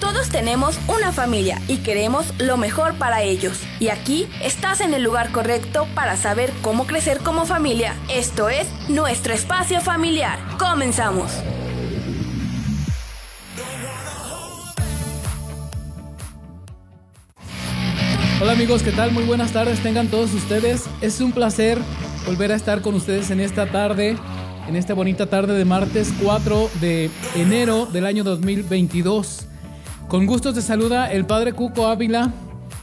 Todos 0.00 0.28
tenemos 0.28 0.78
una 0.88 1.10
familia 1.10 1.60
y 1.68 1.78
queremos 1.78 2.26
lo 2.38 2.58
mejor 2.58 2.96
para 2.98 3.22
ellos. 3.22 3.60
Y 3.80 3.88
aquí 3.88 4.28
estás 4.42 4.82
en 4.82 4.92
el 4.92 5.02
lugar 5.02 5.32
correcto 5.32 5.86
para 5.94 6.16
saber 6.16 6.52
cómo 6.60 6.86
crecer 6.86 7.18
como 7.18 7.46
familia. 7.46 7.94
Esto 8.10 8.50
es 8.50 8.68
nuestro 8.90 9.32
espacio 9.32 9.80
familiar. 9.80 10.38
Comenzamos. 10.58 11.32
Hola 18.38 18.52
amigos, 18.52 18.82
¿qué 18.82 18.92
tal? 18.92 19.12
Muy 19.12 19.24
buenas 19.24 19.52
tardes 19.52 19.82
tengan 19.82 20.08
todos 20.08 20.34
ustedes. 20.34 20.84
Es 21.00 21.22
un 21.22 21.32
placer 21.32 21.78
volver 22.26 22.52
a 22.52 22.54
estar 22.54 22.82
con 22.82 22.94
ustedes 22.94 23.30
en 23.30 23.40
esta 23.40 23.64
tarde, 23.72 24.18
en 24.68 24.76
esta 24.76 24.92
bonita 24.92 25.24
tarde 25.26 25.54
de 25.54 25.64
martes 25.64 26.12
4 26.22 26.70
de 26.82 27.10
enero 27.34 27.86
del 27.86 28.04
año 28.04 28.24
2022. 28.24 29.46
Con 30.08 30.26
gustos 30.26 30.54
te 30.54 30.62
saluda 30.62 31.10
el 31.10 31.26
Padre 31.26 31.52
Cuco 31.52 31.88
Ávila 31.88 32.32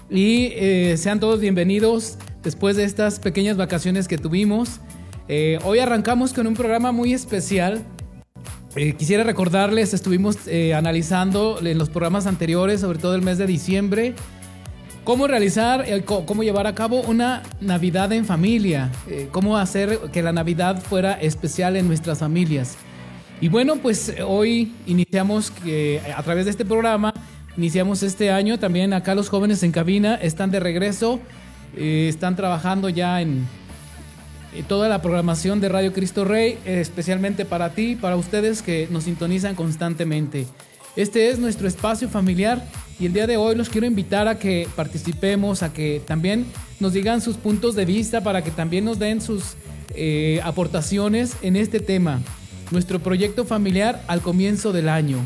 y 0.09 0.47
eh, 0.55 0.97
sean 0.97 1.21
todos 1.21 1.39
bienvenidos 1.39 2.17
después 2.43 2.75
de 2.75 2.83
estas 2.83 3.21
pequeñas 3.21 3.55
vacaciones 3.55 4.09
que 4.09 4.17
tuvimos. 4.17 4.81
Eh, 5.29 5.57
hoy 5.63 5.79
arrancamos 5.79 6.33
con 6.33 6.47
un 6.47 6.53
programa 6.53 6.91
muy 6.91 7.13
especial. 7.13 7.81
Eh, 8.75 8.95
quisiera 8.95 9.23
recordarles, 9.23 9.93
estuvimos 9.93 10.37
analizando 10.75 11.65
en 11.65 11.77
los 11.77 11.89
programas 11.89 12.27
anteriores, 12.27 12.81
sobre 12.81 12.99
todo 12.99 13.15
el 13.15 13.21
mes 13.21 13.37
de 13.37 13.47
diciembre, 13.47 14.15
cómo 15.05 15.25
realizar, 15.25 15.85
cómo 16.03 16.43
llevar 16.43 16.67
a 16.67 16.75
cabo 16.75 17.03
una 17.03 17.43
Navidad 17.61 18.11
en 18.11 18.25
familia, 18.25 18.91
cómo 19.31 19.57
hacer 19.57 19.97
que 20.11 20.21
la 20.23 20.33
Navidad 20.33 20.81
fuera 20.81 21.13
especial 21.13 21.77
en 21.77 21.87
nuestras 21.87 22.19
familias. 22.19 22.75
Y 23.43 23.49
bueno, 23.49 23.75
pues 23.75 24.13
hoy 24.25 24.71
iniciamos 24.87 25.51
que 25.51 25.99
a 26.15 26.23
través 26.23 26.45
de 26.45 26.51
este 26.51 26.63
programa, 26.63 27.13
iniciamos 27.57 28.01
este 28.01 28.31
año. 28.31 28.57
También 28.57 28.93
acá 28.93 29.15
los 29.15 29.27
jóvenes 29.27 29.63
en 29.63 29.73
cabina 29.73 30.15
están 30.15 30.49
de 30.49 30.61
regreso, 30.61 31.19
eh, 31.75 32.05
están 32.07 32.37
trabajando 32.37 32.87
ya 32.87 33.21
en 33.21 33.45
toda 34.69 34.87
la 34.87 35.01
programación 35.01 35.59
de 35.59 35.67
Radio 35.67 35.91
Cristo 35.91 36.23
Rey, 36.23 36.57
especialmente 36.63 37.43
para 37.43 37.71
ti, 37.71 37.97
para 37.97 38.15
ustedes 38.15 38.61
que 38.61 38.87
nos 38.89 39.03
sintonizan 39.03 39.55
constantemente. 39.55 40.47
Este 40.95 41.27
es 41.27 41.37
nuestro 41.37 41.67
espacio 41.67 42.07
familiar 42.07 42.65
y 42.97 43.07
el 43.07 43.11
día 43.11 43.27
de 43.27 43.35
hoy 43.35 43.57
los 43.57 43.67
quiero 43.67 43.85
invitar 43.85 44.29
a 44.29 44.39
que 44.39 44.69
participemos, 44.73 45.63
a 45.63 45.73
que 45.73 46.01
también 46.07 46.45
nos 46.79 46.93
digan 46.93 47.19
sus 47.19 47.35
puntos 47.35 47.75
de 47.75 47.83
vista, 47.83 48.23
para 48.23 48.41
que 48.41 48.51
también 48.51 48.85
nos 48.85 48.99
den 48.99 49.19
sus 49.19 49.55
eh, 49.95 50.39
aportaciones 50.45 51.35
en 51.41 51.57
este 51.57 51.81
tema 51.81 52.21
nuestro 52.73 52.99
proyecto 52.99 53.45
familiar 53.45 54.03
al 54.07 54.21
comienzo 54.21 54.73
del 54.73 54.89
año. 54.89 55.25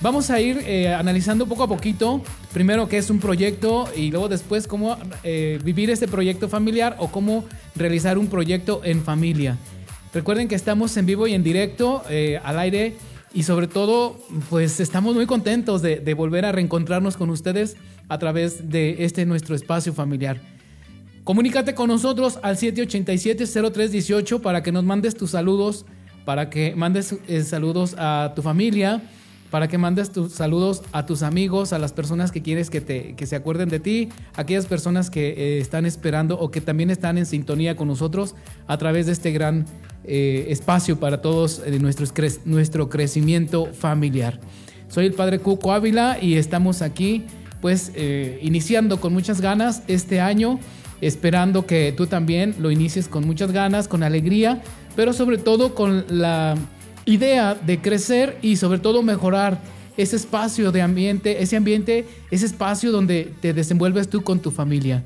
Vamos 0.00 0.30
a 0.30 0.40
ir 0.40 0.62
eh, 0.66 0.94
analizando 0.94 1.46
poco 1.46 1.64
a 1.64 1.68
poquito, 1.68 2.22
primero 2.52 2.86
qué 2.86 2.98
es 2.98 3.10
un 3.10 3.18
proyecto 3.18 3.88
y 3.96 4.10
luego 4.10 4.28
después 4.28 4.66
cómo 4.66 4.96
eh, 5.24 5.58
vivir 5.64 5.90
este 5.90 6.06
proyecto 6.06 6.48
familiar 6.48 6.96
o 6.98 7.08
cómo 7.08 7.44
realizar 7.74 8.16
un 8.18 8.28
proyecto 8.28 8.82
en 8.84 9.02
familia. 9.02 9.58
Recuerden 10.14 10.48
que 10.48 10.54
estamos 10.54 10.96
en 10.96 11.06
vivo 11.06 11.26
y 11.26 11.34
en 11.34 11.42
directo, 11.42 12.02
eh, 12.08 12.40
al 12.44 12.58
aire 12.58 12.94
y 13.34 13.42
sobre 13.42 13.66
todo 13.66 14.18
pues 14.48 14.80
estamos 14.80 15.14
muy 15.14 15.26
contentos 15.26 15.82
de, 15.82 15.96
de 15.96 16.14
volver 16.14 16.44
a 16.44 16.52
reencontrarnos 16.52 17.16
con 17.16 17.30
ustedes 17.30 17.76
a 18.08 18.18
través 18.18 18.70
de 18.70 19.04
este 19.04 19.26
nuestro 19.26 19.56
espacio 19.56 19.92
familiar. 19.92 20.40
Comunícate 21.24 21.74
con 21.74 21.88
nosotros 21.88 22.38
al 22.42 22.56
787-0318 22.56 24.40
para 24.40 24.62
que 24.62 24.70
nos 24.72 24.84
mandes 24.84 25.16
tus 25.16 25.30
saludos 25.30 25.84
para 26.26 26.50
que 26.50 26.74
mandes 26.74 27.14
eh, 27.28 27.42
saludos 27.42 27.94
a 27.96 28.32
tu 28.34 28.42
familia, 28.42 29.00
para 29.52 29.68
que 29.68 29.78
mandes 29.78 30.10
tus 30.10 30.32
saludos 30.32 30.82
a 30.90 31.06
tus 31.06 31.22
amigos, 31.22 31.72
a 31.72 31.78
las 31.78 31.92
personas 31.92 32.32
que 32.32 32.42
quieres 32.42 32.68
que, 32.68 32.80
te, 32.80 33.14
que 33.14 33.26
se 33.26 33.36
acuerden 33.36 33.68
de 33.68 33.78
ti, 33.78 34.08
aquellas 34.34 34.66
personas 34.66 35.08
que 35.08 35.28
eh, 35.28 35.60
están 35.60 35.86
esperando 35.86 36.36
o 36.36 36.50
que 36.50 36.60
también 36.60 36.90
están 36.90 37.16
en 37.16 37.26
sintonía 37.26 37.76
con 37.76 37.86
nosotros 37.86 38.34
a 38.66 38.76
través 38.76 39.06
de 39.06 39.12
este 39.12 39.30
gran 39.30 39.66
eh, 40.02 40.46
espacio 40.48 40.98
para 40.98 41.22
todos 41.22 41.62
de 41.62 41.78
nuestro, 41.78 42.06
nuestro 42.44 42.88
crecimiento 42.88 43.66
familiar. 43.66 44.40
Soy 44.88 45.06
el 45.06 45.14
Padre 45.14 45.38
Cuco 45.38 45.72
Ávila 45.72 46.18
y 46.20 46.34
estamos 46.34 46.82
aquí 46.82 47.24
pues 47.60 47.90
iniciando 48.42 49.00
con 49.00 49.12
muchas 49.12 49.40
ganas 49.40 49.82
este 49.88 50.20
año, 50.20 50.60
esperando 51.00 51.66
que 51.66 51.92
tú 51.96 52.06
también 52.06 52.54
lo 52.60 52.70
inicies 52.70 53.08
con 53.08 53.26
muchas 53.26 53.50
ganas, 53.50 53.88
con 53.88 54.04
alegría, 54.04 54.62
pero 54.96 55.12
sobre 55.12 55.38
todo 55.38 55.74
con 55.74 56.04
la 56.08 56.56
idea 57.04 57.54
de 57.54 57.80
crecer 57.80 58.38
y 58.42 58.56
sobre 58.56 58.80
todo 58.80 59.02
mejorar 59.02 59.60
ese 59.96 60.16
espacio 60.16 60.72
de 60.72 60.82
ambiente, 60.82 61.42
ese 61.42 61.56
ambiente, 61.56 62.06
ese 62.30 62.46
espacio 62.46 62.90
donde 62.90 63.32
te 63.40 63.52
desenvuelves 63.52 64.08
tú 64.08 64.22
con 64.22 64.40
tu 64.40 64.50
familia. 64.50 65.04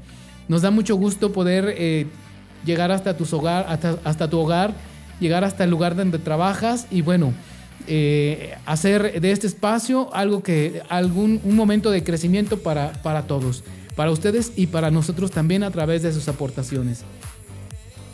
Nos 0.49 0.62
da 0.62 0.71
mucho 0.71 0.97
gusto 0.97 1.33
poder 1.33 1.75
eh, 1.77 2.06
llegar 2.65 2.91
hasta, 2.91 3.17
tus 3.17 3.33
hogar, 3.33 3.67
hasta, 4.05 4.31
tu 4.31 4.39
hogar, 4.39 4.75
llegar 5.21 5.45
hasta 5.45 5.65
el 5.65 5.71
lugar 5.71 5.95
donde 5.95 6.19
trabajas 6.19 6.87
y 6.91 7.03
bueno, 7.03 7.33
eh, 7.87 8.55
hacer 8.67 9.21
de 9.21 9.31
este 9.31 9.47
espacio 9.47 10.12
algo 10.15 10.43
que, 10.43 10.83
algún, 10.89 11.41
un 11.45 11.56
momento 11.56 11.91
de 11.91 12.03
crecimiento 12.03 12.59
para, 12.59 12.93
para 13.03 13.27
todos, 13.27 13.62
para 13.95 14.11
ustedes 14.11 14.53
y 14.56 14.67
para 14.67 14.91
nosotros 14.91 15.31
también 15.31 15.62
a 15.62 15.71
través 15.71 16.03
de 16.03 16.12
sus 16.12 16.27
aportaciones. 16.29 17.05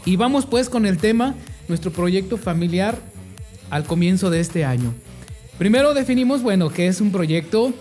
Y 0.05 0.17
vamos 0.17 0.47
pues 0.47 0.69
con 0.69 0.87
el 0.87 0.99
tema 0.99 1.35
nuestro 1.69 1.91
proyecto 1.91 2.37
familiar 2.37 2.99
al 3.71 3.85
comienzo 3.85 4.31
de 4.31 4.41
este 4.41 4.65
año. 4.65 4.95
Primero 5.59 5.95
definimos, 5.95 6.43
bueno, 6.43 6.71
qué 6.71 6.87
es 6.87 7.01
un 7.01 7.11
proyecto. 7.11 7.73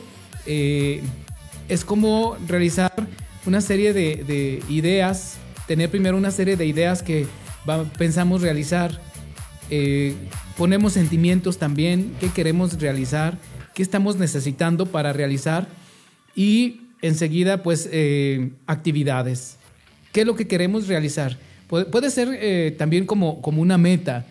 Eh, 0.45 1.01
es 1.67 1.83
como 1.83 2.37
realizar 2.47 2.93
una 3.45 3.61
serie 3.61 3.93
de, 3.93 4.63
ideas, 4.69 5.37
tener 5.67 5.89
primero 5.89 6.17
una 6.17 6.31
serie 6.31 6.55
de 6.55 6.65
ideas 6.65 7.03
que 7.03 7.27
pensamos 7.97 8.41
realizar. 8.41 9.01
Eh, 9.69 10.15
ponemos 10.57 10.93
sentimientos 10.93 11.57
también, 11.57 12.13
qué 12.19 12.29
queremos 12.29 12.79
realizar, 12.79 13.37
qué 13.73 13.83
estamos 13.83 14.17
necesitando 14.17 14.85
para 14.85 15.11
realizar. 15.11 15.67
Y 16.35 16.81
enseguida, 17.01 17.61
pues, 17.61 17.89
eh, 17.91 18.51
actividades. 18.67 19.57
¿Qué 20.11 20.21
es 20.21 20.27
lo 20.27 20.35
que 20.35 20.47
queremos 20.47 20.87
realizar? 20.87 21.37
Puede, 21.67 22.09
ser 22.11 22.29
eh, 22.33 22.75
también 22.77 23.05
como, 23.05 23.41
como 23.41 23.61
una 23.61 23.77
meta. 23.77 24.25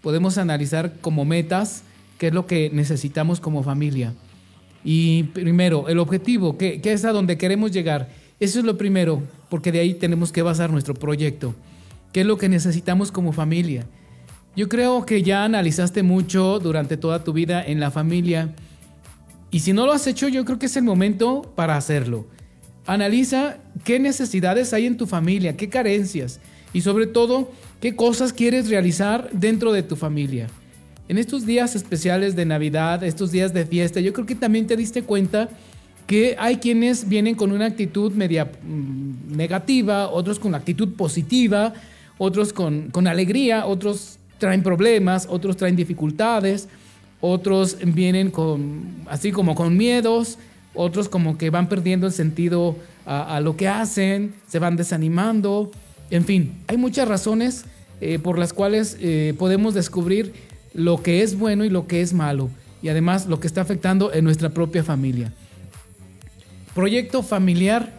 Podemos 0.00 0.38
analizar 0.38 0.94
como 1.00 1.24
metas 1.24 1.82
qué 2.18 2.28
es 2.28 2.34
lo 2.34 2.46
que 2.46 2.70
necesitamos 2.72 3.40
como 3.40 3.62
familia. 3.62 4.14
Y 4.84 5.24
primero, 5.24 5.88
el 5.88 5.98
objetivo, 5.98 6.56
¿qué, 6.56 6.80
es 6.82 7.04
a 7.04 7.12
donde 7.12 7.36
queremos 7.36 7.72
llegar? 7.72 8.08
Eso 8.40 8.58
es 8.60 8.64
lo 8.64 8.78
primero, 8.78 9.22
porque 9.48 9.72
de 9.72 9.80
ahí 9.80 9.94
tenemos 9.94 10.30
que 10.32 10.42
basar 10.42 10.70
nuestro 10.70 10.94
proyecto. 10.94 11.54
¿Qué 12.12 12.20
es 12.20 12.26
lo 12.26 12.38
que 12.38 12.48
necesitamos 12.48 13.10
como 13.10 13.32
familia? 13.32 13.86
Yo 14.56 14.68
creo 14.68 15.04
que 15.04 15.22
ya 15.22 15.44
analizaste 15.44 16.02
mucho 16.02 16.58
durante 16.58 16.96
toda 16.96 17.24
tu 17.24 17.32
vida 17.32 17.64
en 17.64 17.80
la 17.80 17.90
familia. 17.90 18.54
Y 19.50 19.60
si 19.60 19.72
no 19.72 19.86
lo 19.86 19.92
has 19.92 20.06
hecho, 20.06 20.28
yo 20.28 20.44
creo 20.44 20.58
que 20.58 20.66
es 20.66 20.76
el 20.76 20.84
momento 20.84 21.52
para 21.54 21.76
hacerlo. 21.76 22.26
Analiza 22.86 23.58
qué 23.84 23.98
necesidades 23.98 24.72
hay 24.72 24.86
en 24.86 24.96
tu 24.96 25.06
familia, 25.06 25.56
qué 25.56 25.68
carencias, 25.68 26.40
y 26.72 26.80
sobre 26.82 27.06
todo 27.06 27.50
qué 27.80 27.96
cosas 27.96 28.32
quieres 28.32 28.68
realizar 28.68 29.28
dentro 29.32 29.72
de 29.72 29.82
tu 29.82 29.96
familia. 29.96 30.48
En 31.08 31.16
estos 31.16 31.46
días 31.46 31.74
especiales 31.74 32.36
de 32.36 32.44
Navidad, 32.44 33.02
estos 33.02 33.32
días 33.32 33.54
de 33.54 33.64
fiesta, 33.64 34.00
yo 34.00 34.12
creo 34.12 34.26
que 34.26 34.34
también 34.34 34.66
te 34.66 34.76
diste 34.76 35.02
cuenta 35.02 35.48
que 36.06 36.36
hay 36.38 36.56
quienes 36.56 37.08
vienen 37.08 37.34
con 37.34 37.52
una 37.52 37.66
actitud 37.66 38.12
media 38.12 38.44
mm, 38.46 39.36
negativa, 39.36 40.08
otros 40.08 40.38
con 40.38 40.54
actitud 40.54 40.94
positiva, 40.94 41.72
otros 42.18 42.52
con, 42.52 42.90
con 42.90 43.06
alegría, 43.06 43.66
otros 43.66 44.18
traen 44.38 44.62
problemas, 44.62 45.26
otros 45.30 45.56
traen 45.56 45.76
dificultades, 45.76 46.68
otros 47.20 47.76
vienen 47.82 48.32
así 49.06 49.32
como 49.32 49.54
con 49.54 49.76
miedos, 49.76 50.38
otros 50.74 51.08
como 51.08 51.36
que 51.36 51.50
van 51.50 51.68
perdiendo 51.68 52.06
el 52.06 52.12
sentido 52.12 52.76
a 53.04 53.40
lo 53.40 53.56
que 53.56 53.68
hacen, 53.68 54.34
se 54.46 54.58
van 54.58 54.76
desanimando, 54.76 55.70
en 56.10 56.24
fin, 56.24 56.54
hay 56.66 56.76
muchas 56.76 57.08
razones 57.08 57.64
eh, 58.00 58.18
por 58.18 58.38
las 58.38 58.52
cuales 58.52 58.96
eh, 59.00 59.34
podemos 59.38 59.74
descubrir 59.74 60.32
lo 60.72 61.02
que 61.02 61.22
es 61.22 61.36
bueno 61.36 61.64
y 61.64 61.70
lo 61.70 61.86
que 61.86 62.00
es 62.00 62.12
malo, 62.12 62.50
y 62.82 62.88
además 62.88 63.26
lo 63.26 63.40
que 63.40 63.46
está 63.46 63.60
afectando 63.60 64.12
en 64.12 64.24
nuestra 64.24 64.50
propia 64.50 64.84
familia. 64.84 65.32
Proyecto 66.74 67.22
familiar 67.22 67.92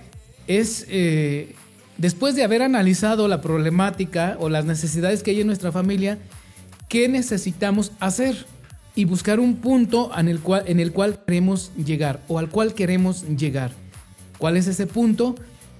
es, 0.47 0.85
eh, 0.89 1.53
después 1.97 2.35
de 2.35 2.43
haber 2.43 2.61
analizado 2.61 3.27
la 3.27 3.41
problemática 3.41 4.37
o 4.39 4.47
las 4.47 4.65
necesidades 4.65 5.21
que 5.21 5.31
hay 5.31 5.41
en 5.41 5.47
nuestra 5.47 5.71
familia, 5.71 6.17
¿qué 6.87 7.09
necesitamos 7.09 7.91
hacer? 7.99 8.45
Y 8.95 9.05
buscar 9.05 9.39
un 9.39 9.57
punto 9.57 10.11
en 10.17 10.29
el 10.29 10.39
cual, 10.39 10.63
en 10.65 10.79
el 10.79 10.93
cual 10.93 11.19
queremos 11.25 11.71
llegar 11.75 12.21
o 12.27 12.39
al 12.39 12.49
cual 12.49 12.73
queremos 12.73 13.25
llegar. 13.37 13.71
¿Cuál 14.37 14.55
es 14.55 14.67
ese 14.67 14.87
punto? 14.87 15.35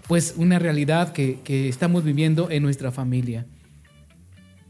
Pues 0.09 0.33
una 0.37 0.57
realidad 0.57 1.13
que, 1.13 1.37
estamos 1.69 2.03
viviendo 2.03 2.49
en 2.49 2.63
nuestra 2.63 2.91
familia. 2.91 3.45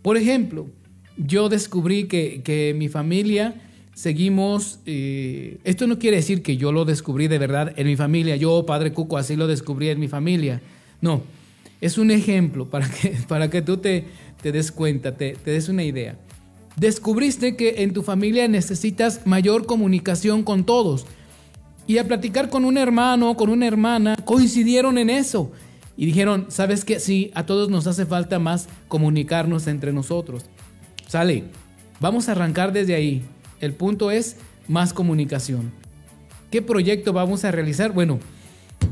Por 0.01 0.18
ejemplo, 0.18 0.68
yo 1.15 1.47
descubrí 1.47 2.09
que, 2.09 2.75
mi 2.77 2.89
familia 2.89 3.56
seguimos, 3.94 4.80
eh, 4.86 5.59
esto 5.63 5.88
no 5.88 5.97
quiere 5.97 6.18
decir 6.18 6.41
que 6.44 6.57
yo 6.57 6.74
lo 6.74 6.83
descubrí 6.83 7.30
de 7.30 7.38
verdad 7.38 7.74
en 7.77 7.88
mi 7.88 7.95
familia, 7.95 8.36
yo, 8.36 8.65
Padre 8.65 8.91
Cuco, 8.91 9.18
así 9.18 9.38
lo 9.38 9.47
descubrí 9.47 9.88
en 9.88 10.01
mi 10.01 10.09
familia. 10.09 10.62
No, 11.00 11.24
es 11.80 11.97
un 11.97 12.12
ejemplo 12.12 12.65
para 12.65 12.89
que, 12.89 13.15
para 13.30 13.50
que 13.50 13.62
tú 13.62 13.77
te, 13.77 14.07
te 14.42 14.51
des 14.51 14.74
cuenta, 14.74 15.15
te, 15.15 15.38
te 15.42 15.51
des 15.51 15.69
una 15.69 15.85
idea. 15.85 16.19
Descubriste 16.75 17.56
que 17.56 17.83
en 17.83 17.94
tu 17.94 18.03
familia 18.03 18.50
necesitas 18.50 19.25
mayor 19.25 19.65
comunicación 19.65 20.44
con 20.44 20.65
todos. 20.65 21.06
Y 21.89 21.97
al 21.97 22.06
platicar 22.06 22.51
con 22.51 22.65
un 22.65 22.77
hermano, 22.77 23.36
con 23.36 23.50
una 23.50 23.65
hermana, 23.65 24.15
coincidieron 24.24 25.00
en 25.00 25.09
eso. 25.09 25.51
Y 25.97 26.06
dijeron, 26.06 26.45
¿sabes 26.50 26.86
qué? 26.86 27.00
Sí, 27.00 27.31
a 27.33 27.47
todos 27.47 27.71
nos 27.71 27.88
hace 27.88 28.06
falta 28.06 28.38
más 28.38 28.69
comunicarnos 28.88 29.65
entre 29.65 29.91
nosotros. 29.91 30.45
Sale, 31.07 31.45
vamos 32.00 32.30
a 32.30 32.33
arrancar 32.33 32.74
desde 32.74 32.94
ahí. 32.94 33.24
El 33.59 33.74
punto 33.74 34.12
es 34.12 34.36
más 34.68 34.94
comunicación. 34.94 35.71
¿Qué 36.51 36.62
proyecto 36.62 37.12
vamos 37.12 37.44
a 37.44 37.50
realizar? 37.50 37.92
Bueno, 37.92 38.19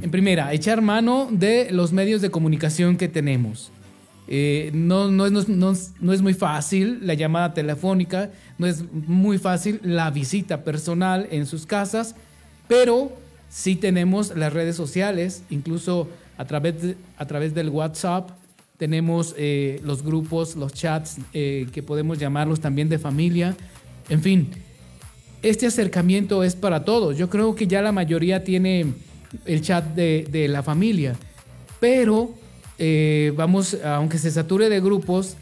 en 0.01 0.09
primera, 0.09 0.51
echar 0.51 0.81
mano 0.81 1.27
de 1.29 1.67
los 1.69 1.93
medios 1.93 2.23
de 2.23 2.31
comunicación 2.31 2.97
que 2.97 3.07
tenemos. 3.07 3.71
Eh, 4.27 4.71
no, 4.73 5.25
es 5.27 6.21
muy 6.23 6.33
fácil 6.33 6.97
la 7.03 7.13
llamada 7.13 7.53
telefónica, 7.53 8.31
no 8.57 8.65
es 8.65 8.83
muy 8.91 9.37
fácil 9.37 9.79
la 9.83 10.09
visita 10.09 10.63
personal 10.63 11.27
en 11.29 11.45
sus 11.45 11.67
casas, 11.67 12.15
pero 12.67 13.11
sí 13.49 13.75
tenemos 13.75 14.35
las 14.35 14.53
redes 14.53 14.75
sociales, 14.75 15.43
incluso 15.49 16.07
a 16.37 16.45
través, 16.45 16.75
a 17.17 17.25
través 17.25 17.53
del 17.53 17.69
WhatsApp, 17.69 18.29
tenemos 18.77 19.33
eh, 19.37 19.81
los 19.83 20.03
grupos, 20.03 20.55
los 20.55 20.73
chats, 20.73 21.17
eh, 21.33 21.67
que 21.71 21.81
podemos 21.81 22.19
llamarlos 22.19 22.59
también 22.59 22.89
de 22.89 22.99
familia. 22.99 23.55
En 24.07 24.21
fin, 24.21 24.51
este 25.41 25.65
acercamiento 25.65 26.43
es 26.43 26.55
para 26.55 26.85
todos. 26.85 27.17
Yo 27.17 27.29
creo 27.29 27.55
que 27.55 27.65
ya 27.67 27.81
la 27.81 27.91
mayoría 27.91 28.43
tiene 28.43 28.93
el 29.45 29.61
chat 29.61 29.83
de, 29.95 30.47
la 30.47 30.61
familia, 30.61 31.15
pero 31.79 32.35
eh, 32.77 33.33
vamos, 33.35 33.75
aunque 33.83 34.19
se 34.19 34.29
sature 34.29 34.69
de 34.69 34.79
grupos, 34.79 35.35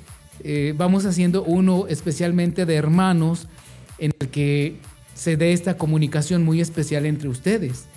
vamos 0.76 1.06
haciendo 1.06 1.44
uno 1.44 1.88
especialmente 1.88 2.66
de 2.66 2.76
hermanos 2.76 3.48
en 3.98 4.12
el 4.20 4.28
que 4.30 4.76
se 5.16 5.38
dé 5.38 5.54
esta 5.54 5.78
comunicación 5.78 6.44
muy 6.44 6.62
especial 6.62 7.08
entre 7.08 7.30
ustedes 7.30 7.88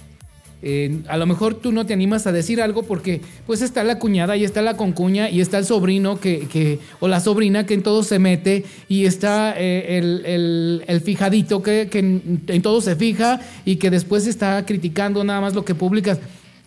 a 1.09 1.17
lo 1.17 1.27
mejor 1.27 1.55
tú 1.55 1.71
no 1.71 1.87
te 1.87 1.93
animas 1.93 2.27
a 2.27 2.33
decir 2.33 2.61
algo 2.61 2.83
porque 2.83 3.21
pues 3.47 3.63
está 3.63 3.85
la 3.85 4.01
cuñada 4.01 4.37
y 4.37 4.43
está 4.43 4.61
la 4.61 4.77
concuña 4.77 5.31
y 5.31 5.41
está 5.41 5.59
el 5.59 5.65
sobrino 5.65 6.19
que, 6.19 6.81
o 6.99 7.07
la 7.07 7.21
sobrina 7.21 7.65
que 7.65 7.75
en 7.75 7.85
todo 7.85 8.03
se 8.03 8.19
mete 8.19 8.65
y 8.89 9.05
está 9.05 9.55
eh, 9.57 9.99
el, 9.99 11.01
fijadito 11.05 11.63
que, 11.63 11.89
en, 11.93 12.63
todo 12.63 12.81
se 12.81 12.97
fija 12.97 13.41
y 13.65 13.77
que 13.77 13.91
después 13.91 14.27
está 14.27 14.67
criticando 14.67 15.23
nada 15.23 15.41
más 15.41 15.55
lo 15.55 15.65
que 15.65 15.77
publicas. 15.77 16.19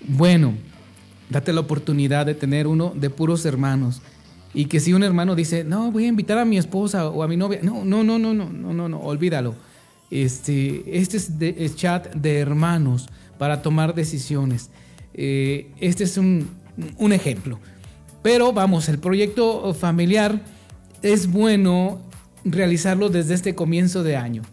Bueno, 0.08 0.54
date 1.30 1.52
la 1.52 1.60
oportunidad 1.60 2.26
de 2.26 2.34
tener 2.34 2.68
uno 2.68 2.94
de 2.96 3.10
puros 3.10 3.46
hermanos. 3.46 4.02
Y 4.54 4.66
que 4.66 4.80
si 4.80 4.94
un 4.94 5.04
hermano 5.04 5.36
dice, 5.36 5.64
no, 5.64 5.92
voy 5.92 6.06
a 6.06 6.08
invitar 6.08 6.38
a 6.38 6.46
mi 6.46 6.58
esposa 6.58 7.08
o 7.10 7.24
a 7.24 7.28
mi 7.28 7.38
novia, 7.38 7.60
no, 7.62 7.86
no, 7.86 8.04
no, 8.04 8.20
no, 8.20 8.34
no, 8.34 8.50
no, 8.50 8.74
no, 8.74 8.90
no 8.90 9.00
olvídalo. 9.00 9.56
Este, 10.12 10.84
este 11.00 11.16
es, 11.16 11.40
de, 11.40 11.72
chat 11.74 12.14
de 12.14 12.40
hermanos 12.40 13.08
para 13.38 13.62
tomar 13.62 13.96
decisiones. 13.96 14.70
Eh, 15.14 15.72
este 15.80 16.04
es 16.04 16.18
un, 16.18 16.50
ejemplo. 17.12 17.60
Pero 18.22 18.52
vamos, 18.52 18.90
el 18.90 19.00
proyecto 19.00 19.74
familiar 19.74 20.42
es 21.02 21.32
bueno 21.32 22.02
realizarlo 22.44 23.10
desde 23.10 23.34
este 23.34 23.56
comienzo 23.56 24.04
de 24.04 24.18
año. 24.18 24.44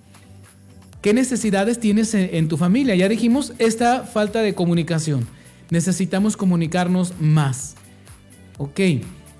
¿Qué 1.02 1.12
necesidades 1.12 1.80
tienes 1.80 2.14
en, 2.14 2.48
tu 2.48 2.56
familia? 2.56 2.94
Ya 2.94 3.08
dijimos, 3.08 3.52
esta 3.58 4.04
falta 4.04 4.42
de 4.42 4.54
comunicación. 4.54 5.26
Necesitamos 5.70 6.36
comunicarnos 6.36 7.14
más. 7.20 7.74
Ok, 8.58 8.80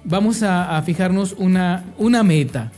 vamos 0.05 0.43
a, 0.43 0.81
fijarnos 0.83 1.35
una, 1.39 1.85
una 1.97 2.23
meta. 2.23 2.73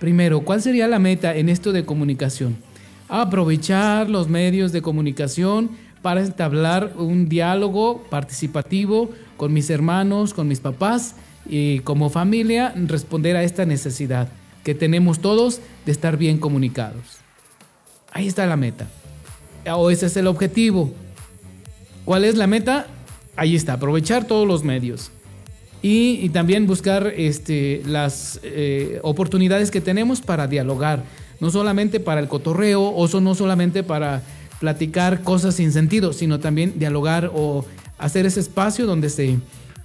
Primero, 0.00 0.40
¿cuál 0.40 0.60
sería 0.60 0.88
la 0.88 0.98
meta 0.98 1.34
en 1.36 1.48
esto 1.48 1.72
de 1.72 1.84
comunicación? 1.84 2.65
Aprovechar 3.08 4.10
los 4.10 4.28
medios 4.28 4.72
de 4.72 4.82
comunicación 4.82 5.70
para 6.02 6.22
entablar 6.22 6.94
un 6.96 7.28
diálogo 7.28 8.02
participativo 8.10 9.10
con 9.36 9.52
mis 9.52 9.70
hermanos, 9.70 10.34
con 10.34 10.48
mis 10.48 10.60
papás 10.60 11.16
y 11.48 11.80
como 11.80 12.10
familia 12.10 12.72
responder 12.76 13.36
a 13.36 13.44
esta 13.44 13.64
necesidad 13.64 14.28
que 14.64 14.74
tenemos 14.74 15.20
todos 15.20 15.60
de 15.84 15.92
estar 15.92 16.16
bien 16.16 16.38
comunicados. 16.38 17.18
Ahí 18.12 18.26
está 18.26 18.46
la 18.46 18.56
meta. 18.56 18.88
O 19.72 19.90
ese 19.90 20.06
es 20.06 20.16
el 20.16 20.26
objetivo. 20.26 20.92
¿Cuál 22.04 22.24
es 22.24 22.36
la 22.36 22.46
meta? 22.46 22.86
Ahí 23.36 23.54
está, 23.54 23.74
aprovechar 23.74 24.26
todos 24.26 24.46
los 24.46 24.64
medios. 24.64 25.10
Y, 25.82 26.28
también 26.30 26.66
buscar 26.66 27.12
este, 27.16 27.82
las 27.86 28.40
eh, 28.42 28.98
oportunidades 29.02 29.70
que 29.70 29.80
tenemos 29.80 30.20
para 30.20 30.48
dialogar. 30.48 31.04
No 31.40 31.50
solamente 31.50 32.00
para 32.00 32.20
el 32.20 32.28
cotorreo, 32.28 32.82
o 32.82 33.20
no 33.20 33.34
solamente 33.34 33.82
para 33.82 34.22
platicar 34.60 35.22
cosas 35.22 35.54
sin 35.54 35.72
sentido, 35.72 36.12
sino 36.12 36.40
también 36.40 36.78
dialogar 36.78 37.30
o 37.34 37.64
hacer 37.98 38.26
ese 38.26 38.40
espacio 38.40 38.86
donde 38.86 39.10
se, 39.10 39.38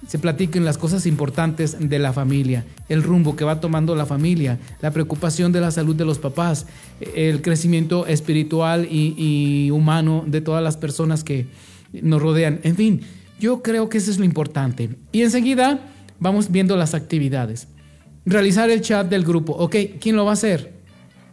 se 0.06 0.18
platiquen 0.18 0.64
las 0.64 0.78
cosas 0.78 1.06
importantes 1.06 1.76
de 1.78 1.98
la 1.98 2.12
familia, 2.12 2.64
el 2.88 3.02
rumbo 3.02 3.36
que 3.36 3.44
va 3.44 3.60
tomando 3.60 3.94
la 3.94 4.06
familia, 4.06 4.58
la 4.80 4.90
preocupación 4.90 5.52
de 5.52 5.60
la 5.60 5.70
salud 5.70 5.94
de 5.94 6.04
los 6.04 6.18
papás, 6.18 6.66
el 7.14 7.42
crecimiento 7.42 8.06
espiritual 8.06 8.88
y, 8.90 9.70
humano 9.70 10.24
de 10.26 10.40
todas 10.40 10.62
las 10.62 10.76
personas 10.76 11.24
que 11.24 11.46
nos 11.92 12.20
rodean. 12.20 12.60
En 12.62 12.76
fin, 12.76 13.02
yo 13.38 13.62
creo 13.62 13.88
que 13.88 13.98
eso 13.98 14.10
es 14.10 14.18
lo 14.18 14.24
importante. 14.24 14.90
Y 15.12 15.22
enseguida 15.22 15.80
vamos 16.18 16.50
viendo 16.50 16.76
las 16.76 16.94
actividades. 16.94 17.68
Realizar 18.24 18.70
el 18.70 18.80
chat 18.80 19.08
del 19.08 19.24
grupo. 19.24 19.52
Ok, 19.52 19.76
¿quién 20.00 20.16
lo 20.16 20.24
va 20.24 20.30
a 20.30 20.34
hacer? 20.34 20.81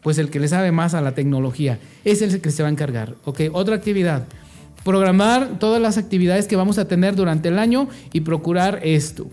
Pues 0.01 0.17
el 0.17 0.29
que 0.29 0.39
le 0.39 0.47
sabe 0.47 0.71
más 0.71 0.93
a 0.93 1.01
la 1.01 1.13
tecnología 1.13 1.79
es 2.05 2.21
el 2.21 2.41
que 2.41 2.51
se 2.51 2.63
va 2.63 2.69
a 2.69 2.71
encargar. 2.71 3.15
Ok, 3.25 3.41
otra 3.51 3.75
actividad. 3.75 4.25
Programar 4.83 5.59
todas 5.59 5.81
las 5.81 5.97
actividades 5.97 6.47
que 6.47 6.55
vamos 6.55 6.77
a 6.77 6.87
tener 6.87 7.15
durante 7.15 7.49
el 7.49 7.59
año 7.59 7.89
y 8.13 8.21
procurar 8.21 8.79
esto. 8.83 9.27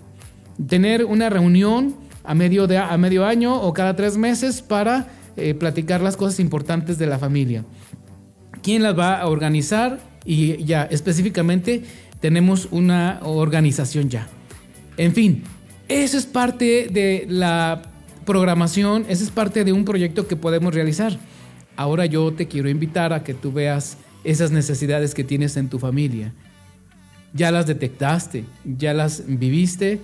Tener 0.68 1.04
una 1.04 1.30
reunión 1.30 1.94
a 2.24 2.34
medio, 2.34 2.66
de, 2.66 2.78
a 2.78 2.96
medio 2.96 3.24
año 3.24 3.54
o 3.60 3.72
cada 3.72 3.94
tres 3.94 4.16
meses 4.16 4.60
para 4.62 5.08
eh, 5.36 5.54
platicar 5.54 6.00
las 6.00 6.16
cosas 6.16 6.40
importantes 6.40 6.98
de 6.98 7.06
la 7.06 7.18
familia. 7.18 7.64
¿Quién 8.62 8.82
las 8.82 8.98
va 8.98 9.20
a 9.20 9.28
organizar? 9.28 10.00
Y 10.24 10.64
ya, 10.64 10.84
específicamente 10.90 11.84
tenemos 12.20 12.66
una 12.72 13.20
organización 13.22 14.08
ya. 14.08 14.26
En 14.96 15.12
fin, 15.12 15.44
eso 15.88 16.18
es 16.18 16.26
parte 16.26 16.88
de 16.90 17.26
la 17.28 17.82
programación, 18.26 19.06
esa 19.08 19.24
es 19.24 19.30
parte 19.30 19.64
de 19.64 19.72
un 19.72 19.86
proyecto 19.86 20.26
que 20.26 20.36
podemos 20.36 20.74
realizar. 20.74 21.18
Ahora 21.76 22.04
yo 22.04 22.30
te 22.32 22.46
quiero 22.46 22.68
invitar 22.68 23.14
a 23.14 23.24
que 23.24 23.32
tú 23.32 23.52
veas 23.52 23.96
esas 24.24 24.50
necesidades 24.50 25.14
que 25.14 25.24
tienes 25.24 25.56
en 25.56 25.70
tu 25.70 25.78
familia. 25.78 26.34
Ya 27.32 27.50
las 27.50 27.66
detectaste, 27.66 28.44
ya 28.64 28.92
las 28.92 29.22
viviste, 29.26 30.00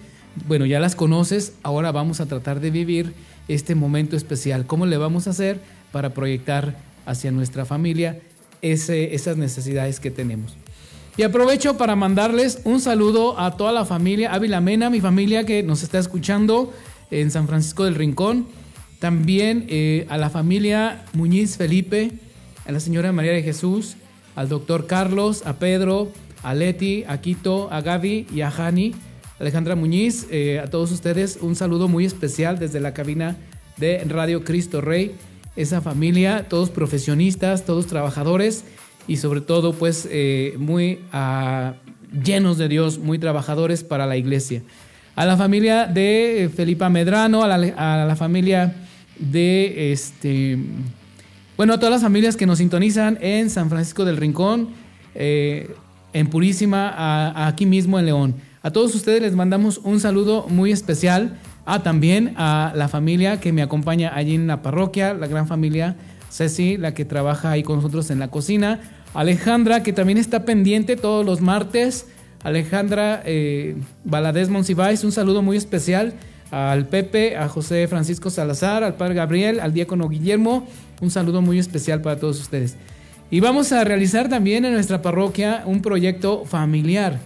bueno, 0.47 0.65
ya 0.65 0.81
las 0.81 0.95
conoces, 0.95 1.55
ahora 1.63 1.93
vamos 1.93 2.21
a 2.21 2.27
tratar 2.27 2.61
de 2.61 2.71
vivir 2.71 3.13
este 3.49 3.75
momento 3.75 4.17
especial. 4.17 4.67
¿Cómo 4.67 4.87
le 4.87 4.97
vamos 4.97 5.27
a 5.27 5.31
hacer 5.31 5.61
para 5.91 6.15
proyectar 6.15 6.77
hacia 7.05 7.33
nuestra 7.33 7.65
familia 7.65 8.21
esas 8.63 9.37
necesidades 9.37 9.99
que 9.99 10.11
tenemos? 10.11 10.57
Y 11.17 11.25
aprovecho 11.25 11.77
para 11.77 11.97
mandarles 11.97 12.61
un 12.65 12.81
saludo 12.81 13.39
a 13.39 13.57
toda 13.57 13.73
la 13.73 13.85
familia 13.85 14.33
Ávila 14.33 14.63
Mena, 14.63 14.89
mi 14.89 15.01
familia 15.01 15.45
que 15.45 15.63
nos 15.63 15.83
está 15.83 15.99
escuchando 15.99 16.73
en 17.13 17.31
San 17.31 17.47
Francisco 17.47 17.85
del 17.85 17.95
Rincón. 17.95 18.47
También 18.99 19.67
eh, 19.69 20.07
a 20.09 20.17
la 20.17 20.31
familia 20.31 21.05
Muñiz 21.13 21.57
Felipe, 21.57 22.13
a 22.67 22.73
la 22.73 22.81
señora 22.81 23.13
María 23.13 23.33
de 23.33 23.43
Jesús, 23.43 23.97
al 24.35 24.49
doctor 24.49 24.87
Carlos, 24.87 25.43
a 25.45 25.59
Pedro, 25.59 26.11
a 26.43 26.55
Leti, 26.55 27.05
a 27.07 27.21
Quito, 27.21 27.69
a 27.73 27.81
Gaby 27.81 28.27
y 28.33 28.41
a 28.41 28.51
Jani. 28.51 28.95
Alejandra 29.39 29.75
Muñiz, 29.75 30.29
eh, 30.31 30.61
a 30.61 30.71
todos 30.71 30.93
ustedes 30.93 31.39
un 31.41 31.57
saludo 31.57 31.89
muy 31.89 32.05
especial 32.05 32.59
desde 32.59 32.81
la 32.81 32.95
cabina 32.95 33.37
de 33.77 33.99
Radio 34.05 34.45
Cristo 34.45 34.81
Rey. 34.81 35.17
Esa 35.57 35.81
familia, 35.81 36.47
todos 36.49 36.71
profesionistas, 36.71 37.67
todos 37.67 37.87
trabajadores 37.87 38.65
y 39.09 39.17
sobre 39.17 39.41
todo 39.41 39.73
pues 39.73 40.09
eh, 40.11 40.55
muy 40.59 41.01
ah, 41.13 41.75
llenos 42.25 42.57
de 42.57 42.69
Dios, 42.69 42.99
muy 42.99 43.19
trabajadores 43.19 43.83
para 43.83 44.07
la 44.07 44.17
iglesia 44.17 44.63
a 45.15 45.27
la 45.27 45.37
familia 45.37 45.87
de 45.87 46.51
Felipa 46.55 46.89
Medrano, 46.89 47.43
a 47.43 47.59
la, 47.59 48.17
familia 48.17 48.75
de 49.19 49.93
este. 49.93 50.59
Bueno, 51.57 51.75
a 51.75 51.79
todas 51.79 51.93
las 51.93 52.03
familias 52.03 52.37
que 52.37 52.47
nos 52.47 52.59
sintonizan 52.59 53.19
en 53.21 53.51
San 53.51 53.69
Francisco 53.69 54.05
del 54.05 54.17
Rincón, 54.17 54.71
eh, 55.15 55.75
en 56.13 56.29
Purísima, 56.29 57.47
aquí 57.47 57.67
mismo 57.67 57.99
en 57.99 58.07
León. 58.07 58.35
A 58.63 58.71
todos 58.71 58.95
ustedes 58.95 59.21
les 59.21 59.35
mandamos 59.35 59.79
un 59.79 60.01
saludo 60.01 60.47
muy 60.49 60.73
especial. 60.73 61.39
a 61.65 61.85
también 61.85 62.35
a 62.37 62.73
la 62.75 62.89
familia 62.89 63.39
que 63.39 63.53
me 63.53 63.63
acompaña 63.63 64.13
allí 64.17 64.35
en 64.35 64.49
la 64.49 64.63
parroquia, 64.63 65.15
la 65.15 65.29
gran 65.29 65.47
familia 65.47 65.95
Ceci, 66.29 66.77
la 66.77 66.93
que 66.93 67.05
trabaja 67.05 67.51
ahí 67.53 67.63
con 67.63 67.77
nosotros 67.77 68.11
en 68.11 68.19
la 68.19 68.29
cocina. 68.29 68.81
Alejandra, 69.15 69.83
que 69.83 69.93
también 69.93 70.19
está 70.19 70.45
pendiente 70.45 70.97
todos 70.97 71.25
los 71.25 71.41
martes. 71.41 72.07
Alejandra 72.43 73.23
eh, 73.25 73.77
Monsiváis, 74.51 75.05
un 75.05 75.13
saludo 75.13 75.43
muy 75.43 75.57
especial 75.57 76.15
al 76.51 76.87
Pepe, 76.87 77.37
a 77.37 77.49
José 77.49 77.87
Francisco 77.89 78.29
Salazar, 78.31 78.85
al 78.85 78.95
Padre 78.95 79.15
Gabriel, 79.15 79.61
al 79.61 79.73
Diácono 79.73 80.09
Guillermo. 80.09 80.67
Un 81.01 81.11
saludo 81.11 81.41
muy 81.41 81.59
especial 81.59 82.03
para 82.03 82.19
todos 82.19 82.41
ustedes. 82.41 82.77
Y 83.31 83.41
vamos 83.41 83.73
a 83.73 83.83
realizar 83.85 84.29
también 84.29 84.65
en 84.65 84.75
nuestra 84.75 85.01
parroquia 85.01 85.63
un 85.65 85.81
proyecto 85.81 86.45
familiar. 86.45 87.19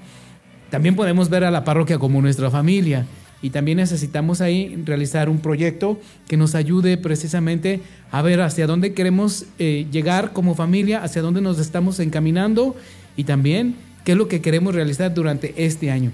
También 0.70 0.94
podemos 0.94 1.28
ver 1.28 1.44
a 1.44 1.50
la 1.50 1.64
parroquia 1.64 1.98
como 1.98 2.22
nuestra 2.22 2.50
familia 2.50 3.06
y 3.42 3.50
también 3.50 3.78
necesitamos 3.78 4.40
ahí 4.40 4.80
realizar 4.84 5.28
un 5.28 5.38
proyecto 5.38 6.00
que 6.28 6.36
nos 6.36 6.54
ayude 6.54 6.96
precisamente 6.96 7.80
a 8.10 8.22
ver 8.22 8.40
hacia 8.40 8.66
dónde 8.66 8.94
queremos 8.94 9.46
eh, 9.58 9.86
llegar 9.90 10.32
como 10.32 10.54
familia, 10.54 11.02
hacia 11.02 11.22
dónde 11.22 11.40
nos 11.40 11.58
estamos 11.58 11.98
encaminando 12.00 12.76
y 13.16 13.24
también 13.24 13.74
qué 14.06 14.12
es 14.12 14.18
lo 14.18 14.28
que 14.28 14.40
queremos 14.40 14.72
realizar 14.72 15.12
durante 15.12 15.52
este 15.66 15.90
año. 15.90 16.12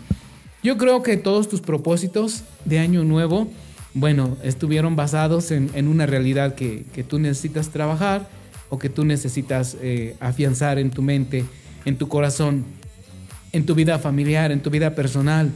Yo 0.63 0.79
creo 0.79 1.03
que 1.03 1.19
todos 1.19 1.51
tus 1.51 1.61
propósitos 1.61 2.43
de 2.65 2.79
año 2.79 3.05
nuevo, 3.05 3.53
bueno, 3.93 4.39
estuvieron 4.43 4.97
basados 4.97 5.51
en, 5.51 5.87
una 5.87 6.07
realidad 6.07 6.55
que, 6.55 7.05
tú 7.07 7.19
necesitas 7.19 7.69
trabajar 7.69 8.31
o 8.71 8.79
que 8.79 8.89
tú 8.89 9.05
necesitas 9.05 9.77
eh, 9.83 10.17
afianzar 10.21 10.79
en 10.79 10.91
tu 10.91 11.03
mente, 11.03 11.45
en 11.85 11.99
tu 11.99 12.09
corazón, 12.09 12.65
en 13.53 13.67
tu 13.67 13.75
vida 13.75 13.99
familiar, 13.99 14.53
en 14.53 14.63
tu 14.63 14.71
vida 14.71 14.95
personal 14.95 15.53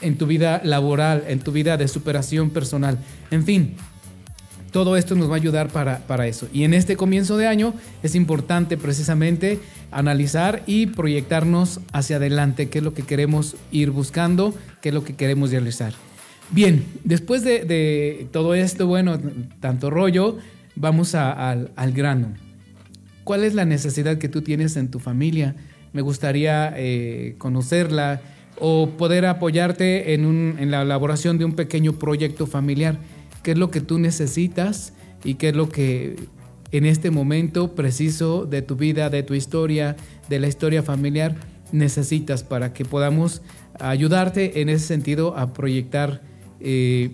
en 0.00 0.18
tu 0.18 0.26
vida 0.26 0.60
laboral, 0.64 1.24
en 1.28 1.40
tu 1.40 1.50
vida 1.50 1.76
de 1.76 1.88
superación 1.88 2.50
personal. 2.50 2.98
En 3.30 3.44
fin, 3.44 3.74
todo 4.74 4.96
esto 4.96 5.14
nos 5.14 5.30
va 5.30 5.34
a 5.34 5.36
ayudar 5.36 5.68
para, 5.68 5.98
para, 5.98 6.26
eso. 6.26 6.48
Y 6.52 6.64
en 6.64 6.74
este 6.74 6.96
comienzo 6.96 7.36
de 7.36 7.46
año 7.46 7.74
es 8.02 8.16
importante 8.16 8.76
precisamente 8.76 9.60
analizar 9.92 10.64
y 10.66 10.86
proyectarnos 10.86 11.78
hacia 11.92 12.16
adelante, 12.16 12.68
qué 12.68 12.78
es 12.78 12.84
lo 12.84 12.92
que 12.92 13.04
queremos 13.04 13.54
ir 13.70 13.92
buscando, 13.92 14.52
qué 14.82 14.88
es 14.88 14.94
lo 14.94 15.04
que 15.04 15.14
queremos 15.14 15.52
realizar. 15.52 15.94
Bien, 16.50 16.84
después 17.04 17.44
de, 17.44 18.26
todo 18.32 18.56
esto, 18.56 18.88
bueno, 18.88 19.20
tanto 19.60 19.90
rollo, 19.90 20.38
vamos 20.74 21.14
al, 21.14 21.70
grano. 21.92 22.34
¿Cuál 23.22 23.44
es 23.44 23.54
la 23.54 23.66
necesidad 23.66 24.18
que 24.18 24.28
tú 24.28 24.42
tienes 24.42 24.76
en 24.76 24.88
tu 24.90 24.98
familia? 24.98 25.54
Me 25.92 26.02
gustaría 26.02 26.74
eh, 26.76 27.36
conocerla, 27.38 28.20
o 28.58 28.90
poder 28.90 29.26
apoyarte 29.26 30.14
en, 30.14 30.70
la 30.70 30.82
elaboración 30.82 31.38
de 31.38 31.44
un 31.44 31.54
pequeño 31.54 31.94
proyecto 31.94 32.46
familiar. 32.46 32.98
¿Qué 33.44 33.52
es 33.52 33.58
lo 33.58 33.70
que 33.70 33.82
tú 33.82 33.98
necesitas 33.98 34.94
y 35.22 35.34
qué 35.34 35.50
es 35.50 35.54
lo 35.54 35.68
que 35.68 36.16
en 36.72 36.86
este 36.86 37.10
momento 37.10 37.74
preciso 37.74 38.46
de 38.46 38.62
tu 38.62 38.74
vida, 38.74 39.10
de 39.10 39.22
tu 39.22 39.34
historia, 39.34 39.96
de 40.30 40.40
la 40.40 40.48
historia 40.48 40.82
familiar, 40.82 41.36
necesitas 41.70 42.42
para 42.42 42.72
que 42.72 42.86
podamos 42.86 43.42
ayudarte 43.78 44.62
en 44.62 44.70
ese 44.70 44.86
sentido 44.86 45.36
a 45.36 45.52
proyectar 45.52 46.22
eh, 46.58 47.10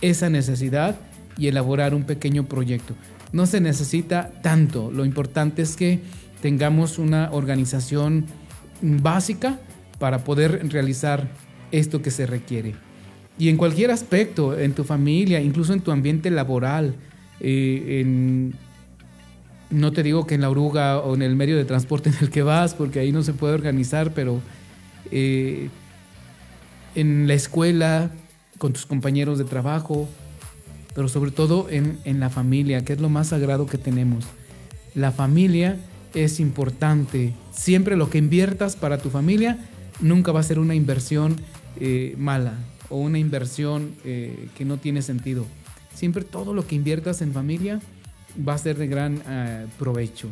esa 0.00 0.30
necesidad 0.30 0.96
y 1.36 1.48
elaborar 1.48 1.94
un 1.94 2.04
pequeño 2.04 2.46
proyecto. 2.48 2.94
No 3.32 3.44
se 3.44 3.60
necesita 3.60 4.30
tanto, 4.42 4.90
lo 4.90 5.04
importante 5.04 5.60
es 5.60 5.76
que 5.76 6.00
tengamos 6.40 6.98
una 6.98 7.30
organización 7.32 8.24
básica 8.80 9.60
para 9.98 10.24
poder 10.24 10.66
realizar 10.70 11.28
esto 11.70 12.00
que 12.00 12.10
se 12.10 12.24
requiere. 12.24 12.85
Y 13.38 13.48
en 13.48 13.56
cualquier 13.56 13.90
aspecto, 13.90 14.58
en 14.58 14.72
tu 14.72 14.84
familia, 14.84 15.40
incluso 15.40 15.72
en 15.72 15.80
tu 15.80 15.90
ambiente 15.90 16.30
laboral, 16.30 16.94
eh, 17.40 18.50
no 19.70 19.92
te 19.92 20.02
digo 20.02 20.26
que 20.26 20.34
en 20.34 20.40
la 20.40 20.50
oruga 20.50 20.98
o 20.98 21.14
en 21.14 21.22
el 21.22 21.36
medio 21.36 21.56
de 21.56 21.64
transporte 21.64 22.08
en 22.10 22.16
el 22.20 22.30
que 22.30 22.42
vas, 22.42 22.74
porque 22.74 23.00
ahí 23.00 23.12
no 23.12 23.22
se 23.22 23.32
puede 23.34 23.54
organizar, 23.54 24.12
pero 24.14 24.40
eh, 25.10 25.68
en 26.94 27.28
la 27.28 27.34
escuela, 27.34 28.10
con 28.58 28.72
tus 28.72 28.86
compañeros 28.86 29.36
de 29.38 29.44
trabajo, 29.44 30.08
pero 30.94 31.08
sobre 31.08 31.30
todo 31.30 31.68
en, 31.68 31.98
en 32.04 32.20
la 32.20 32.30
familia, 32.30 32.84
que 32.84 32.94
es 32.94 33.00
lo 33.00 33.10
más 33.10 33.28
sagrado 33.28 33.66
que 33.66 33.76
tenemos. 33.76 34.24
La 34.94 35.12
familia 35.12 35.76
es 36.14 36.40
importante. 36.40 37.34
Siempre 37.50 37.96
lo 37.96 38.08
que 38.08 38.16
inviertas 38.16 38.76
para 38.76 38.96
tu 38.96 39.10
familia 39.10 39.58
nunca 40.00 40.32
va 40.32 40.40
a 40.40 40.42
ser 40.42 40.58
una 40.58 40.74
inversión 40.74 41.36
eh, 41.78 42.14
mala 42.16 42.54
o 42.88 42.98
una 42.98 43.18
inversión 43.18 43.94
eh, 44.04 44.48
que 44.56 44.64
no 44.64 44.76
tiene 44.76 45.02
sentido. 45.02 45.46
Siempre 45.94 46.24
todo 46.24 46.54
lo 46.54 46.66
que 46.66 46.74
inviertas 46.74 47.22
en 47.22 47.32
familia 47.32 47.80
va 48.46 48.54
a 48.54 48.58
ser 48.58 48.76
de 48.76 48.86
gran 48.86 49.22
eh, 49.26 49.66
provecho. 49.78 50.28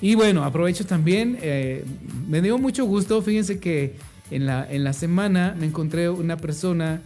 Y 0.00 0.14
bueno, 0.14 0.44
aprovecho 0.44 0.86
también, 0.86 1.36
me 2.28 2.40
dio 2.40 2.56
mucho 2.56 2.84
gusto, 2.84 3.20
fíjense 3.20 3.58
que 3.58 3.96
en 4.30 4.46
la, 4.46 4.70
en 4.70 4.84
la 4.84 4.92
semana 4.92 5.56
me 5.58 5.66
encontré 5.66 6.08
una 6.08 6.36
persona, 6.36 7.00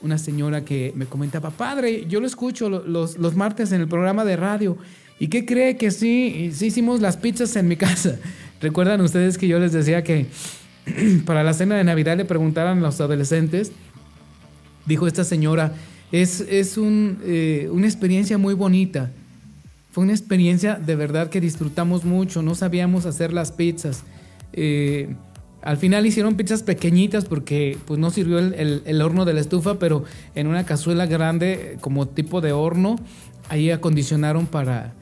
una 0.00 0.18
señora 0.18 0.64
que 0.64 0.92
me 0.94 1.06
comentaba, 1.06 1.50
padre, 1.50 2.06
yo 2.06 2.20
lo 2.20 2.26
escucho 2.26 2.68
los, 2.68 3.18
los 3.18 3.34
martes 3.34 3.72
en 3.72 3.80
el 3.80 3.88
programa 3.88 4.24
de 4.24 4.36
radio. 4.36 4.76
¿Y 5.18 5.28
qué 5.28 5.46
cree 5.46 5.76
que 5.76 5.90
sí? 5.90 6.50
Sí 6.52 6.66
hicimos 6.66 7.00
las 7.00 7.16
pizzas 7.16 7.56
en 7.56 7.68
mi 7.68 7.76
casa. 7.76 8.18
¿Recuerdan 8.60 9.00
ustedes 9.00 9.38
que 9.38 9.48
yo 9.48 9.58
les 9.58 9.72
decía 9.72 10.04
que 10.04 10.26
para 11.26 11.42
la 11.42 11.54
cena 11.54 11.76
de 11.76 11.84
Navidad 11.84 12.16
le 12.16 12.24
preguntaron 12.24 12.78
a 12.78 12.82
los 12.82 13.00
adolescentes, 13.00 13.72
dijo 14.86 15.06
esta 15.06 15.24
señora, 15.24 15.74
es, 16.12 16.40
es 16.40 16.76
eh, 16.78 17.68
una 17.70 17.86
experiencia 17.86 18.38
muy 18.38 18.54
bonita. 18.54 19.10
Fue 19.90 20.04
una 20.04 20.12
experiencia 20.12 20.74
de 20.74 20.94
verdad 20.94 21.30
que 21.30 21.40
disfrutamos 21.40 22.04
mucho, 22.04 22.42
no 22.42 22.54
sabíamos 22.54 23.06
hacer 23.06 23.32
las 23.32 23.52
pizzas. 23.52 24.04
Eh, 24.52 25.14
al 25.62 25.78
final 25.78 26.06
hicieron 26.06 26.36
pizzas 26.36 26.62
pequeñitas 26.62 27.24
porque 27.24 27.76
pues, 27.86 27.98
no 27.98 28.10
sirvió 28.10 28.38
el, 28.38 28.82
el, 28.84 29.02
horno 29.02 29.24
de 29.24 29.34
la 29.34 29.40
estufa, 29.40 29.78
pero 29.78 30.04
en 30.34 30.46
una 30.46 30.64
cazuela 30.64 31.06
grande 31.06 31.76
como 31.80 32.06
tipo 32.06 32.40
de 32.40 32.52
horno, 32.52 32.96
ahí 33.48 33.70
acondicionaron 33.70 34.46
para, 34.46 34.92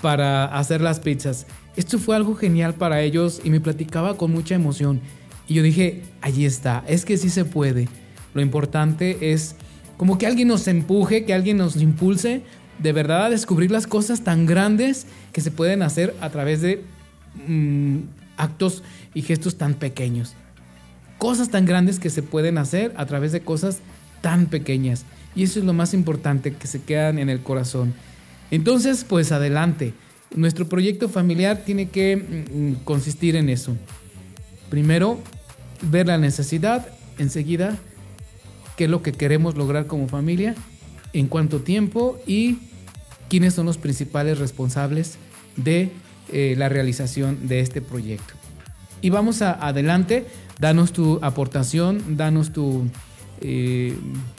para 0.00 0.44
hacer 0.44 0.80
las 0.80 1.00
pizzas. 1.00 1.46
Esto 1.76 1.98
fue 1.98 2.14
algo 2.14 2.34
genial 2.34 2.74
para 2.74 3.00
ellos 3.02 3.40
y 3.42 3.50
me 3.50 3.60
platicaba 3.60 4.16
con 4.16 4.30
mucha 4.30 4.54
emoción. 4.54 5.00
Y 5.48 5.54
yo 5.54 5.62
dije, 5.62 6.02
allí 6.20 6.44
está, 6.44 6.84
es 6.86 7.04
que 7.04 7.16
sí 7.16 7.30
se 7.30 7.44
puede. 7.44 7.88
Lo 8.34 8.40
importante 8.40 9.32
es 9.32 9.56
como 9.96 10.18
que 10.18 10.26
alguien 10.26 10.48
nos 10.48 10.66
empuje, 10.68 11.24
que 11.24 11.34
alguien 11.34 11.56
nos 11.56 11.76
impulse 11.76 12.42
de 12.78 12.92
verdad 12.92 13.26
a 13.26 13.30
descubrir 13.30 13.70
las 13.70 13.86
cosas 13.86 14.22
tan 14.22 14.46
grandes 14.46 15.06
que 15.32 15.40
se 15.40 15.50
pueden 15.50 15.82
hacer 15.82 16.14
a 16.20 16.30
través 16.30 16.62
de 16.62 16.82
mm, 17.46 17.98
actos 18.36 18.82
y 19.14 19.22
gestos 19.22 19.56
tan 19.56 19.74
pequeños. 19.74 20.34
Cosas 21.18 21.50
tan 21.50 21.66
grandes 21.66 21.98
que 21.98 22.08
se 22.08 22.22
pueden 22.22 22.56
hacer 22.56 22.94
a 22.96 23.04
través 23.04 23.32
de 23.32 23.42
cosas 23.42 23.80
tan 24.22 24.46
pequeñas. 24.46 25.04
Y 25.34 25.42
eso 25.42 25.58
es 25.58 25.64
lo 25.64 25.72
más 25.72 25.92
importante, 25.92 26.54
que 26.54 26.66
se 26.66 26.82
quedan 26.82 27.18
en 27.18 27.28
el 27.28 27.42
corazón. 27.42 27.94
Entonces, 28.50 29.04
pues 29.04 29.32
adelante. 29.32 29.92
Nuestro 30.34 30.68
proyecto 30.68 31.08
familiar 31.08 31.64
tiene 31.64 31.88
que 31.88 32.16
mm, 32.16 32.84
consistir 32.84 33.36
en 33.36 33.48
eso. 33.48 33.76
Primero, 34.70 35.20
ver 35.82 36.06
la 36.06 36.18
necesidad, 36.18 36.88
enseguida, 37.18 37.76
qué 38.80 38.84
es 38.84 38.90
lo 38.90 39.02
que 39.02 39.12
queremos 39.12 39.56
lograr 39.56 39.86
como 39.86 40.08
familia, 40.08 40.54
en 41.12 41.26
cuánto 41.26 41.60
tiempo 41.60 42.18
y 42.26 42.60
quiénes 43.28 43.52
son 43.52 43.66
los 43.66 43.76
principales 43.76 44.38
responsables 44.38 45.18
de 45.56 45.90
eh, 46.32 46.54
la 46.56 46.70
realización 46.70 47.46
de 47.46 47.60
este 47.60 47.82
proyecto. 47.82 48.32
Y 49.02 49.10
vamos 49.10 49.42
adelante, 49.42 50.24
danos 50.58 50.94
tu 50.94 51.18
aportación, 51.20 52.16
danos 52.16 52.52
eh, 53.42 53.94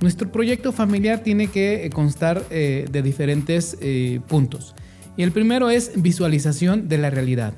Nuestro 0.00 0.32
proyecto 0.32 0.72
familiar 0.72 1.20
tiene 1.20 1.46
que 1.46 1.88
constar 1.94 2.42
eh, 2.50 2.86
de 2.90 3.02
diferentes 3.02 3.78
puntos. 4.26 4.74
Y 5.16 5.22
el 5.22 5.30
primero 5.30 5.70
es 5.70 5.92
visualización 5.94 6.88
de 6.88 6.98
la 6.98 7.08
realidad. 7.10 7.54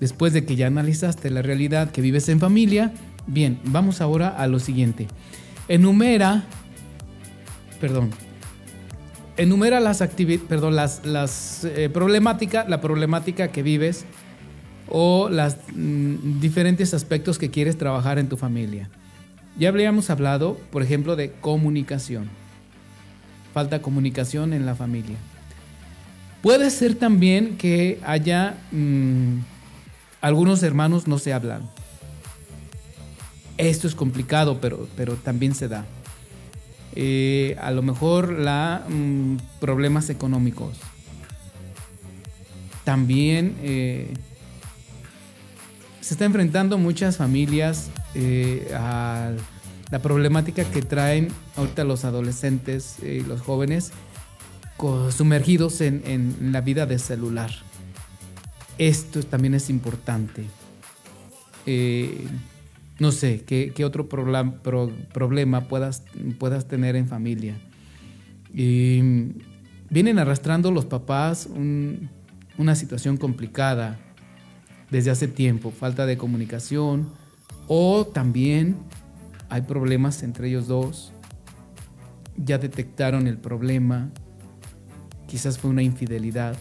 Después 0.00 0.32
de 0.32 0.44
que 0.44 0.56
ya 0.56 0.66
analizaste 0.66 1.30
la 1.30 1.42
realidad 1.42 1.90
que 1.90 2.00
vives 2.00 2.28
en 2.28 2.40
familia, 2.40 2.92
bien, 3.26 3.60
vamos 3.64 4.00
ahora 4.00 4.28
a 4.28 4.46
lo 4.46 4.58
siguiente. 4.58 5.06
Enumera, 5.68 6.44
perdón, 7.80 8.10
enumera 9.36 9.78
las 9.78 10.02
perdón, 10.48 10.74
las, 10.74 11.04
las 11.04 11.64
eh, 11.64 11.88
problemáticas, 11.88 12.68
la 12.68 12.80
problemática 12.80 13.48
que 13.48 13.62
vives 13.62 14.04
o 14.88 15.28
los 15.30 15.56
mm, 15.74 16.40
diferentes 16.40 16.94
aspectos 16.94 17.38
que 17.38 17.50
quieres 17.50 17.78
trabajar 17.78 18.18
en 18.18 18.28
tu 18.28 18.36
familia. 18.36 18.88
Ya 19.58 19.68
habríamos 19.68 20.10
hablado, 20.10 20.58
por 20.70 20.82
ejemplo, 20.82 21.16
de 21.16 21.32
comunicación. 21.32 22.28
Falta 23.52 23.82
comunicación 23.82 24.52
en 24.52 24.64
la 24.64 24.74
familia. 24.74 25.16
Puede 26.42 26.70
ser 26.70 26.94
también 26.94 27.56
que 27.58 28.00
haya 28.04 28.54
mm, 28.72 29.38
algunos 30.20 30.62
hermanos 30.62 31.06
no 31.06 31.18
se 31.18 31.32
hablan. 31.32 31.68
Esto 33.56 33.86
es 33.86 33.94
complicado, 33.94 34.60
pero, 34.60 34.88
pero 34.96 35.14
también 35.16 35.54
se 35.54 35.68
da. 35.68 35.84
Eh, 36.94 37.56
a 37.60 37.70
lo 37.70 37.82
mejor 37.82 38.32
la 38.32 38.84
mm, 38.88 39.36
problemas 39.60 40.10
económicos. 40.10 40.78
También 42.84 43.56
eh, 43.62 44.12
se 46.00 46.14
está 46.14 46.24
enfrentando 46.24 46.78
muchas 46.78 47.16
familias 47.16 47.90
eh, 48.14 48.72
a 48.74 49.32
la 49.90 49.98
problemática 50.00 50.64
que 50.64 50.82
traen 50.82 51.28
ahorita 51.56 51.84
los 51.84 52.04
adolescentes 52.04 52.96
y 53.02 53.20
los 53.20 53.40
jóvenes 53.40 53.92
sumergidos 55.10 55.82
en, 55.82 56.02
en 56.06 56.52
la 56.52 56.62
vida 56.62 56.86
de 56.86 56.98
celular 56.98 57.50
esto 58.80 59.22
también 59.22 59.52
es 59.52 59.68
importante. 59.68 60.46
Eh, 61.66 62.26
no 62.98 63.12
sé, 63.12 63.44
¿qué, 63.44 63.84
otro 63.84 64.08
problema 64.08 65.68
puedas, 65.68 66.02
puedas 66.38 66.66
tener 66.66 66.96
en 66.96 67.06
familia? 67.06 67.56
vienen 68.52 70.18
arrastrando 70.18 70.72
los 70.72 70.86
papás 70.86 71.48
una 72.58 72.74
situación 72.74 73.16
complicada 73.16 74.00
desde 74.90 75.10
hace 75.10 75.28
tiempo, 75.28 75.70
falta 75.70 76.04
de 76.06 76.16
comunicación 76.16 77.08
o 77.68 78.06
también 78.06 78.76
hay 79.50 79.62
problemas 79.62 80.22
entre 80.24 80.48
ellos 80.48 80.66
dos, 80.66 81.12
ya 82.36 82.58
detectaron 82.58 83.28
el 83.28 83.36
problema, 83.36 84.10
quizás 85.28 85.58
fue 85.58 85.70
una 85.70 85.82
infidelidad 85.82 86.56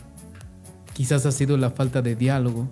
Quizás 1.00 1.26
ha 1.26 1.32
sido 1.32 1.56
la 1.56 1.70
falta 1.70 2.02
de 2.02 2.14
diálogo. 2.14 2.68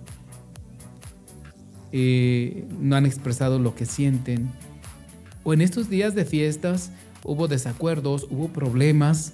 Eh, 1.92 2.66
no 2.78 2.94
han 2.94 3.06
expresado 3.06 3.58
lo 3.58 3.74
que 3.74 3.86
sienten. 3.86 4.50
O 5.44 5.54
en 5.54 5.62
estos 5.62 5.88
días 5.88 6.14
de 6.14 6.26
fiestas 6.26 6.90
hubo 7.24 7.48
desacuerdos, 7.48 8.26
hubo 8.28 8.48
problemas 8.48 9.32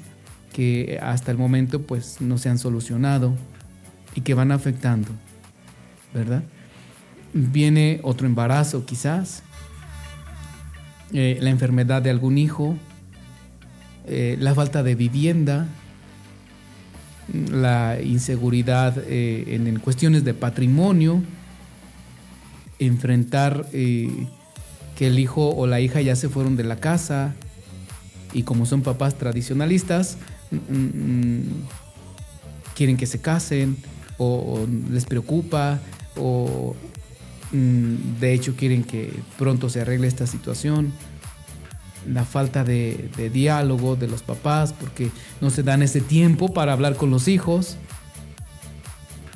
que 0.53 1.01
hasta 1.03 1.33
el 1.33 1.39
momento 1.39 1.83
pues 1.83 2.21
no 2.21 2.39
se 2.39 2.51
han 2.51 2.57
solucionado 2.57 3.35
y 4.15 4.21
que 4.21 4.35
van 4.35 4.53
afectando, 4.53 5.09
¿verdad? 6.15 6.45
Viene 7.33 7.99
otro 8.05 8.29
embarazo 8.29 8.87
quizás, 8.87 9.43
eh, 11.13 11.39
la 11.41 11.51
enfermedad 11.51 12.01
de 12.01 12.11
algún 12.11 12.39
hijo, 12.39 12.77
eh, 14.07 14.37
la 14.39 14.55
falta 14.55 14.85
de 14.85 14.95
vivienda, 14.95 15.67
la 17.33 17.99
inseguridad 18.03 18.97
eh, 19.07 19.45
en, 19.49 19.79
cuestiones 19.81 20.25
de 20.25 20.35
patrimonio, 20.35 21.23
enfrentar 22.79 23.67
eh, 23.73 24.27
que 24.97 25.07
el 25.07 25.19
hijo 25.19 25.51
o 25.51 25.67
la 25.67 25.81
hija 25.81 26.01
ya 26.01 26.17
se 26.17 26.29
fueron 26.29 26.57
de 26.57 26.65
la 26.65 26.77
casa 26.77 27.35
y 28.33 28.43
como 28.43 28.67
son 28.67 28.83
papás 28.83 29.17
tradicionalistas, 29.17 30.19
mm, 30.51 30.57
mm, 30.57 31.43
quieren 32.75 32.97
que 32.97 33.07
se 33.07 33.21
casen 33.21 33.77
o, 34.19 34.67
les 34.91 35.07
preocupa 35.07 35.81
o 36.17 36.75
mm, 37.53 38.21
de 38.21 38.33
hecho 38.35 38.55
quieren 38.57 38.85
que 38.85 39.13
pronto 39.39 39.69
se 39.69 39.81
arregle 39.81 40.07
esta 40.07 40.27
situación 40.27 40.93
la 42.09 42.25
falta 42.25 42.65
de, 42.65 43.11
diálogo 43.33 43.97
de 43.97 44.09
los 44.09 44.23
papás 44.23 44.73
porque 44.73 45.11
no 45.41 45.51
se 45.51 45.63
dan 45.63 45.83
ese 45.83 46.01
tiempo 46.01 46.53
para 46.53 46.73
hablar 46.73 46.97
con 46.97 47.11
los 47.11 47.29
hijos. 47.29 47.77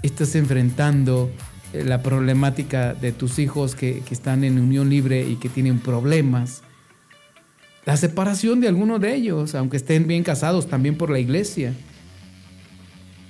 Estás 0.02 0.34
enfrentando 0.34 1.30
eh, 1.72 1.84
la 1.84 2.02
problemática 2.02 2.94
de 2.94 3.12
tus 3.12 3.38
hijos 3.38 3.74
que, 3.74 4.02
están 4.10 4.44
en 4.44 4.58
unión 4.58 4.88
libre 4.88 5.26
y 5.28 5.36
que 5.36 5.48
tienen 5.48 5.78
problemas. 5.78 6.62
La 7.84 7.96
separación 7.96 8.60
de 8.60 8.68
alguno 8.68 8.98
de 8.98 9.14
ellos, 9.14 9.54
aunque 9.54 9.78
estén 9.78 10.06
bien 10.06 10.22
casados, 10.22 10.68
también 10.68 10.96
por 10.96 11.10
la 11.10 11.18
iglesia. 11.18 11.72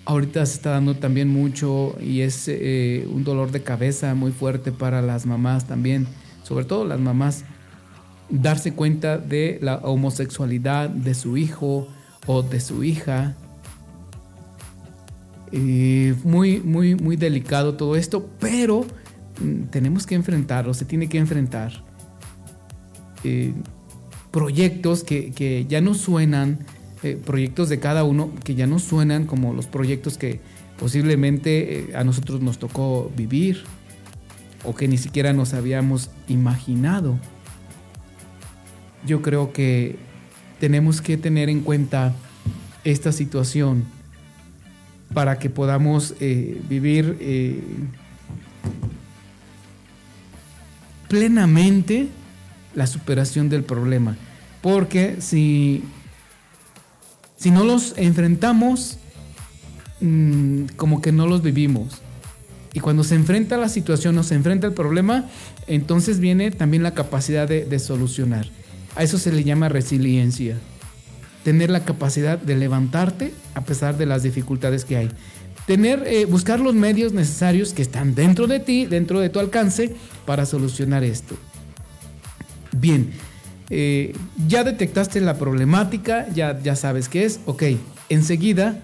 Ahorita 0.05 0.45
se 0.47 0.55
está 0.55 0.71
dando 0.71 0.97
también 0.97 1.29
mucho 1.29 1.97
y 2.01 2.23
es 2.23 2.47
eh, 2.49 3.07
un 3.13 3.25
dolor 3.25 3.53
de 3.53 3.63
cabeza 3.63 4.15
muy 4.15 4.33
fuerte 4.33 4.73
para 4.73 5.03
las 5.03 5.27
mamás 5.27 5.67
también, 5.67 6.07
sobre 6.43 6.65
todo 6.65 6.87
las 6.87 6.99
mamás 6.99 7.45
darse 8.31 8.73
cuenta 8.75 9.19
de 9.19 9.59
la 9.63 9.77
homosexualidad 9.77 10.91
de 10.91 11.15
su 11.15 11.37
hijo 11.37 11.89
o 12.27 12.43
de 12.43 12.61
su 12.61 12.85
hija. 12.85 13.37
muy, 16.25 16.61
muy, 16.61 16.95
muy 16.95 17.17
delicado 17.17 17.75
todo 17.75 17.97
esto, 17.97 18.29
pero 18.39 18.85
mm, 19.41 19.65
tenemos 19.71 20.07
que 20.07 20.15
enfrentarlo, 20.15 20.75
se 20.75 20.85
tiene 20.85 21.09
que 21.09 21.19
enfrentar. 21.19 21.73
Eh, 23.25 23.55
proyectos 24.31 25.05
que, 25.05 25.67
ya 25.69 25.81
no 25.81 25.95
suenan, 25.95 26.59
eh, 27.03 27.21
proyectos 27.25 27.69
de 27.69 27.81
cada 27.81 28.05
uno 28.05 28.31
que 28.45 28.55
ya 28.55 28.67
no 28.67 28.79
suenan 28.79 29.27
como 29.27 29.55
los 29.55 29.67
proyectos 29.67 30.19
que 30.19 30.41
posiblemente 30.79 31.81
eh, 31.81 31.97
a 31.97 32.05
nosotros 32.05 32.41
nos 32.41 32.59
tocó 32.59 33.11
vivir 33.17 33.65
o 34.65 34.75
que 34.75 34.87
ni 34.87 34.99
siquiera 34.99 35.33
nos 35.33 35.55
habíamos 35.55 36.11
imaginado 36.29 37.19
yo 39.09 39.23
creo 39.23 39.53
que 39.53 39.97
tenemos 40.61 41.01
que 41.01 41.17
tener 41.17 41.49
en 41.49 41.63
cuenta 41.63 42.15
esta 42.85 43.11
situación 43.11 43.85
para 45.15 45.39
que 45.39 45.49
podamos 45.49 46.15
eh, 46.21 46.61
vivir 46.69 47.17
eh, 47.21 47.61
plenamente 51.09 52.09
la 52.75 52.87
superación 52.87 53.49
del 53.49 53.65
problema. 53.65 54.17
Porque 54.61 55.17
si, 55.21 55.83
si 57.37 57.51
no 57.51 57.65
los 57.65 57.95
enfrentamos, 57.97 58.99
mm, 60.01 60.65
como 60.77 61.01
que 61.01 61.13
no 61.13 61.27
los 61.27 61.43
vivimos. 61.43 62.03
Y 62.75 62.81
cuando 62.81 63.03
se 63.03 63.15
enfrenta 63.15 63.57
la 63.57 63.69
situación 63.69 64.19
o 64.19 64.23
se 64.23 64.35
enfrenta 64.35 64.67
al 64.67 64.75
problema, 64.75 65.25
entonces 65.67 66.21
viene 66.21 66.51
también 66.51 66.83
la 66.83 66.93
capacidad 66.93 67.49
de, 67.49 67.79
solucionar. 67.79 68.47
A 68.97 69.03
eso 69.03 69.19
se 69.19 69.33
le 69.33 69.45
llama 69.45 69.69
resiliencia. 69.69 70.57
Tener 71.45 71.71
la 71.71 71.85
capacidad 71.85 72.39
de 72.39 72.57
levantarte 72.57 73.33
a 73.55 73.63
pesar 73.63 73.97
de 73.97 74.07
las 74.07 74.23
dificultades 74.23 74.85
que 74.85 74.97
hay. 74.97 75.11
Tener, 75.67 76.03
eh, 76.07 76.25
buscar 76.25 76.61
los 76.61 76.75
medios 76.75 77.13
necesarios 77.13 77.73
que 77.73 77.83
están 77.83 78.15
dentro 78.15 78.47
de 78.47 78.61
ti, 78.61 78.87
dentro 78.87 79.21
de 79.21 79.29
tu 79.29 79.39
alcance, 79.39 79.95
para 80.25 80.47
solucionar 80.47 81.05
esto. 81.05 81.37
Bien, 82.73 83.11
eh, 83.71 84.15
ya 84.47 84.65
detectaste 84.65 85.21
la 85.21 85.37
problemática, 85.39 86.27
ya, 86.35 86.61
ya 86.63 86.75
sabes 86.75 87.09
qué 87.09 87.25
es. 87.25 87.41
Ok, 87.45 87.65
enseguida 88.09 88.83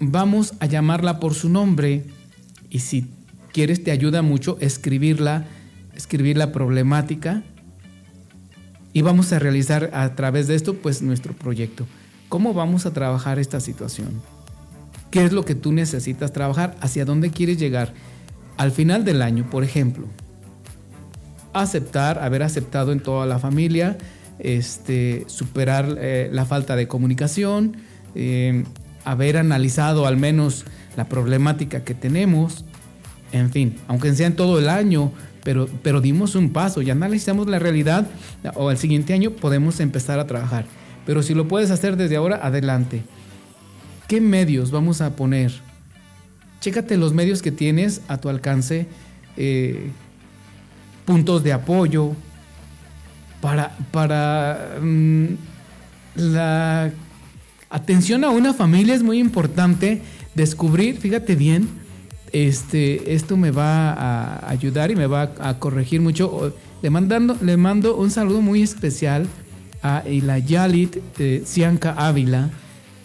vamos 0.00 0.54
a 0.58 0.66
llamarla 0.66 1.20
por 1.20 1.34
su 1.34 1.48
nombre 1.48 2.04
y 2.70 2.80
si 2.80 3.06
quieres 3.52 3.84
te 3.84 3.90
ayuda 3.90 4.22
mucho 4.22 4.56
escribirla, 4.60 5.44
escribir 5.94 6.36
la 6.36 6.50
problemática 6.50 7.42
y 8.92 9.02
vamos 9.02 9.32
a 9.32 9.38
realizar 9.38 9.90
a 9.92 10.14
través 10.14 10.46
de 10.46 10.54
esto 10.54 10.74
pues 10.74 11.02
nuestro 11.02 11.32
proyecto. 11.32 11.86
¿Cómo 12.28 12.54
vamos 12.54 12.86
a 12.86 12.92
trabajar 12.92 13.38
esta 13.38 13.60
situación? 13.60 14.22
¿Qué 15.10 15.24
es 15.24 15.32
lo 15.32 15.44
que 15.44 15.54
tú 15.54 15.72
necesitas 15.72 16.32
trabajar? 16.32 16.76
¿Hacia 16.80 17.04
dónde 17.04 17.30
quieres 17.30 17.58
llegar? 17.58 17.92
Al 18.56 18.72
final 18.72 19.04
del 19.04 19.22
año, 19.22 19.48
por 19.50 19.64
ejemplo, 19.64 20.06
aceptar, 21.52 22.18
haber 22.18 22.42
aceptado 22.42 22.92
en 22.92 23.00
toda 23.00 23.26
la 23.26 23.38
familia, 23.38 23.98
este, 24.38 25.24
superar 25.26 25.96
eh, 25.98 26.30
la 26.32 26.46
falta 26.46 26.76
de 26.76 26.88
comunicación, 26.88 27.76
eh, 28.14 28.64
haber 29.04 29.36
analizado 29.36 30.06
al 30.06 30.16
menos 30.16 30.64
la 30.96 31.08
problemática 31.08 31.84
que 31.84 31.94
tenemos, 31.94 32.64
en 33.32 33.50
fin, 33.50 33.76
aunque 33.88 34.14
sea 34.14 34.26
en 34.26 34.36
todo 34.36 34.58
el 34.58 34.68
año, 34.68 35.12
pero, 35.44 35.68
pero 35.82 36.00
dimos 36.00 36.34
un 36.34 36.50
paso 36.50 36.82
y 36.82 36.90
analizamos 36.90 37.48
la 37.48 37.58
realidad, 37.58 38.06
o 38.54 38.70
el 38.70 38.78
siguiente 38.78 39.12
año 39.12 39.32
podemos 39.32 39.80
empezar 39.80 40.18
a 40.18 40.26
trabajar. 40.26 40.66
Pero 41.04 41.22
si 41.22 41.34
lo 41.34 41.48
puedes 41.48 41.70
hacer 41.70 41.96
desde 41.96 42.16
ahora, 42.16 42.40
adelante. 42.42 43.02
¿Qué 44.06 44.20
medios 44.20 44.70
vamos 44.70 45.00
a 45.00 45.16
poner? 45.16 45.52
Chécate 46.60 46.96
los 46.96 47.12
medios 47.12 47.42
que 47.42 47.50
tienes 47.50 48.02
a 48.08 48.18
tu 48.18 48.28
alcance, 48.28 48.86
eh, 49.36 49.90
puntos 51.04 51.42
de 51.42 51.52
apoyo, 51.52 52.12
para, 53.40 53.76
para 53.90 54.78
mm, 54.80 55.26
la 56.14 56.92
atención 57.68 58.22
a 58.22 58.30
una 58.30 58.54
familia 58.54 58.94
es 58.94 59.02
muy 59.02 59.18
importante 59.18 60.02
descubrir, 60.34 60.98
fíjate 60.98 61.34
bien, 61.34 61.81
este, 62.32 63.14
esto 63.14 63.36
me 63.36 63.50
va 63.50 63.92
a 63.92 64.50
ayudar 64.50 64.90
y 64.90 64.96
me 64.96 65.06
va 65.06 65.32
a 65.38 65.58
corregir 65.58 66.00
mucho. 66.00 66.54
Le, 66.80 66.90
mandando, 66.90 67.36
le 67.42 67.56
mando 67.56 67.96
un 67.96 68.10
saludo 68.10 68.40
muy 68.40 68.62
especial 68.62 69.26
a 69.82 70.02
Yalit 70.04 70.96
de 71.16 71.42
Cianca 71.44 71.92
Ávila, 71.92 72.50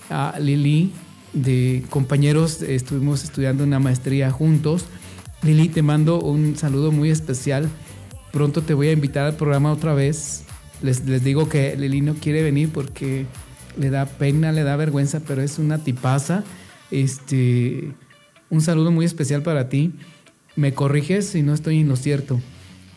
a 0.09 0.35
Lili, 0.39 0.93
de 1.33 1.83
compañeros, 1.89 2.61
estuvimos 2.61 3.23
estudiando 3.23 3.63
una 3.63 3.79
maestría 3.79 4.31
juntos. 4.31 4.85
Lili, 5.43 5.69
te 5.69 5.81
mando 5.81 6.21
un 6.21 6.55
saludo 6.55 6.91
muy 6.91 7.09
especial. 7.09 7.69
Pronto 8.31 8.61
te 8.61 8.73
voy 8.73 8.87
a 8.87 8.91
invitar 8.91 9.25
al 9.25 9.35
programa 9.35 9.71
otra 9.71 9.93
vez. 9.93 10.43
Les, 10.81 11.05
les 11.05 11.23
digo 11.23 11.49
que 11.49 11.75
Lili 11.75 12.01
no 12.01 12.13
quiere 12.15 12.43
venir 12.43 12.69
porque 12.69 13.25
le 13.77 13.89
da 13.89 14.05
pena, 14.05 14.51
le 14.51 14.63
da 14.63 14.75
vergüenza, 14.75 15.19
pero 15.19 15.41
es 15.41 15.59
una 15.59 15.79
tipaza. 15.79 16.43
Este, 16.91 17.93
un 18.49 18.61
saludo 18.61 18.91
muy 18.91 19.05
especial 19.05 19.43
para 19.43 19.69
ti. 19.69 19.91
Me 20.55 20.73
corriges 20.73 21.27
si 21.27 21.43
no 21.43 21.53
estoy 21.53 21.79
en 21.79 21.87
lo 21.87 21.95
cierto. 21.95 22.39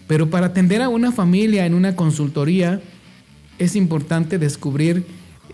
Pero 0.07 0.31
para 0.31 0.47
atender 0.47 0.83
a 0.83 0.89
una 0.89 1.13
familia 1.13 1.67
en 1.67 1.75
una 1.75 1.95
consultoría 1.95 2.81
es 3.59 3.77
importante 3.77 4.39
descubrir 4.39 5.05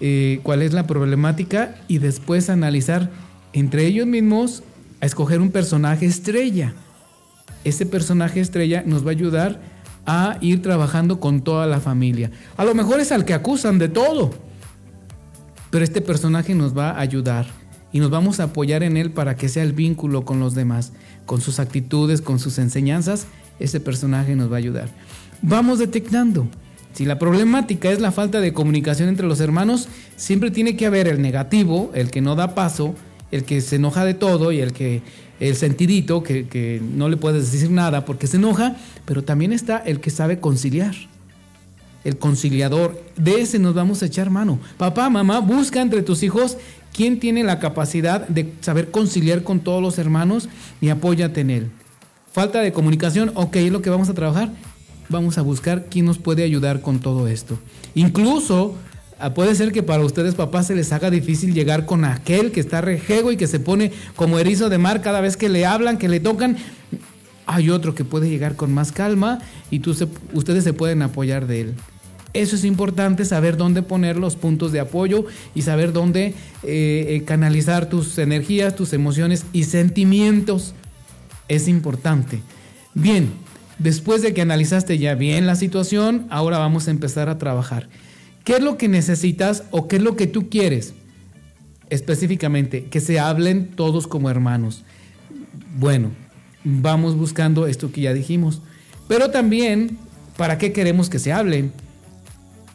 eh, 0.00 0.40
cuál 0.42 0.62
es 0.62 0.72
la 0.72 0.86
problemática 0.86 1.74
y 1.88 1.98
después 1.98 2.48
analizar 2.50 3.10
entre 3.52 3.86
ellos 3.86 4.06
mismos 4.06 4.62
a 5.00 5.06
escoger 5.06 5.40
un 5.40 5.50
personaje 5.50 6.06
estrella. 6.06 6.74
Ese 7.64 7.84
personaje 7.84 8.40
estrella 8.40 8.82
nos 8.86 9.04
va 9.04 9.08
a 9.08 9.12
ayudar 9.12 9.60
a 10.06 10.38
ir 10.40 10.62
trabajando 10.62 11.18
con 11.18 11.42
toda 11.42 11.66
la 11.66 11.80
familia. 11.80 12.30
A 12.56 12.64
lo 12.64 12.74
mejor 12.74 13.00
es 13.00 13.10
al 13.10 13.24
que 13.24 13.34
acusan 13.34 13.78
de 13.78 13.88
todo, 13.88 14.30
pero 15.70 15.84
este 15.84 16.00
personaje 16.00 16.54
nos 16.54 16.76
va 16.76 16.90
a 16.90 17.00
ayudar 17.00 17.46
y 17.92 18.00
nos 18.00 18.10
vamos 18.10 18.40
a 18.40 18.44
apoyar 18.44 18.82
en 18.82 18.96
él 18.96 19.10
para 19.10 19.36
que 19.36 19.48
sea 19.48 19.62
el 19.62 19.72
vínculo 19.72 20.24
con 20.24 20.40
los 20.40 20.54
demás, 20.54 20.92
con 21.24 21.40
sus 21.40 21.58
actitudes, 21.58 22.20
con 22.20 22.38
sus 22.38 22.58
enseñanzas, 22.58 23.26
ese 23.58 23.80
personaje 23.80 24.36
nos 24.36 24.50
va 24.50 24.56
a 24.56 24.58
ayudar. 24.58 24.88
Vamos 25.42 25.78
detectando. 25.78 26.48
Si 26.92 27.04
la 27.04 27.18
problemática 27.18 27.90
es 27.90 28.00
la 28.00 28.12
falta 28.12 28.40
de 28.40 28.52
comunicación 28.52 29.08
entre 29.08 29.26
los 29.26 29.40
hermanos, 29.40 29.88
siempre 30.16 30.50
tiene 30.50 30.76
que 30.76 30.86
haber 30.86 31.08
el 31.08 31.20
negativo, 31.20 31.90
el 31.94 32.10
que 32.10 32.22
no 32.22 32.34
da 32.34 32.54
paso, 32.54 32.94
el 33.30 33.44
que 33.44 33.60
se 33.60 33.76
enoja 33.76 34.04
de 34.04 34.14
todo 34.14 34.52
y 34.52 34.60
el 34.60 34.72
que 34.72 35.02
el 35.38 35.56
sentidito 35.56 36.22
que, 36.22 36.48
que 36.48 36.80
no 36.94 37.10
le 37.10 37.18
puedes 37.18 37.52
decir 37.52 37.70
nada 37.70 38.06
porque 38.06 38.26
se 38.26 38.38
enoja, 38.38 38.76
pero 39.04 39.22
también 39.22 39.52
está 39.52 39.76
el 39.76 40.00
que 40.00 40.10
sabe 40.10 40.40
conciliar 40.40 40.94
el 42.06 42.18
conciliador. 42.18 43.02
De 43.16 43.40
ese 43.40 43.58
nos 43.58 43.74
vamos 43.74 44.00
a 44.00 44.06
echar 44.06 44.30
mano. 44.30 44.60
Papá, 44.78 45.10
mamá, 45.10 45.40
busca 45.40 45.82
entre 45.82 46.02
tus 46.02 46.22
hijos 46.22 46.56
quién 46.96 47.20
tiene 47.20 47.44
la 47.44 47.58
capacidad 47.58 48.26
de 48.26 48.54
saber 48.62 48.90
conciliar 48.90 49.42
con 49.42 49.60
todos 49.60 49.82
los 49.82 49.98
hermanos 49.98 50.48
y 50.80 50.88
apóyate 50.88 51.42
en 51.42 51.50
él. 51.50 51.70
Falta 52.32 52.62
de 52.62 52.72
comunicación, 52.72 53.32
ok, 53.34 53.56
es 53.56 53.70
lo 53.70 53.82
que 53.82 53.90
vamos 53.90 54.08
a 54.08 54.14
trabajar. 54.14 54.50
Vamos 55.10 55.36
a 55.36 55.42
buscar 55.42 55.86
quién 55.90 56.06
nos 56.06 56.18
puede 56.18 56.42
ayudar 56.42 56.80
con 56.80 56.98
todo 56.98 57.28
esto. 57.28 57.58
Incluso 57.94 58.74
ah, 59.18 59.34
puede 59.34 59.54
ser 59.54 59.72
que 59.72 59.82
para 59.82 60.04
ustedes 60.04 60.34
papás 60.34 60.68
se 60.68 60.74
les 60.74 60.90
haga 60.90 61.10
difícil 61.10 61.52
llegar 61.52 61.84
con 61.84 62.04
aquel 62.04 62.50
que 62.50 62.60
está 62.60 62.80
rejego 62.80 63.30
y 63.30 63.36
que 63.36 63.46
se 63.46 63.60
pone 63.60 63.92
como 64.16 64.38
erizo 64.38 64.70
de 64.70 64.78
mar 64.78 65.02
cada 65.02 65.20
vez 65.20 65.36
que 65.36 65.50
le 65.50 65.66
hablan, 65.66 65.98
que 65.98 66.08
le 66.08 66.18
tocan. 66.18 66.56
Hay 67.44 67.68
otro 67.70 67.94
que 67.94 68.04
puede 68.04 68.30
llegar 68.30 68.56
con 68.56 68.72
más 68.72 68.90
calma 68.90 69.38
y 69.70 69.80
tú 69.80 69.94
ustedes 70.32 70.64
se 70.64 70.72
pueden 70.72 71.02
apoyar 71.02 71.46
de 71.46 71.60
él. 71.60 71.74
Eso 72.36 72.54
es 72.54 72.64
importante, 72.64 73.24
saber 73.24 73.56
dónde 73.56 73.82
poner 73.82 74.18
los 74.18 74.36
puntos 74.36 74.70
de 74.70 74.80
apoyo 74.80 75.24
y 75.54 75.62
saber 75.62 75.94
dónde 75.94 76.34
eh, 76.62 77.06
eh, 77.08 77.22
canalizar 77.24 77.88
tus 77.88 78.18
energías, 78.18 78.76
tus 78.76 78.92
emociones 78.92 79.46
y 79.54 79.64
sentimientos. 79.64 80.74
Es 81.48 81.66
importante. 81.66 82.42
Bien, 82.92 83.30
después 83.78 84.20
de 84.20 84.34
que 84.34 84.42
analizaste 84.42 84.98
ya 84.98 85.14
bien 85.14 85.46
la 85.46 85.56
situación, 85.56 86.26
ahora 86.28 86.58
vamos 86.58 86.88
a 86.88 86.90
empezar 86.90 87.30
a 87.30 87.38
trabajar. 87.38 87.88
¿Qué 88.44 88.56
es 88.56 88.62
lo 88.62 88.76
que 88.76 88.88
necesitas 88.88 89.64
o 89.70 89.88
qué 89.88 89.96
es 89.96 90.02
lo 90.02 90.14
que 90.14 90.26
tú 90.26 90.50
quieres? 90.50 90.92
Específicamente, 91.88 92.84
que 92.84 93.00
se 93.00 93.18
hablen 93.18 93.68
todos 93.68 94.06
como 94.06 94.28
hermanos. 94.28 94.84
Bueno, 95.78 96.10
vamos 96.64 97.16
buscando 97.16 97.66
esto 97.66 97.90
que 97.92 98.02
ya 98.02 98.12
dijimos. 98.12 98.60
Pero 99.08 99.30
también, 99.30 99.96
¿para 100.36 100.58
qué 100.58 100.72
queremos 100.72 101.08
que 101.08 101.18
se 101.18 101.32
hablen? 101.32 101.72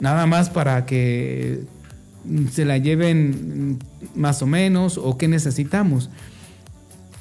Nada 0.02 0.26
más 0.26 0.50
para 0.50 0.86
que 0.86 1.62
se 2.52 2.66
la 2.66 2.78
lleven 2.78 3.80
más 4.16 4.42
o 4.42 4.48
menos 4.48 4.98
o 4.98 5.18
qué 5.18 5.28
necesitamos. 5.30 6.10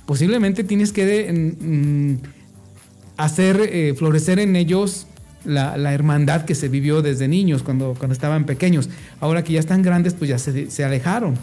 Posiblemente 0.07 0.64
tienes 0.64 0.93
que 0.93 1.33
mm, 1.61 2.14
hacer 3.16 3.61
eh, 3.62 3.95
florecer 3.97 4.40
en 4.40 4.57
ellos 4.57 5.07
la, 5.45 5.95
hermandad 5.95 6.45
que 6.45 6.55
se 6.55 6.69
vivió 6.69 7.01
desde 7.03 7.29
niños, 7.29 7.62
cuando, 7.62 7.95
cuando 7.97 8.12
estaban 8.12 8.45
pequeños. 8.45 8.88
Ahora 9.21 9.45
que 9.45 9.53
ya 9.53 9.61
están 9.61 9.83
grandes, 9.83 10.14
pues 10.14 10.29
ya 10.29 10.38
se, 10.38 10.71
se 10.71 10.85
alejaron. 10.85 11.35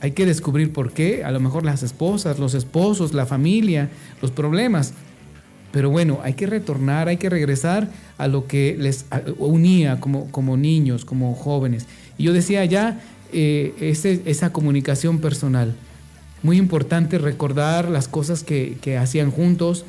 Hay 0.00 0.12
que 0.12 0.26
descubrir 0.26 0.72
por 0.72 0.92
qué. 0.92 1.24
A 1.24 1.30
lo 1.30 1.40
mejor 1.40 1.64
las 1.64 1.82
esposas, 1.82 2.38
los 2.38 2.54
esposos, 2.54 3.14
la 3.14 3.24
familia, 3.24 3.88
los 4.20 4.30
problemas. 4.30 4.92
Pero 5.76 5.90
bueno, 5.90 6.20
hay 6.22 6.32
que 6.32 6.46
retornar, 6.46 7.06
hay 7.06 7.18
que 7.18 7.28
regresar 7.28 7.90
a 8.16 8.28
lo 8.28 8.46
que 8.46 8.78
les 8.78 9.04
unía 9.36 10.00
como, 10.00 10.30
como 10.30 10.56
niños, 10.56 11.04
como 11.04 11.34
jóvenes. 11.34 11.84
Y 12.16 12.22
yo 12.24 12.32
decía 12.32 12.64
ya, 12.64 12.98
eh, 13.30 13.92
esa 14.24 14.54
comunicación 14.54 15.18
personal. 15.18 15.76
Muy 16.42 16.56
importante 16.56 17.18
recordar 17.18 17.90
las 17.90 18.08
cosas 18.08 18.42
que, 18.42 18.98
hacían 18.98 19.30
juntos, 19.30 19.84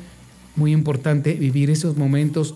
muy 0.56 0.72
importante 0.72 1.32
vivir 1.32 1.70
esos 1.70 1.96
momentos 1.96 2.54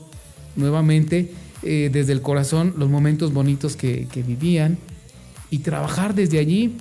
nuevamente 0.54 1.32
eh, 1.62 1.88
desde 1.90 2.12
el 2.12 2.20
corazón, 2.20 2.74
los 2.76 2.90
momentos 2.90 3.32
bonitos 3.32 3.76
que, 3.76 4.06
vivían 4.26 4.76
y 5.48 5.60
trabajar 5.60 6.14
desde 6.14 6.38
allí, 6.38 6.76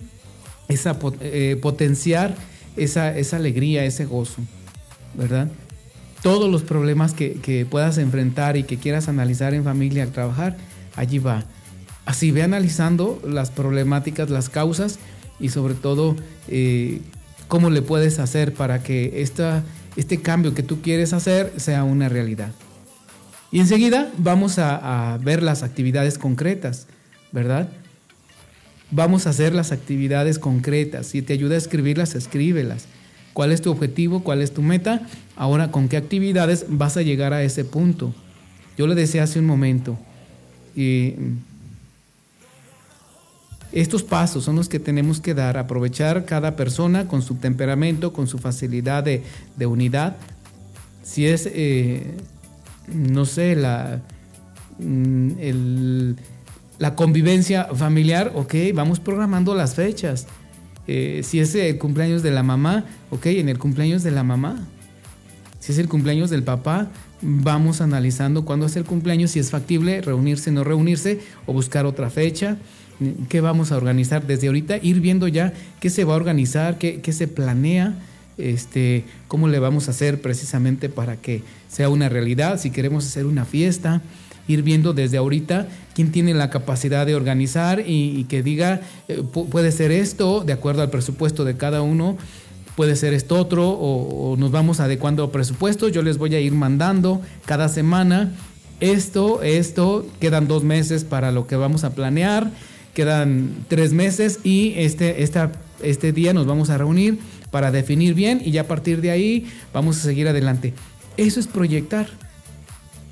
esa, 0.67 0.99
eh, 1.21 1.57
potenciar 1.61 2.35
esa, 2.75 3.17
esa 3.17 3.37
alegría, 3.37 3.85
ese 3.85 4.03
gozo, 4.03 4.41
¿verdad? 5.13 5.49
Todos 6.21 6.49
los 6.49 6.61
problemas 6.61 7.13
que, 7.13 7.65
puedas 7.69 7.97
enfrentar 7.97 8.57
y 8.57 8.63
que 8.63 8.77
quieras 8.77 9.07
analizar 9.07 9.53
en 9.53 9.63
familia 9.63 10.03
al 10.03 10.11
trabajar, 10.11 10.57
allí 10.95 11.19
va. 11.19 11.43
Así 12.05 12.31
ve 12.31 12.43
analizando 12.43 13.21
las 13.25 13.51
problemáticas, 13.51 14.29
las 14.29 14.49
causas 14.49 14.99
y 15.39 15.49
sobre 15.49 15.73
todo 15.73 16.15
eh, 16.47 17.01
cómo 17.47 17.69
le 17.69 17.81
puedes 17.81 18.19
hacer 18.19 18.53
para 18.53 18.83
que 18.83 19.21
esta, 19.21 19.63
este 19.95 20.21
cambio 20.21 20.53
que 20.53 20.63
tú 20.63 20.81
quieres 20.81 21.13
hacer 21.13 21.53
sea 21.57 21.83
una 21.83 22.09
realidad. 22.09 22.51
Y 23.51 23.59
enseguida 23.59 24.11
vamos 24.17 24.59
a, 24.59 25.13
a 25.13 25.17
ver 25.17 25.43
las 25.43 25.63
actividades 25.63 26.17
concretas, 26.17 26.87
¿verdad? 27.31 27.69
Vamos 28.91 29.25
a 29.25 29.31
hacer 29.31 29.53
las 29.53 29.71
actividades 29.71 30.39
concretas. 30.39 31.07
Si 31.07 31.21
te 31.21 31.33
ayuda 31.33 31.55
a 31.55 31.57
escribirlas, 31.57 32.15
escríbelas. 32.15 32.85
¿Cuál 33.33 33.51
es 33.51 33.61
tu 33.61 33.71
objetivo? 33.71 34.23
¿Cuál 34.23 34.41
es 34.41 34.53
tu 34.53 34.61
meta? 34.61 35.07
Ahora, 35.35 35.71
¿con 35.71 35.87
qué 35.87 35.97
actividades 35.97 36.65
vas 36.67 36.97
a 36.97 37.01
llegar 37.01 37.33
a 37.33 37.43
ese 37.43 37.63
punto? 37.63 38.13
Yo 38.77 38.87
le 38.87 38.95
decía 38.95 39.23
hace 39.23 39.39
un 39.39 39.45
momento, 39.45 39.97
y 40.75 41.15
estos 43.71 44.03
pasos 44.03 44.43
son 44.43 44.57
los 44.57 44.67
que 44.67 44.79
tenemos 44.79 45.21
que 45.21 45.33
dar, 45.33 45.57
aprovechar 45.57 46.25
cada 46.25 46.55
persona 46.55 47.07
con 47.07 47.21
su 47.21 47.35
temperamento, 47.35 48.11
con 48.11 48.27
su 48.27 48.37
facilidad 48.37 49.03
de, 49.03 49.23
unidad. 49.65 50.17
Si 51.03 51.25
es, 51.25 51.49
eh, 51.53 52.17
no 52.93 53.25
sé, 53.25 53.55
la, 53.55 54.01
mm, 54.79 56.11
la 56.79 56.95
convivencia 56.95 57.65
familiar, 57.73 58.33
ok, 58.35 58.55
vamos 58.73 58.99
programando 58.99 59.55
las 59.55 59.75
fechas. 59.75 60.27
Eh, 60.93 61.23
si 61.23 61.39
es 61.39 61.55
el 61.55 61.77
cumpleaños 61.77 62.21
de 62.21 62.31
la 62.31 62.43
mamá, 62.43 62.83
ok, 63.11 63.27
en 63.27 63.47
el 63.47 63.57
cumpleaños 63.57 64.03
de 64.03 64.11
la 64.11 64.23
mamá. 64.23 64.67
Si 65.61 65.71
es 65.71 65.77
el 65.77 65.87
cumpleaños 65.87 66.29
del 66.29 66.43
papá, 66.43 66.91
vamos 67.21 67.79
analizando 67.79 68.43
cuándo 68.43 68.65
es 68.65 68.75
el 68.75 68.83
cumpleaños, 68.83 69.31
si 69.31 69.39
es 69.39 69.51
factible 69.51 70.01
reunirse, 70.01 70.51
no 70.51 70.65
reunirse 70.65 71.21
o 71.45 71.53
buscar 71.53 71.85
otra 71.85 72.09
fecha 72.09 72.57
qué 73.29 73.39
vamos 73.39 73.71
a 73.71 73.77
organizar 73.77 74.27
desde 74.27 74.47
ahorita, 74.47 74.77
ir 74.81 74.99
viendo 74.99 75.29
ya 75.29 75.53
qué 75.79 75.89
se 75.89 76.03
va 76.03 76.13
a 76.13 76.17
organizar, 76.17 76.77
qué, 76.77 77.13
se 77.13 77.27
planea, 77.27 77.95
este, 78.37 79.05
cómo 79.29 79.47
le 79.47 79.59
vamos 79.59 79.87
a 79.87 79.91
hacer 79.91 80.21
precisamente 80.21 80.89
para 80.89 81.15
que 81.15 81.41
sea 81.69 81.87
una 81.87 82.09
realidad, 82.09 82.59
si 82.59 82.69
queremos 82.69 83.05
hacer 83.05 83.25
una 83.25 83.45
fiesta, 83.45 84.01
ir 84.47 84.61
viendo 84.61 84.93
desde 84.93 85.17
ahorita 85.17 85.67
quién 85.93 86.11
tiene 86.11 86.33
la 86.33 86.49
capacidad 86.49 87.05
de 87.05 87.15
organizar 87.15 87.83
y, 87.85 88.25
que 88.25 88.43
diga, 88.43 88.81
eh, 89.07 89.23
puede 89.23 89.71
ser 89.71 89.91
esto, 89.91 90.43
de 90.43 90.53
acuerdo 90.53 90.81
al 90.81 90.89
presupuesto 90.89 91.43
de 91.45 91.57
cada 91.57 91.81
uno, 91.81 92.17
puede 92.75 92.95
ser 92.95 93.13
esto 93.13 93.37
otro, 93.37 93.69
o, 93.69 94.35
nos 94.37 94.51
vamos 94.51 94.79
adecuando 94.79 95.23
a 95.23 95.31
presupuestos, 95.31 95.91
yo 95.91 96.01
les 96.01 96.17
voy 96.17 96.35
a 96.35 96.39
ir 96.39 96.53
mandando 96.53 97.21
cada 97.45 97.69
semana 97.69 98.31
esto, 98.79 99.43
esto, 99.43 100.05
quedan 100.19 100.47
dos 100.47 100.63
meses 100.63 101.03
para 101.03 101.31
lo 101.31 101.45
que 101.47 101.55
vamos 101.55 101.83
a 101.83 101.93
planear 101.93 102.51
Quedan 102.93 103.65
tres 103.69 103.93
meses 103.93 104.39
y 104.43 104.73
este, 104.75 105.23
este 105.23 106.11
día 106.11 106.33
nos 106.33 106.45
vamos 106.45 106.69
a 106.69 106.77
reunir 106.77 107.19
para 107.49 107.71
definir 107.71 108.15
bien 108.15 108.41
y 108.43 108.51
ya 108.51 108.61
a 108.61 108.67
partir 108.67 108.99
de 108.99 109.11
ahí 109.11 109.47
vamos 109.73 109.97
a 109.97 110.01
seguir 110.01 110.27
adelante. 110.27 110.73
Eso 111.15 111.39
es 111.39 111.47
proyectar. 111.47 112.07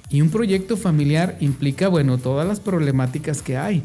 Y 0.09 0.21
un 0.21 0.29
proyecto 0.29 0.75
familiar 0.75 1.37
implica, 1.39 1.87
bueno, 1.87 2.17
todas 2.17 2.47
las 2.47 2.59
problemáticas 2.59 3.41
que 3.41 3.57
hay. 3.57 3.83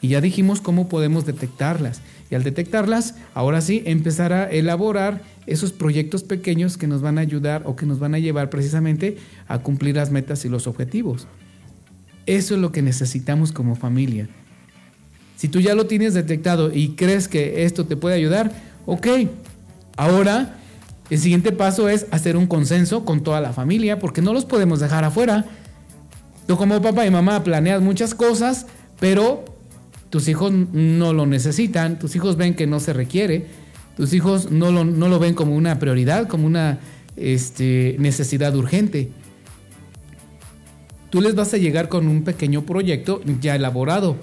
Y 0.00 0.08
ya 0.08 0.20
dijimos 0.20 0.60
cómo 0.60 0.88
podemos 0.88 1.24
detectarlas. 1.24 2.00
Y 2.30 2.34
al 2.34 2.42
detectarlas, 2.42 3.14
ahora 3.34 3.60
sí, 3.60 3.82
empezar 3.86 4.32
a 4.32 4.50
elaborar 4.50 5.22
esos 5.46 5.72
proyectos 5.72 6.24
pequeños 6.24 6.76
que 6.76 6.86
nos 6.86 7.02
van 7.02 7.18
a 7.18 7.20
ayudar 7.20 7.62
o 7.66 7.76
que 7.76 7.86
nos 7.86 7.98
van 7.98 8.14
a 8.14 8.18
llevar 8.18 8.50
precisamente 8.50 9.18
a 9.48 9.58
cumplir 9.58 9.96
las 9.96 10.10
metas 10.10 10.44
y 10.44 10.48
los 10.48 10.66
objetivos. 10.66 11.28
Eso 12.26 12.54
es 12.54 12.60
lo 12.60 12.72
que 12.72 12.82
necesitamos 12.82 13.52
como 13.52 13.76
familia. 13.76 14.28
Si 15.36 15.48
tú 15.48 15.60
ya 15.60 15.74
lo 15.74 15.86
tienes 15.86 16.14
detectado 16.14 16.72
y 16.72 16.90
crees 16.90 17.28
que 17.28 17.64
esto 17.64 17.84
te 17.86 17.96
puede 17.96 18.16
ayudar, 18.16 18.52
ok. 18.86 19.06
Ahora, 19.96 20.56
el 21.12 21.18
siguiente 21.18 21.52
paso 21.52 21.90
es 21.90 22.06
hacer 22.10 22.38
un 22.38 22.46
consenso 22.46 23.04
con 23.04 23.22
toda 23.22 23.42
la 23.42 23.52
familia, 23.52 23.98
porque 23.98 24.22
no 24.22 24.32
los 24.32 24.46
podemos 24.46 24.80
dejar 24.80 25.04
afuera. 25.04 25.44
Tú 26.46 26.56
como 26.56 26.80
papá 26.80 27.04
y 27.04 27.10
mamá 27.10 27.44
planeas 27.44 27.82
muchas 27.82 28.14
cosas, 28.14 28.64
pero 28.98 29.44
tus 30.08 30.26
hijos 30.28 30.50
no 30.50 31.12
lo 31.12 31.26
necesitan, 31.26 31.98
tus 31.98 32.16
hijos 32.16 32.38
ven 32.38 32.54
que 32.54 32.66
no 32.66 32.80
se 32.80 32.94
requiere, 32.94 33.44
tus 33.94 34.14
hijos 34.14 34.50
no 34.50 34.72
lo, 34.72 34.86
no 34.86 35.08
lo 35.08 35.18
ven 35.18 35.34
como 35.34 35.54
una 35.54 35.78
prioridad, 35.78 36.28
como 36.28 36.46
una 36.46 36.78
este, 37.16 37.94
necesidad 37.98 38.56
urgente. 38.56 39.10
Tú 41.10 41.20
les 41.20 41.34
vas 41.34 41.52
a 41.52 41.58
llegar 41.58 41.90
con 41.90 42.08
un 42.08 42.24
pequeño 42.24 42.62
proyecto 42.62 43.20
ya 43.38 43.54
elaborado 43.54 44.16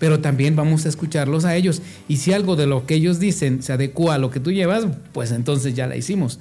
pero 0.00 0.20
también 0.20 0.56
vamos 0.56 0.86
a 0.86 0.88
escucharlos 0.88 1.44
a 1.44 1.54
ellos. 1.54 1.82
Y 2.08 2.16
si 2.16 2.32
algo 2.32 2.56
de 2.56 2.66
lo 2.66 2.86
que 2.86 2.94
ellos 2.94 3.20
dicen 3.20 3.62
se 3.62 3.74
adecua 3.74 4.14
a 4.14 4.18
lo 4.18 4.30
que 4.30 4.40
tú 4.40 4.50
llevas, 4.50 4.86
pues 5.12 5.30
entonces 5.30 5.74
ya 5.74 5.86
la 5.86 5.94
hicimos. 5.94 6.40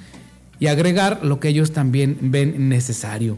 Y 0.60 0.68
agregar 0.68 1.20
lo 1.24 1.40
que 1.42 1.50
ellos 1.50 1.74
también 1.74 2.18
ven 2.22 2.70
necesario. 2.70 3.38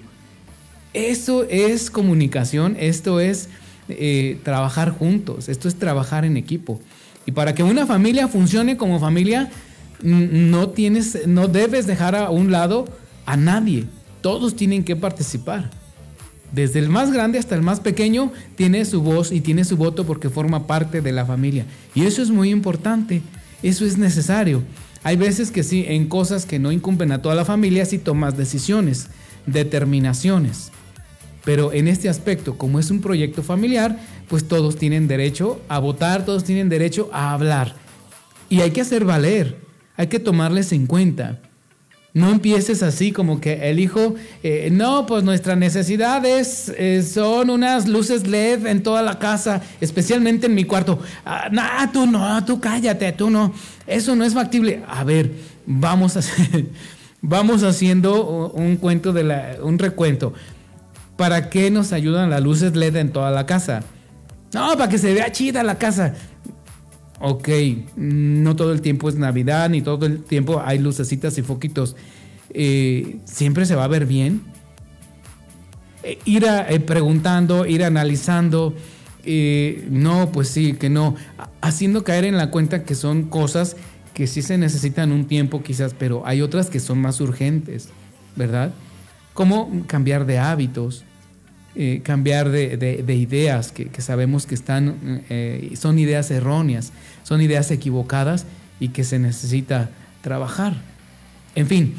Eso 0.93 1.45
es 1.49 1.89
comunicación, 1.89 2.77
esto 2.79 3.19
es 3.19 3.49
eh, 3.89 4.39
trabajar 4.43 4.91
juntos, 4.91 5.49
esto 5.49 5.67
es 5.67 5.75
trabajar 5.75 6.23
en 6.23 6.37
equipo. 6.37 6.79
Y 7.25 7.31
para 7.31 7.55
que 7.55 7.63
una 7.63 7.87
familia 7.87 8.27
funcione 8.27 8.77
como 8.77 8.99
familia, 8.99 9.49
no 10.03 10.69
tienes, 10.69 11.27
no 11.27 11.47
debes 11.47 11.87
dejar 11.87 12.15
a 12.15 12.29
un 12.29 12.51
lado 12.51 12.85
a 13.25 13.37
nadie. 13.37 13.85
Todos 14.21 14.55
tienen 14.55 14.83
que 14.83 14.95
participar. 14.95 15.71
Desde 16.51 16.79
el 16.79 16.89
más 16.89 17.11
grande 17.11 17.39
hasta 17.39 17.55
el 17.55 17.61
más 17.61 17.79
pequeño 17.79 18.31
tiene 18.55 18.83
su 18.85 19.01
voz 19.01 19.31
y 19.31 19.41
tiene 19.41 19.63
su 19.63 19.77
voto 19.77 20.05
porque 20.05 20.29
forma 20.29 20.67
parte 20.67 21.01
de 21.01 21.11
la 21.11 21.25
familia. 21.25 21.65
Y 21.95 22.03
eso 22.03 22.21
es 22.21 22.29
muy 22.29 22.49
importante, 22.49 23.21
eso 23.63 23.85
es 23.85 23.97
necesario. 23.97 24.61
Hay 25.03 25.15
veces 25.15 25.49
que 25.49 25.63
sí, 25.63 25.85
en 25.87 26.07
cosas 26.07 26.45
que 26.45 26.59
no 26.59 26.71
incumben 26.71 27.11
a 27.11 27.21
toda 27.21 27.35
la 27.35 27.45
familia, 27.45 27.85
sí 27.85 27.97
tomas 27.97 28.37
decisiones, 28.37 29.07
determinaciones. 29.45 30.71
Pero 31.43 31.73
en 31.73 31.87
este 31.87 32.07
aspecto, 32.07 32.57
como 32.57 32.79
es 32.79 32.91
un 32.91 33.01
proyecto 33.01 33.41
familiar, 33.41 33.97
pues 34.27 34.47
todos 34.47 34.75
tienen 34.75 35.07
derecho 35.07 35.59
a 35.69 35.79
votar, 35.79 36.23
todos 36.25 36.43
tienen 36.43 36.69
derecho 36.69 37.09
a 37.13 37.33
hablar. 37.33 37.75
Y 38.49 38.61
hay 38.61 38.71
que 38.71 38.81
hacer 38.81 39.05
valer, 39.05 39.57
hay 39.95 40.07
que 40.07 40.19
tomarles 40.19 40.71
en 40.71 40.85
cuenta. 40.85 41.39
No 42.13 42.29
empieces 42.29 42.83
así 42.83 43.13
como 43.13 43.39
que 43.39 43.69
el 43.69 43.79
hijo, 43.79 44.15
eh, 44.43 44.69
no, 44.69 45.05
pues 45.05 45.23
nuestra 45.23 45.55
necesidad 45.55 46.25
es, 46.25 46.69
eh, 46.77 47.03
son 47.03 47.49
unas 47.49 47.87
luces 47.87 48.27
LED 48.27 48.65
en 48.65 48.83
toda 48.83 49.01
la 49.01 49.17
casa, 49.17 49.61
especialmente 49.79 50.47
en 50.47 50.55
mi 50.55 50.65
cuarto. 50.65 50.99
Ah, 51.25 51.47
no, 51.49 51.63
tú 51.93 52.05
no, 52.05 52.43
tú 52.43 52.59
cállate, 52.59 53.13
tú 53.13 53.29
no. 53.29 53.53
Eso 53.87 54.13
no 54.17 54.25
es 54.25 54.33
factible. 54.33 54.83
A 54.89 55.05
ver, 55.05 55.31
vamos, 55.65 56.17
a 56.17 56.21
vamos 57.21 57.63
haciendo 57.63 58.49
un 58.49 58.75
cuento 58.75 59.13
de 59.13 59.23
la, 59.23 59.55
un 59.63 59.79
recuento. 59.79 60.33
¿Para 61.15 61.49
qué 61.49 61.71
nos 61.71 61.93
ayudan 61.93 62.29
las 62.29 62.41
luces 62.41 62.75
LED 62.75 62.97
en 62.97 63.13
toda 63.13 63.31
la 63.31 63.45
casa? 63.45 63.83
No, 64.53 64.73
para 64.73 64.89
que 64.89 64.97
se 64.97 65.13
vea 65.13 65.31
chida 65.31 65.63
la 65.63 65.77
casa 65.77 66.13
ok, 67.21 67.49
no 67.95 68.55
todo 68.55 68.73
el 68.73 68.81
tiempo 68.81 69.07
es 69.07 69.15
Navidad, 69.15 69.69
ni 69.69 69.81
todo 69.81 70.05
el 70.05 70.23
tiempo 70.23 70.61
hay 70.63 70.79
lucecitas 70.79 71.37
y 71.37 71.41
foquitos. 71.41 71.95
Eh, 72.53 73.19
siempre 73.25 73.65
se 73.65 73.75
va 73.75 73.85
a 73.85 73.87
ver 73.87 74.05
bien. 74.05 74.41
Eh, 76.03 76.19
ir 76.25 76.45
eh, 76.45 76.79
preguntando, 76.79 77.65
ir 77.65 77.83
analizando. 77.83 78.73
no, 79.89 80.31
pues 80.31 80.49
sí, 80.49 80.73
que 80.73 80.89
no. 80.89 81.15
Haciendo 81.61 82.03
caer 82.03 82.25
en 82.25 82.37
la 82.37 82.49
cuenta 82.49 82.83
que 82.83 82.95
son 82.95 83.23
cosas 83.23 83.77
que 84.13 84.27
sí 84.27 84.41
se 84.41 84.57
necesitan 84.57 85.11
un 85.11 85.25
tiempo 85.25 85.63
quizás, 85.63 85.95
pero 85.97 86.23
hay 86.25 86.41
otras 86.41 86.69
que 86.69 86.79
son 86.79 86.99
más 86.99 87.21
urgentes, 87.21 87.89
¿verdad? 88.35 88.73
Como 89.33 89.85
cambiar 89.87 90.25
de 90.25 90.37
hábitos, 90.37 91.05
cambiar 92.03 92.49
de, 92.49 93.15
ideas 93.15 93.71
que, 93.71 93.89
sabemos 94.01 94.45
que 94.45 94.55
están, 94.55 95.23
son 95.75 95.97
ideas 95.97 96.29
erróneas, 96.29 96.91
son 97.23 97.41
ideas 97.41 97.71
equivocadas 97.71 98.45
y 98.79 98.89
que 98.89 99.03
se 99.03 99.19
necesita 99.19 99.89
trabajar. 100.21 100.75
En 101.55 101.67
fin, 101.67 101.95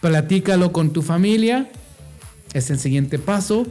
platícalo 0.00 0.72
con 0.72 0.92
tu 0.92 1.02
familia, 1.02 1.70
es 2.52 2.70
el 2.70 2.78
siguiente 2.78 3.18
paso. 3.18 3.66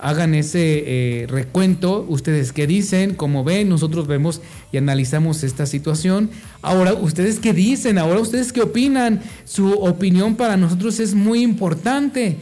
Hagan 0.00 0.34
ese 0.34 0.84
eh, 0.86 1.26
recuento, 1.26 2.06
ustedes 2.08 2.52
qué 2.52 2.68
dicen, 2.68 3.14
cómo 3.14 3.42
ven, 3.42 3.68
nosotros 3.68 4.06
vemos 4.06 4.40
y 4.70 4.76
analizamos 4.76 5.42
esta 5.42 5.66
situación. 5.66 6.30
Ahora, 6.62 6.94
ustedes 6.94 7.40
qué 7.40 7.52
dicen, 7.52 7.98
ahora 7.98 8.20
ustedes 8.20 8.52
qué 8.52 8.62
opinan, 8.62 9.20
su 9.44 9.72
opinión 9.72 10.36
para 10.36 10.56
nosotros 10.56 11.00
es 11.00 11.14
muy 11.14 11.42
importante 11.42 12.36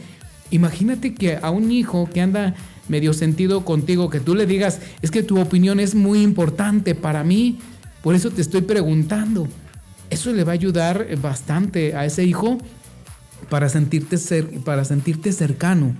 Imagínate 0.49 1.13
que 1.13 1.37
a 1.41 1.49
un 1.49 1.71
hijo 1.71 2.09
que 2.11 2.21
anda 2.21 2.55
medio 2.87 3.13
sentido 3.13 3.65
contigo, 3.65 4.09
que 4.09 4.19
tú 4.19 4.33
le 4.33 4.45
digas, 4.45 4.79
es 5.01 5.11
que 5.11 5.23
tu 5.23 5.39
opinión 5.39 5.79
es 5.79 5.93
muy 5.93 6.21
importante 6.21 6.95
para 6.95 7.23
mí, 7.23 7.59
por 8.07 8.15
eso 8.15 8.31
te 8.31 8.39
estoy 8.41 8.61
preguntando. 8.61 9.49
Eso 10.09 10.31
le 10.31 10.45
va 10.45 10.53
a 10.53 10.53
ayudar 10.53 11.09
bastante 11.21 11.93
a 11.93 12.05
ese 12.05 12.23
hijo 12.23 12.57
para 13.49 13.67
sentirte, 13.67 14.17
para 14.63 14.85
sentirte 14.85 15.33
cercano 15.33 15.93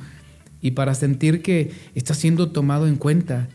y 0.61 0.71
para 0.71 0.95
sentir 0.95 1.41
que 1.41 1.73
está 1.95 2.13
siendo 2.13 2.51
tomado 2.51 2.87
en 2.87 2.95
cuenta. 2.95 3.49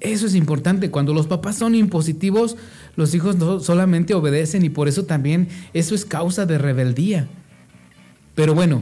Eso 0.00 0.24
es 0.24 0.34
importante. 0.34 0.90
Cuando 0.90 1.12
los 1.12 1.26
papás 1.26 1.56
son 1.56 1.74
impositivos, 1.74 2.56
los 2.96 3.14
hijos 3.14 3.36
no 3.36 3.60
solamente 3.60 4.14
obedecen 4.14 4.64
y 4.64 4.70
por 4.70 4.88
eso 4.88 5.04
también 5.04 5.48
eso 5.74 5.94
es 5.94 6.06
causa 6.06 6.46
de 6.46 6.56
rebeldía. 6.56 7.28
Pero 8.34 8.54
bueno, 8.54 8.80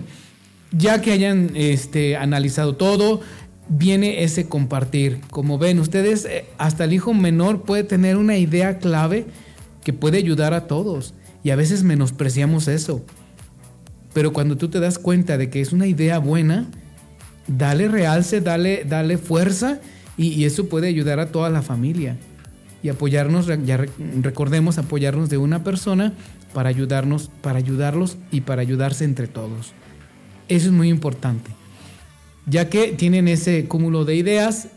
ya 0.71 1.01
que 1.01 1.11
hayan 1.11 1.51
este, 1.55 2.17
analizado 2.17 2.77
todo, 2.77 3.21
viene 3.69 4.23
ese 4.23 4.49
compartir. 4.49 5.21
Como 5.31 5.59
ven 5.59 5.79
ustedes, 5.79 6.25
eh, 6.25 6.45
hasta 6.59 6.85
el 6.85 6.93
hijo 6.93 7.15
menor 7.15 7.63
puede 7.63 7.85
tener 7.85 8.17
una 8.17 8.37
idea 8.37 8.79
clave 8.79 9.27
que 9.85 9.93
puede 9.93 10.19
ayudar 10.19 10.55
a 10.55 10.67
todos. 10.67 11.15
Y 11.43 11.51
a 11.51 11.57
veces 11.57 11.83
menospreciamos 11.83 12.69
eso. 12.69 13.05
Pero 14.13 14.33
cuando 14.33 14.57
tú 14.57 14.69
te 14.69 14.81
das 14.81 14.99
cuenta 14.99 15.39
de 15.39 15.51
que 15.51 15.61
es 15.61 15.73
una 15.73 15.87
idea 15.87 16.19
buena, 16.19 16.67
dale 17.47 17.89
realce, 17.89 18.41
dale, 18.41 18.85
dale 18.85 19.19
fuerza 19.19 19.79
y, 20.17 20.45
eso 20.45 20.69
puede 20.69 20.89
ayudar 20.89 21.21
a 21.21 21.31
toda 21.31 21.51
la 21.51 21.63
familia. 21.63 22.17
Y 22.83 22.89
apoyarnos, 22.89 23.47
ya 23.65 23.85
recordemos 24.23 24.79
apoyarnos 24.79 25.29
de 25.29 25.39
una 25.39 25.65
persona 25.65 26.15
para 26.55 26.69
ayudarnos, 26.69 27.31
para 27.43 27.59
ayudarlos 27.59 28.17
y 28.31 28.43
para 28.43 28.63
ayudarse 28.63 29.05
entre 29.05 29.27
todos. 29.27 29.73
Eso 30.49 30.67
es 30.67 30.73
muy 30.73 30.89
importante. 30.89 31.51
Ya 32.47 32.69
que 32.69 32.89
tienen 32.89 33.29
ese 33.29 33.65
cúmulo 33.67 34.05
de 34.05 34.15
ideas, 34.15 34.69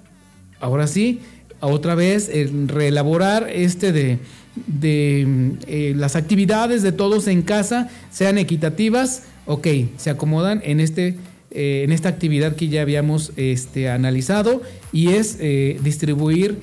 ahora 0.59 0.87
sí, 0.87 1.19
otra 1.61 1.95
vez 1.95 2.29
reelaborar 2.67 3.49
este 3.49 3.91
de, 3.91 4.19
de 4.67 5.57
eh, 5.67 5.93
las 5.95 6.15
actividades 6.15 6.81
de 6.81 6.91
todos 6.91 7.27
en 7.27 7.41
casa 7.41 7.89
sean 8.11 8.37
equitativas, 8.37 9.23
ok, 9.45 9.67
se 9.97 10.09
acomodan 10.09 10.61
en, 10.63 10.79
este, 10.79 11.17
eh, 11.51 11.81
en 11.83 11.91
esta 11.91 12.09
actividad 12.09 12.55
que 12.55 12.69
ya 12.69 12.81
habíamos 12.81 13.33
este, 13.35 13.89
analizado 13.89 14.61
y 14.91 15.09
es 15.09 15.37
eh, 15.39 15.79
distribuir 15.83 16.57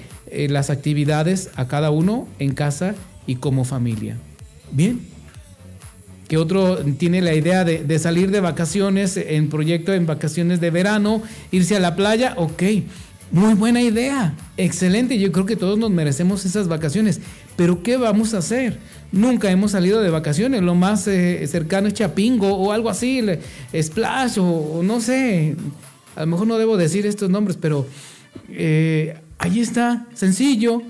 las 0.48 0.70
actividades 0.70 1.50
a 1.54 1.68
cada 1.68 1.92
uno 1.92 2.26
en 2.40 2.52
casa 2.52 2.96
y 3.28 3.36
como 3.36 3.64
familia. 3.64 4.16
Bien. 4.72 5.15
Que 6.28 6.36
otro 6.38 6.78
tiene 6.98 7.20
la 7.22 7.34
idea 7.34 7.64
de, 7.64 7.98
salir 7.98 8.30
de 8.30 8.40
vacaciones 8.40 9.16
en 9.16 9.48
proyecto 9.48 9.92
en 9.92 10.06
vacaciones 10.06 10.60
de 10.60 10.70
verano, 10.70 11.22
irse 11.52 11.76
a 11.76 11.80
la 11.80 11.94
playa, 11.94 12.34
ok 12.36 12.62
muy 13.32 13.54
buena 13.54 13.82
idea, 13.82 14.34
excelente. 14.56 15.18
Yo 15.18 15.32
creo 15.32 15.46
que 15.46 15.56
todos 15.56 15.78
nos 15.78 15.90
merecemos 15.90 16.44
esas 16.44 16.68
vacaciones. 16.68 17.20
Pero 17.56 17.82
¿qué 17.82 17.96
vamos 17.96 18.34
a 18.34 18.38
hacer? 18.38 18.78
Nunca 19.10 19.50
hemos 19.50 19.72
salido 19.72 20.00
de 20.00 20.10
vacaciones. 20.10 20.62
Lo 20.62 20.74
más 20.74 21.08
eh, 21.08 21.44
cercano 21.48 21.88
es 21.88 21.94
Chapingo 21.94 22.54
o 22.56 22.72
algo 22.72 22.88
así, 22.88 23.24
Splash 23.74 24.38
o, 24.38 24.80
no 24.84 25.00
sé. 25.00 25.56
A 26.14 26.20
lo 26.20 26.26
mejor 26.28 26.46
no 26.46 26.58
debo 26.58 26.76
decir 26.76 27.04
estos 27.06 27.28
nombres, 27.28 27.58
pero 27.60 27.86
eh, 28.50 29.18
ahí 29.38 29.60
está, 29.60 30.06
sencillo. 30.14 30.82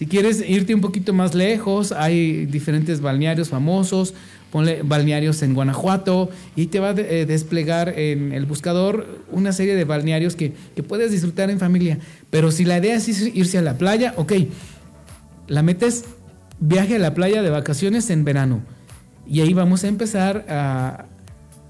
Si 0.00 0.06
quieres 0.06 0.42
irte 0.48 0.74
un 0.74 0.80
poquito 0.80 1.12
más 1.12 1.34
lejos, 1.34 1.92
hay 1.92 2.46
diferentes 2.46 3.02
balnearios 3.02 3.50
famosos 3.50 4.14
ponle 4.50 4.80
balnearios 4.82 5.42
en 5.42 5.52
Guanajuato 5.52 6.30
y 6.56 6.68
te 6.68 6.80
va 6.80 6.88
a 6.88 6.94
eh, 6.96 7.26
desplegar 7.26 7.90
en 7.98 8.32
el 8.32 8.46
buscador 8.46 9.06
una 9.30 9.52
serie 9.52 9.76
de 9.76 9.84
balnearios 9.84 10.36
que, 10.36 10.54
puedes 10.88 11.12
disfrutar 11.12 11.50
en 11.50 11.58
familia. 11.58 11.98
Pero 12.30 12.50
si 12.50 12.64
la 12.64 12.78
idea 12.78 12.96
es 12.96 13.08
irse 13.36 13.58
a 13.58 13.62
la 13.62 13.76
playa, 13.76 14.14
ok, 14.16 14.32
la 15.48 15.62
metes 15.62 16.06
viaje 16.60 16.96
a 16.96 16.98
la 16.98 17.12
playa 17.12 17.42
de 17.42 17.50
vacaciones 17.50 18.08
en 18.08 18.24
verano. 18.24 18.62
Y 19.28 19.42
ahí 19.42 19.52
vamos 19.52 19.84
a 19.84 19.88
empezar 19.88 20.46
a... 20.48 21.04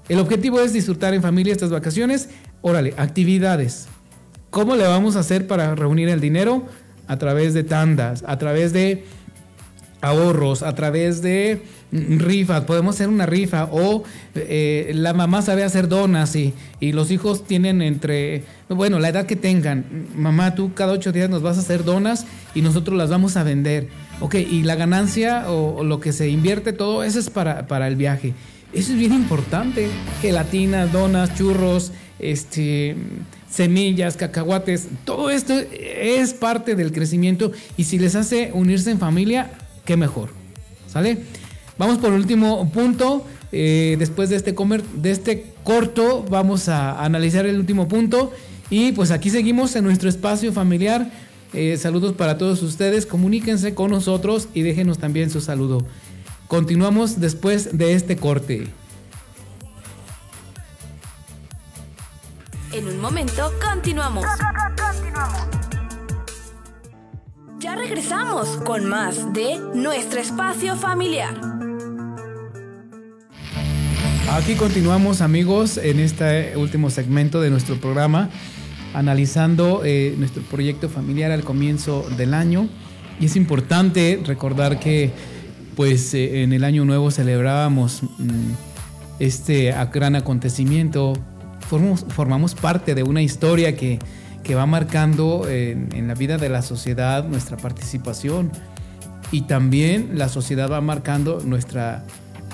El 0.07 0.19
objetivo 0.19 0.61
es 0.61 0.71
disfrutar 0.71 1.13
en 1.13 1.21
familia 1.21 1.51
estas 1.51 1.69
vacaciones. 1.69 2.29
Órale, 2.61 2.93
actividades. 2.95 3.89
¿Cómo 4.51 4.77
le 4.77 4.85
vamos 4.85 5.17
a 5.17 5.19
hacer 5.19 5.47
para 5.47 5.75
reunir 5.75 6.07
el 6.07 6.21
dinero? 6.21 6.65
A 7.11 7.17
través 7.17 7.53
de 7.53 7.63
tandas, 7.63 8.23
a 8.25 8.37
través 8.37 8.71
de 8.71 9.03
ahorros, 10.01 10.63
a 10.63 10.73
través 10.75 11.21
de 11.21 11.61
rifa, 11.91 12.65
podemos 12.65 12.95
hacer 12.95 13.09
una 13.09 13.25
rifa 13.25 13.65
o 13.71 14.03
eh, 14.35 14.91
la 14.95 15.13
mamá 15.13 15.41
sabe 15.41 15.63
hacer 15.63 15.89
donas 15.89 16.35
y, 16.35 16.53
y, 16.79 16.93
los 16.93 17.11
hijos 17.11 17.45
tienen 17.45 17.81
entre, 17.81 18.43
bueno, 18.69 18.97
la 18.99 19.09
edad 19.09 19.25
que 19.25 19.35
tengan, 19.35 20.07
mamá, 20.15 20.55
tú 20.55 20.73
cada 20.73 20.93
ocho 20.93 21.11
días 21.11 21.29
nos 21.29 21.41
vas 21.41 21.57
a 21.57 21.59
hacer 21.59 21.83
donas 21.83 22.25
y 22.55 22.61
nosotros 22.61 22.97
las 22.97 23.09
vamos 23.09 23.35
a 23.35 23.43
vender. 23.43 23.89
Ok, 24.21 24.35
y 24.35 24.63
la 24.63 24.75
ganancia 24.75 25.51
o, 25.51 25.83
lo 25.83 25.99
que 25.99 26.13
se 26.13 26.29
invierte, 26.29 26.73
todo 26.73 27.03
eso 27.03 27.19
es 27.19 27.29
para, 27.29 27.67
para, 27.67 27.87
el 27.87 27.95
viaje. 27.95 28.33
Eso 28.71 28.93
es 28.93 28.99
bien 28.99 29.13
importante. 29.13 29.89
Gelatinas, 30.21 30.91
donas, 30.93 31.35
churros, 31.35 31.91
este, 32.19 32.95
semillas, 33.51 34.15
cacahuates, 34.15 34.87
todo 35.05 35.29
esto 35.29 35.53
es 35.53 36.33
parte 36.33 36.75
del 36.75 36.91
crecimiento 36.91 37.51
y 37.77 37.83
si 37.83 37.99
les 37.99 38.15
hace 38.15 38.51
unirse 38.53 38.91
en 38.91 38.99
familia, 38.99 39.51
qué 39.85 39.97
mejor. 39.97 40.29
¿Sale? 40.87 41.19
Vamos 41.77 41.97
por 41.97 42.13
último 42.13 42.69
punto. 42.71 43.25
Eh, 43.51 43.97
después 43.99 44.29
de 44.29 44.37
este, 44.37 44.55
comer, 44.55 44.83
de 44.83 45.11
este 45.11 45.45
corto, 45.63 46.25
vamos 46.29 46.69
a 46.69 47.03
analizar 47.03 47.45
el 47.45 47.57
último 47.57 47.87
punto. 47.87 48.31
Y 48.69 48.93
pues 48.93 49.11
aquí 49.11 49.29
seguimos 49.29 49.75
en 49.75 49.83
nuestro 49.83 50.07
espacio 50.07 50.53
familiar. 50.53 51.11
Eh, 51.53 51.75
saludos 51.77 52.13
para 52.13 52.37
todos 52.37 52.61
ustedes. 52.63 53.05
Comuníquense 53.05 53.73
con 53.73 53.91
nosotros 53.91 54.47
y 54.53 54.61
déjenos 54.61 54.97
también 54.99 55.29
su 55.29 55.41
saludo. 55.41 55.85
Continuamos 56.47 57.19
después 57.19 57.77
de 57.77 57.93
este 57.93 58.15
corte. 58.15 58.67
En 62.73 62.87
un 62.87 63.01
momento 63.01 63.51
continuamos. 63.61 64.25
Ya 67.59 67.75
regresamos 67.75 68.47
con 68.63 68.85
más 68.85 69.33
de 69.33 69.59
nuestro 69.75 70.21
espacio 70.21 70.77
familiar. 70.77 71.33
Aquí 74.31 74.55
continuamos 74.55 75.19
amigos 75.19 75.75
en 75.75 75.99
este 75.99 76.55
último 76.55 76.89
segmento 76.89 77.41
de 77.41 77.49
nuestro 77.49 77.75
programa, 77.75 78.29
analizando 78.93 79.81
eh, 79.83 80.15
nuestro 80.17 80.41
proyecto 80.43 80.87
familiar 80.87 81.31
al 81.31 81.43
comienzo 81.43 82.07
del 82.15 82.33
año. 82.33 82.69
Y 83.19 83.25
es 83.25 83.35
importante 83.35 84.21
recordar 84.25 84.79
que 84.79 85.11
pues 85.75 86.13
eh, 86.13 86.43
en 86.43 86.53
el 86.53 86.63
año 86.63 86.85
nuevo 86.85 87.11
celebrábamos 87.11 88.03
mm, 88.03 88.51
este 89.19 89.75
gran 89.93 90.15
acontecimiento, 90.15 91.13
formamos, 92.09 92.55
parte 92.55 92.95
de 92.95 93.03
una 93.03 93.21
historia 93.21 93.75
que, 93.75 93.99
que 94.43 94.55
va 94.55 94.65
marcando 94.65 95.47
en, 95.47 95.89
en 95.93 96.07
la 96.07 96.13
vida 96.13 96.37
de 96.37 96.49
la 96.49 96.61
sociedad 96.61 97.23
nuestra 97.23 97.57
participación 97.57 98.51
y 99.31 99.41
también 99.41 100.11
la 100.13 100.27
sociedad 100.29 100.69
va 100.69 100.81
marcando 100.81 101.39
nuestra 101.39 102.03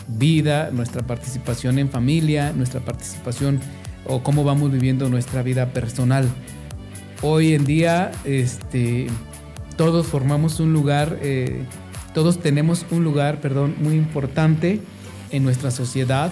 vida, 0.08 0.70
nuestra 0.72 1.02
participación 1.04 1.80
en 1.80 1.90
familia, 1.90 2.54
nuestra 2.54 2.80
participación 2.80 3.60
o 4.06 4.24
cómo 4.24 4.44
vamos 4.44 4.72
viviendo 4.72 5.10
nuestra 5.10 5.44
vida 5.44 5.74
personal. 5.74 6.28
Hoy 7.22 7.54
en 7.54 7.66
día, 7.66 8.12
este, 8.24 9.08
todos 9.76 10.08
formamos 10.08 10.60
un 10.60 10.72
lugar, 10.72 11.18
eh, 11.22 11.64
todos 12.14 12.40
tenemos 12.40 12.86
un 12.92 13.04
lugar, 13.04 13.42
perdón, 13.42 13.76
muy 13.80 13.96
importante 13.96 14.82
en 15.32 15.44
nuestra 15.44 15.72
sociedad. 15.72 16.32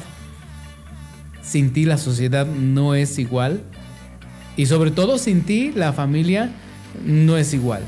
Sin 1.45 1.73
ti 1.73 1.86
la 1.86 1.97
sociedad 1.97 2.47
no 2.47 2.95
es 2.95 3.19
igual. 3.19 3.62
Y 4.58 4.65
sobre 4.65 4.91
todo 4.91 5.17
sin 5.17 5.43
ti 5.43 5.71
la 5.75 5.93
familia 5.93 6.51
no 7.05 7.38
es 7.38 7.53
igual. 7.53 7.84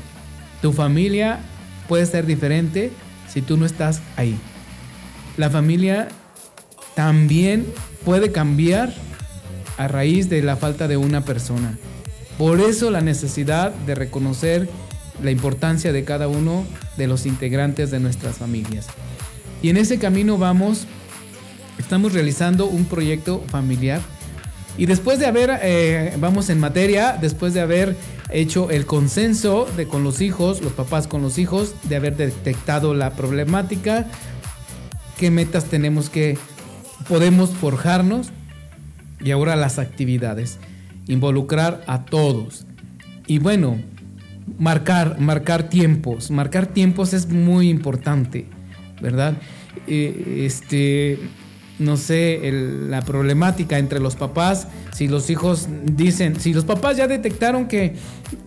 Tu 0.62 0.72
familia 0.72 1.40
puede 1.88 2.06
ser 2.06 2.26
diferente 2.26 2.90
si 3.28 3.42
tú 3.42 3.56
no 3.56 3.66
estás 3.66 4.00
ahí 4.16 4.38
la 5.38 5.48
familia 5.48 6.08
también 6.94 7.64
puede 8.04 8.32
cambiar 8.32 8.92
a 9.78 9.88
raíz 9.88 10.28
de 10.28 10.42
la 10.42 10.56
falta 10.56 10.88
de 10.88 10.96
una 10.96 11.24
persona. 11.24 11.78
Por 12.36 12.60
eso 12.60 12.90
la 12.90 13.00
necesidad 13.00 13.72
de 13.72 13.94
reconocer 13.94 14.68
la 15.22 15.30
importancia 15.30 15.92
de 15.92 16.04
cada 16.04 16.28
uno 16.28 16.66
de 16.96 17.06
los 17.06 17.24
integrantes 17.24 17.90
de 17.90 18.00
nuestras 18.00 18.36
familias. 18.36 18.86
Y 19.62 19.70
en 19.70 19.76
ese 19.76 19.98
camino 19.98 20.38
vamos, 20.38 20.86
estamos 21.78 22.12
realizando 22.12 22.66
un 22.66 22.84
proyecto 22.84 23.42
familiar. 23.48 24.00
Y 24.76 24.86
después 24.86 25.18
de 25.18 25.26
haber, 25.26 25.58
eh, 25.62 26.14
vamos 26.20 26.50
en 26.50 26.60
materia, 26.60 27.18
después 27.20 27.52
de 27.54 27.60
haber 27.60 27.96
hecho 28.30 28.70
el 28.70 28.86
consenso 28.86 29.66
de 29.76 29.88
con 29.88 30.04
los 30.04 30.20
hijos, 30.20 30.60
los 30.60 30.72
papás 30.72 31.08
con 31.08 31.22
los 31.22 31.38
hijos, 31.38 31.74
de 31.84 31.96
haber 31.96 32.16
detectado 32.16 32.94
la 32.94 33.10
problemática, 33.10 34.06
qué 35.16 35.30
metas 35.30 35.64
tenemos 35.64 36.10
que 36.10 36.38
podemos 37.08 37.50
forjarnos 37.50 38.28
y 39.20 39.30
ahora 39.30 39.56
las 39.56 39.78
actividades, 39.78 40.58
involucrar 41.06 41.82
a 41.86 42.04
todos. 42.04 42.66
Y 43.26 43.38
bueno, 43.38 43.78
marcar, 44.58 45.18
marcar 45.20 45.68
tiempos, 45.68 46.30
marcar 46.30 46.66
tiempos 46.66 47.12
es 47.12 47.28
muy 47.28 47.68
importante, 47.68 48.46
¿verdad? 49.00 49.34
Eh, 49.86 50.44
este, 50.46 51.18
no 51.78 51.96
sé, 51.96 52.40
la 52.88 53.02
problemática 53.02 53.78
entre 53.78 54.00
los 54.00 54.16
papás, 54.16 54.66
si 54.92 55.06
los 55.08 55.30
hijos 55.30 55.68
dicen, 55.84 56.40
si 56.40 56.52
los 56.52 56.64
papás 56.64 56.96
ya 56.96 57.06
detectaron 57.06 57.68
que 57.68 57.94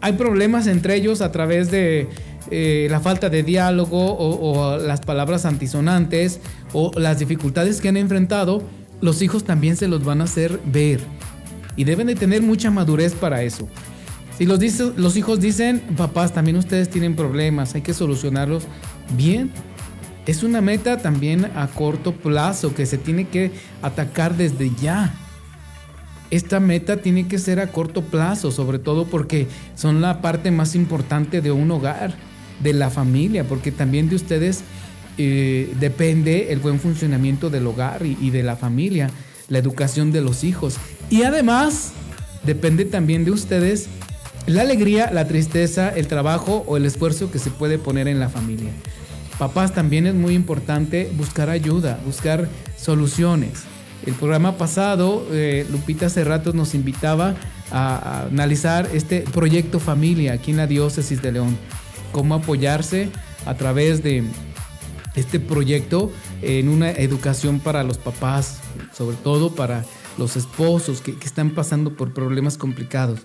hay 0.01 0.13
problemas 0.13 0.67
entre 0.67 0.95
ellos 0.95 1.21
a 1.21 1.31
través 1.31 1.71
de 1.71 2.09
eh, 2.49 2.87
la 2.89 2.99
falta 2.99 3.29
de 3.29 3.43
diálogo 3.43 4.17
o, 4.17 4.77
las 4.77 5.01
palabras 5.01 5.45
antisonantes 5.45 6.41
o 6.73 6.91
las 6.97 7.19
dificultades 7.19 7.79
que 7.79 7.89
han 7.89 7.97
enfrentado, 7.97 8.63
los 8.99 9.21
hijos 9.21 9.45
también 9.45 9.77
se 9.77 9.87
los 9.87 10.03
van 10.03 10.21
a 10.21 10.25
hacer 10.25 10.59
ver. 10.65 10.99
Y 11.77 11.85
deben 11.85 12.07
de 12.07 12.15
tener 12.15 12.41
mucha 12.41 12.69
madurez 12.69 13.13
para 13.13 13.43
eso. 13.43 13.67
Si 14.37 14.45
los, 14.45 14.59
los 14.97 15.15
hijos 15.15 15.39
dicen, 15.39 15.81
papás, 15.95 16.33
también 16.33 16.57
ustedes 16.57 16.89
tienen 16.89 17.15
problemas, 17.15 17.75
hay 17.75 17.81
que 17.81 17.93
solucionarlos 17.93 18.63
bien, 19.15 19.51
es 20.25 20.43
una 20.43 20.61
meta 20.61 20.97
también 20.97 21.45
a 21.45 21.67
corto 21.67 22.13
plazo 22.13 22.73
que 22.75 22.85
se 22.85 22.97
tiene 22.97 23.27
que 23.27 23.51
atacar 23.81 24.37
desde 24.37 24.71
ya. 24.81 25.13
Esta 26.29 26.59
meta 26.59 26.97
tiene 26.97 27.27
que 27.27 27.39
ser 27.39 27.59
a 27.59 27.67
corto 27.67 28.03
plazo, 28.03 28.51
sobre 28.51 28.79
todo 28.79 29.05
porque 29.05 29.47
son 29.75 29.99
la 29.99 30.21
parte 30.21 30.51
más 30.51 30.75
importante 30.75 31.41
de 31.41 31.51
un 31.51 31.71
hogar, 31.71 32.13
de 32.63 32.73
la 32.73 32.89
familia, 32.89 33.43
porque 33.43 33.71
también 33.71 34.07
de 34.09 34.15
ustedes 34.15 34.63
eh, 35.17 35.73
depende 35.79 36.53
el 36.53 36.59
buen 36.59 36.79
funcionamiento 36.79 37.49
del 37.49 37.67
hogar 37.67 38.05
y, 38.05 38.17
y 38.21 38.29
de 38.29 38.43
la 38.43 38.55
familia, 38.55 39.09
la 39.49 39.57
educación 39.57 40.11
de 40.11 40.21
los 40.21 40.43
hijos. 40.43 40.77
Y 41.09 41.23
además 41.23 41.91
depende 42.45 42.85
también 42.85 43.25
de 43.25 43.31
ustedes 43.31 43.89
la 44.45 44.61
alegría, 44.61 45.11
la 45.11 45.27
tristeza, 45.27 45.89
el 45.89 46.07
trabajo 46.07 46.63
o 46.67 46.77
el 46.77 46.85
esfuerzo 46.85 47.29
que 47.31 47.39
se 47.39 47.49
puede 47.49 47.77
poner 47.77 48.07
en 48.07 48.19
la 48.19 48.29
familia. 48.29 48.71
Papás, 49.41 49.73
también 49.73 50.05
es 50.05 50.13
muy 50.13 50.35
importante 50.35 51.11
buscar 51.17 51.49
ayuda, 51.49 51.99
buscar 52.05 52.47
soluciones. 52.77 53.63
El 54.05 54.13
programa 54.13 54.55
pasado, 54.55 55.25
eh, 55.31 55.65
Lupita 55.71 56.05
hace 56.05 56.23
rato 56.23 56.53
nos 56.53 56.75
invitaba 56.75 57.33
a, 57.71 58.27
analizar 58.27 58.87
este 58.93 59.21
proyecto 59.21 59.79
familia 59.79 60.33
aquí 60.33 60.51
en 60.51 60.57
la 60.57 60.67
diócesis 60.67 61.23
de 61.23 61.31
León. 61.31 61.57
Cómo 62.11 62.35
apoyarse 62.35 63.09
a 63.47 63.55
través 63.55 64.03
de 64.03 64.25
este 65.15 65.39
proyecto 65.39 66.11
en 66.43 66.69
una 66.69 66.91
educación 66.91 67.59
para 67.59 67.83
los 67.83 67.97
papás, 67.97 68.59
sobre 68.93 69.17
todo 69.17 69.55
para 69.55 69.85
los 70.19 70.35
esposos 70.35 71.01
que, 71.01 71.15
que 71.15 71.25
están 71.25 71.49
pasando 71.49 71.95
por 71.95 72.13
problemas 72.13 72.59
complicados. 72.59 73.21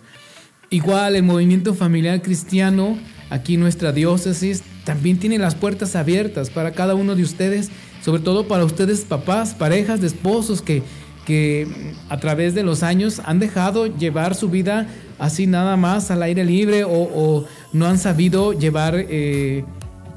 Igual 0.70 1.14
el 1.14 1.24
movimiento 1.24 1.74
familiar 1.74 2.22
cristiano 2.22 2.96
aquí 3.28 3.56
en 3.56 3.60
nuestra 3.60 3.92
diócesis 3.92 4.62
también 4.86 5.18
tiene 5.18 5.36
las 5.36 5.56
puertas 5.56 5.96
abiertas 5.96 6.48
para 6.48 6.70
cada 6.70 6.94
uno 6.94 7.16
de 7.16 7.24
ustedes, 7.24 7.70
sobre 8.04 8.22
todo 8.22 8.46
para 8.46 8.64
ustedes 8.64 9.00
papás, 9.00 9.52
parejas 9.52 10.00
de 10.00 10.06
esposos 10.06 10.62
que, 10.62 10.84
que 11.26 11.66
a 12.08 12.18
través 12.18 12.54
de 12.54 12.62
los 12.62 12.84
años 12.84 13.20
han 13.24 13.40
dejado 13.40 13.86
llevar 13.86 14.36
su 14.36 14.48
vida 14.48 14.86
así 15.18 15.48
nada 15.48 15.76
más 15.76 16.12
al 16.12 16.22
aire 16.22 16.44
libre 16.44 16.84
o, 16.84 17.44
no 17.72 17.86
han 17.86 17.98
sabido 17.98 18.52
llevar, 18.52 18.94
eh, 18.96 19.64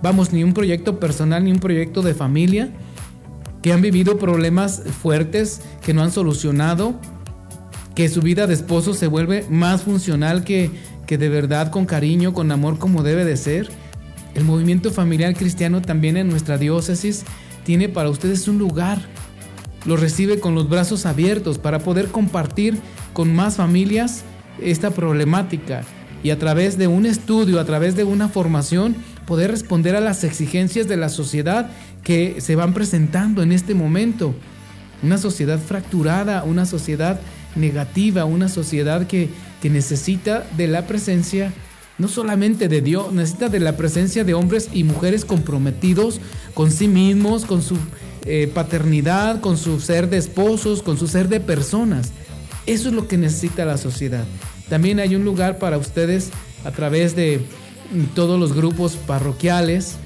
vamos, 0.04 0.32
ni 0.34 0.44
un 0.44 0.54
proyecto 0.54 1.00
personal 1.00 1.44
ni 1.44 1.52
un 1.52 1.60
proyecto 1.60 2.04
de 2.04 2.14
familia, 2.14 2.70
que 3.64 3.74
han 3.74 3.82
vivido 3.82 4.20
problemas 4.20 4.84
fuertes 5.02 5.62
que 5.82 5.96
no 5.96 6.04
han 6.04 6.12
solucionado 6.12 6.94
que 7.96 8.08
su 8.08 8.22
vida 8.22 8.46
de 8.46 8.54
esposo 8.54 8.94
se 8.94 9.08
vuelve 9.08 9.46
más 9.50 9.82
funcional 9.82 10.44
que, 10.44 10.70
que 11.08 11.18
de 11.18 11.28
verdad 11.28 11.72
con 11.72 11.88
cariño, 11.88 12.34
con 12.34 12.52
amor 12.52 12.78
como 12.78 13.02
debe 13.02 13.26
de 13.26 13.36
ser. 13.36 13.70
El 14.36 14.44
movimiento 14.44 14.92
familiar 14.92 15.36
cristiano 15.36 15.82
también 15.82 16.18
en 16.18 16.30
nuestra 16.30 16.58
diócesis 16.58 17.24
tiene 17.64 17.90
para 17.90 18.10
ustedes 18.10 18.48
un 18.48 18.58
lugar. 18.58 19.00
Lo 19.86 19.98
recibe 19.98 20.40
con 20.40 20.56
los 20.56 20.70
brazos 20.70 21.06
abiertos 21.06 21.58
para 21.58 21.80
poder 21.80 22.08
compartir 22.08 22.78
con 23.14 23.34
más 23.34 23.56
familias 23.56 24.24
esta 24.62 24.92
problemática 24.92 25.84
y 26.24 26.32
a 26.32 26.40
través 26.40 26.78
de 26.78 26.88
un 26.88 27.06
estudio, 27.06 27.60
a 27.60 27.66
través 27.66 27.96
de 27.96 28.04
una 28.04 28.28
formación, 28.28 28.96
poder 29.26 29.52
responder 29.52 29.96
a 29.96 30.02
las 30.02 30.24
exigencias 30.24 30.88
de 30.88 30.98
la 30.98 31.10
sociedad 31.10 31.70
que 32.04 32.42
se 32.42 32.56
van 32.56 32.74
presentando 32.74 33.42
en 33.42 33.52
este 33.52 33.74
momento. 33.74 34.34
Una 35.02 35.18
sociedad 35.18 35.60
fracturada, 35.60 36.44
una 36.44 36.66
sociedad 36.66 37.20
negativa, 37.56 38.26
una 38.26 38.50
sociedad 38.50 39.08
que, 39.08 39.30
necesita 39.64 40.46
de 40.56 40.68
la 40.68 40.88
presencia 40.88 41.52
no 42.00 42.08
solamente 42.08 42.68
de 42.68 42.82
Dios, 42.82 43.14
necesita 43.14 43.50
de 43.50 43.60
la 43.60 43.78
presencia 43.78 44.24
de 44.24 44.34
hombres 44.34 44.70
y 44.74 44.84
mujeres 44.84 45.26
comprometidos 45.26 46.20
con 46.54 46.72
sí 46.72 46.88
mismos, 46.88 47.46
con 47.46 47.62
su 47.62 47.78
eh, 48.26 48.50
paternidad, 48.52 49.42
con 49.42 49.58
su 49.58 49.80
ser 49.80 50.10
de 50.10 50.18
esposos, 50.18 50.82
con 50.82 50.98
su 50.98 51.08
ser 51.08 51.30
de 51.30 51.40
personas. 51.40 52.12
Eso 52.66 52.90
es 52.90 52.96
lo 52.96 53.08
que 53.08 53.18
necesita 53.18 53.66
la 53.66 53.78
sociedad. 53.78 54.26
También 54.70 55.00
hay 55.00 55.16
un 55.16 55.24
lugar 55.24 55.60
para 55.60 55.78
ustedes 55.78 56.32
a 56.66 56.72
través 56.72 57.16
de 57.16 57.42
todos 58.16 58.40
los 58.40 58.54
grupos 58.54 58.94
parroquiales, 58.96 59.98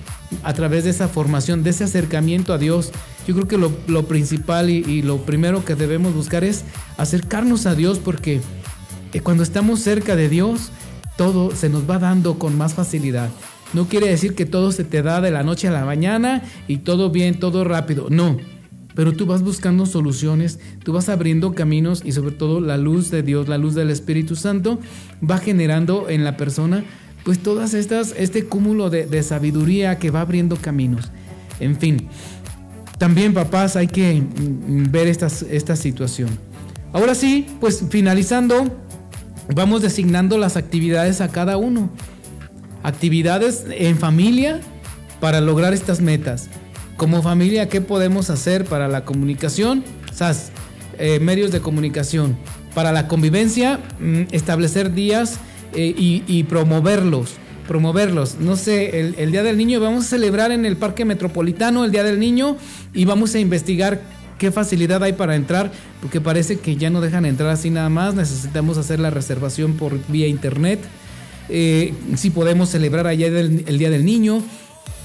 a 0.44 0.54
través 0.54 0.84
de 0.84 0.90
esa 0.90 1.08
formación, 1.08 1.64
de 1.64 1.70
ese 1.70 1.84
acercamiento 1.84 2.54
a 2.54 2.58
Dios 2.58 2.92
yo 3.28 3.34
creo 3.36 3.48
que 3.48 3.58
lo, 3.58 4.04
principal 4.06 4.70
y, 4.70 5.02
lo 5.02 5.18
primero 5.26 5.64
que 5.64 5.76
debemos 5.76 6.14
buscar 6.14 6.44
es 6.44 6.64
acercarnos 6.98 7.66
a 7.66 7.76
Dios 7.76 8.00
porque 8.00 8.42
eh, 9.14 9.22
cuando 9.22 9.44
estamos 9.44 9.80
cerca 9.80 10.16
de 10.16 10.28
Dios, 10.28 10.72
todo 11.18 11.56
se 11.56 11.70
nos 11.70 11.90
va 11.90 12.00
dando 12.00 12.40
con 12.40 12.58
más 12.58 12.74
facilidad. 12.74 13.30
No 13.74 13.88
quiere 13.88 14.08
decir 14.08 14.36
que 14.36 14.46
todo 14.46 14.72
se 14.72 14.84
te 14.84 15.02
da 15.02 15.20
de 15.22 15.32
la 15.32 15.44
noche 15.44 15.68
a 15.68 15.72
la 15.72 15.86
mañana 15.86 16.44
y 16.68 16.78
todo 16.78 17.10
bien, 17.10 17.40
todo 17.40 17.64
rápido. 17.64 18.08
No, 18.10 18.38
pero 18.96 19.14
tú 19.14 19.26
vas 19.26 19.42
buscando 19.42 19.86
soluciones, 19.86 20.60
tú 20.84 20.94
vas 20.94 21.10
abriendo 21.10 21.54
caminos 21.54 22.04
y 22.06 22.12
sobre 22.12 22.36
todo 22.36 22.62
la 22.62 22.78
luz 22.78 23.10
de 23.10 23.24
Dios, 23.24 23.48
la 23.48 23.58
luz 23.58 23.74
del 23.74 23.90
Espíritu 23.90 24.36
Santo 24.36 24.80
va 25.28 25.40
generando 25.40 26.10
en 26.10 26.24
la 26.24 26.38
persona 26.38 26.84
pues 27.24 27.40
todas 27.40 27.74
estas, 27.74 28.14
este 28.18 28.46
cúmulo 28.46 28.90
de, 28.90 29.24
sabiduría 29.24 29.98
que 29.98 30.12
va 30.12 30.22
abriendo 30.22 30.58
caminos. 30.58 31.10
En 31.60 31.78
fin, 31.78 32.08
también 32.98 33.34
papás 33.34 33.76
hay 33.76 33.88
que 33.88 34.22
mm, 34.22 34.92
ver 34.92 35.08
esta, 35.08 35.28
esta 35.50 35.76
situación. 35.76 36.30
Ahora 36.92 37.16
sí, 37.16 37.48
pues 37.60 37.84
finalizando, 37.90 38.66
vamos 39.54 39.82
designando 39.82 40.38
las 40.38 40.58
actividades 40.58 41.22
a 41.22 41.30
cada 41.30 41.58
uno. 41.58 41.90
Actividades 42.84 43.66
en 43.70 43.98
familia 43.98 44.60
para 45.20 45.42
lograr 45.42 45.74
estas 45.74 46.02
metas. 46.02 46.50
Como 46.98 47.22
familia, 47.22 47.70
¿qué 47.70 47.82
podemos 47.82 48.30
hacer 48.30 48.66
para 48.66 48.88
la 48.88 49.06
comunicación? 49.06 49.84
SAS, 50.14 50.52
eh, 51.00 51.20
medios 51.20 51.52
de 51.52 51.62
comunicación. 51.62 52.38
Para 52.76 52.92
la 52.92 53.08
convivencia, 53.08 53.80
mm, 54.00 54.24
establecer 54.32 54.94
días 54.94 55.40
eh, 55.74 55.94
y, 55.98 56.24
y 56.28 56.44
promoverlos 56.44 57.38
promoverlos. 57.68 58.38
No 58.40 58.56
sé, 58.56 59.14
el, 59.18 59.32
Día 59.32 59.44
del 59.44 59.58
Niño 59.58 59.80
vamos 59.80 60.06
a 60.06 60.10
celebrar 60.10 60.52
en 60.52 60.66
el 60.66 60.78
Parque 60.78 61.06
Metropolitano 61.06 61.86
el 61.86 61.92
Día 61.92 62.04
del 62.04 62.20
Niño 62.20 62.58
y 62.94 63.06
vamos 63.06 63.34
a 63.36 63.40
investigar 63.40 64.02
qué 64.38 64.52
facilidad 64.52 65.04
hay 65.04 65.14
para 65.14 65.36
entrar, 65.36 65.72
porque 66.02 66.22
parece 66.22 66.60
que 66.60 66.76
ya 66.76 66.90
no 66.90 67.02
dejan 67.02 67.26
entrar 67.26 67.50
así 67.50 67.70
nada 67.70 67.90
más, 67.90 68.16
necesitamos 68.16 68.78
hacer 68.78 69.00
la 69.00 69.10
reservación 69.10 69.74
por 69.74 70.00
vía 70.08 70.28
internet. 70.28 70.80
Eh, 71.50 71.94
si 72.16 72.30
podemos 72.30 72.70
celebrar 72.70 73.08
allá 73.08 73.28
el, 73.28 73.78
Día 73.78 73.90
del 73.90 74.06
Niño, 74.06 74.42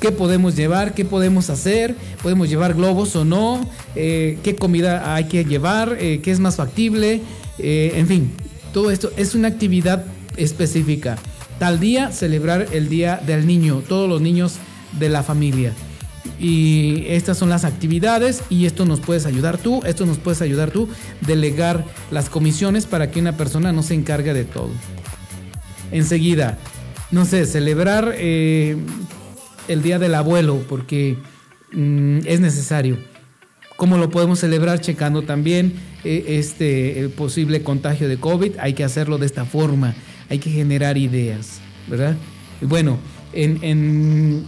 qué 0.00 0.12
podemos 0.12 0.56
llevar, 0.56 0.94
qué 0.94 1.04
podemos 1.04 1.50
hacer, 1.50 1.94
podemos 2.22 2.48
llevar 2.48 2.74
globos 2.74 3.16
o 3.16 3.24
no, 3.24 3.68
eh, 3.96 4.38
qué 4.42 4.56
comida 4.56 5.14
hay 5.14 5.24
que 5.24 5.44
llevar, 5.44 5.96
eh, 6.00 6.20
qué 6.22 6.30
es 6.30 6.40
más 6.40 6.56
factible, 6.56 7.20
en 7.60 8.06
fin, 8.06 8.30
todo 8.72 8.92
esto 8.92 9.10
es 9.16 9.34
una 9.34 9.48
actividad 9.48 10.04
específica. 10.36 11.18
Tal 11.58 11.80
día 11.80 12.12
celebrar 12.12 12.68
el 12.70 12.88
Día 12.88 13.20
del 13.26 13.48
Niño, 13.48 13.82
todos 13.88 14.08
los 14.08 14.20
niños 14.20 14.58
de 14.98 15.08
la 15.08 15.24
familia. 15.24 15.72
Y 16.38 17.04
estas 17.08 17.36
son 17.38 17.48
las 17.48 17.64
actividades 17.64 18.42
y 18.48 18.66
esto 18.66 18.84
nos 18.84 19.00
puedes 19.00 19.26
ayudar 19.26 19.58
tú, 19.58 19.82
esto 19.84 20.06
nos 20.06 20.18
puedes 20.18 20.40
ayudar 20.40 20.70
tú, 20.70 20.88
delegar 21.20 21.84
las 22.10 22.30
comisiones 22.30 22.86
para 22.86 23.10
que 23.10 23.20
una 23.20 23.36
persona 23.36 23.72
no 23.72 23.82
se 23.82 23.94
encargue 23.94 24.34
de 24.34 24.44
todo. 24.44 24.70
Enseguida, 25.90 26.58
no 27.10 27.24
sé, 27.24 27.44
celebrar 27.46 28.14
eh, 28.16 28.76
el 29.66 29.82
Día 29.82 29.98
del 29.98 30.14
Abuelo 30.14 30.62
porque 30.68 31.18
mm, 31.72 32.20
es 32.24 32.40
necesario. 32.40 32.98
¿Cómo 33.76 33.96
lo 33.96 34.10
podemos 34.10 34.40
celebrar? 34.40 34.80
Checando 34.80 35.22
también 35.22 35.74
eh, 36.04 36.24
este 36.28 37.08
posible 37.16 37.62
contagio 37.62 38.08
de 38.08 38.18
COVID. 38.18 38.58
Hay 38.58 38.74
que 38.74 38.84
hacerlo 38.84 39.18
de 39.18 39.26
esta 39.26 39.44
forma 39.44 39.94
hay 40.28 40.38
que 40.38 40.50
generar 40.50 40.98
ideas, 40.98 41.60
¿verdad? 41.86 42.16
Bueno, 42.60 42.98
en, 43.32 44.46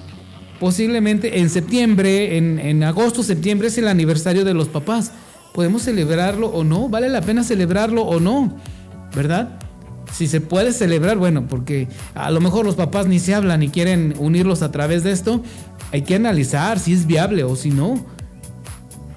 posiblemente 0.60 1.40
en 1.40 1.48
septiembre, 1.48 2.36
en, 2.36 2.82
agosto, 2.84 3.22
septiembre 3.22 3.68
es 3.68 3.78
el 3.78 3.88
aniversario 3.88 4.44
de 4.44 4.54
los 4.54 4.68
papás. 4.68 5.10
¿Podemos 5.54 5.82
celebrarlo 5.82 6.48
o 6.48 6.62
no? 6.62 6.88
¿Vale 6.88 7.08
la 7.08 7.22
pena 7.22 7.42
celebrarlo 7.42 8.02
o 8.02 8.20
no? 8.20 8.56
¿Verdad? 9.16 9.58
Si 10.12 10.28
se 10.28 10.40
puede 10.40 10.72
celebrar, 10.72 11.16
bueno, 11.16 11.46
porque 11.48 11.88
a 12.14 12.30
lo 12.30 12.40
mejor 12.40 12.66
los 12.66 12.74
papás 12.74 13.06
ni 13.06 13.18
se 13.18 13.34
hablan 13.34 13.60
ni 13.60 13.70
quieren 13.70 14.14
unirlos 14.18 14.62
a 14.62 14.70
través 14.70 15.02
de 15.02 15.12
esto, 15.12 15.42
hay 15.92 16.02
que 16.02 16.14
analizar 16.14 16.78
si 16.78 16.92
es 16.92 17.06
viable 17.06 17.42
o 17.42 17.56
si 17.56 17.70
no. 17.70 18.04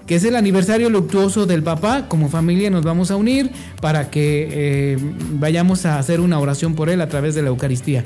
que 0.08 0.16
es 0.16 0.24
el 0.24 0.36
aniversario 0.36 0.90
luctuoso 0.90 1.46
del 1.46 1.62
papá. 1.62 2.08
Como 2.08 2.30
familia 2.30 2.70
nos 2.70 2.84
vamos 2.84 3.12
a 3.12 3.18
unir 3.18 3.52
para 3.82 4.10
que 4.10 4.48
eh, 4.52 4.98
vayamos 5.34 5.86
a 5.86 6.00
hacer 6.00 6.22
una 6.22 6.40
oración 6.40 6.74
por 6.74 6.90
él 6.90 7.02
a 7.02 7.10
través 7.10 7.36
de 7.36 7.42
la 7.42 7.50
Eucaristía. 7.50 8.06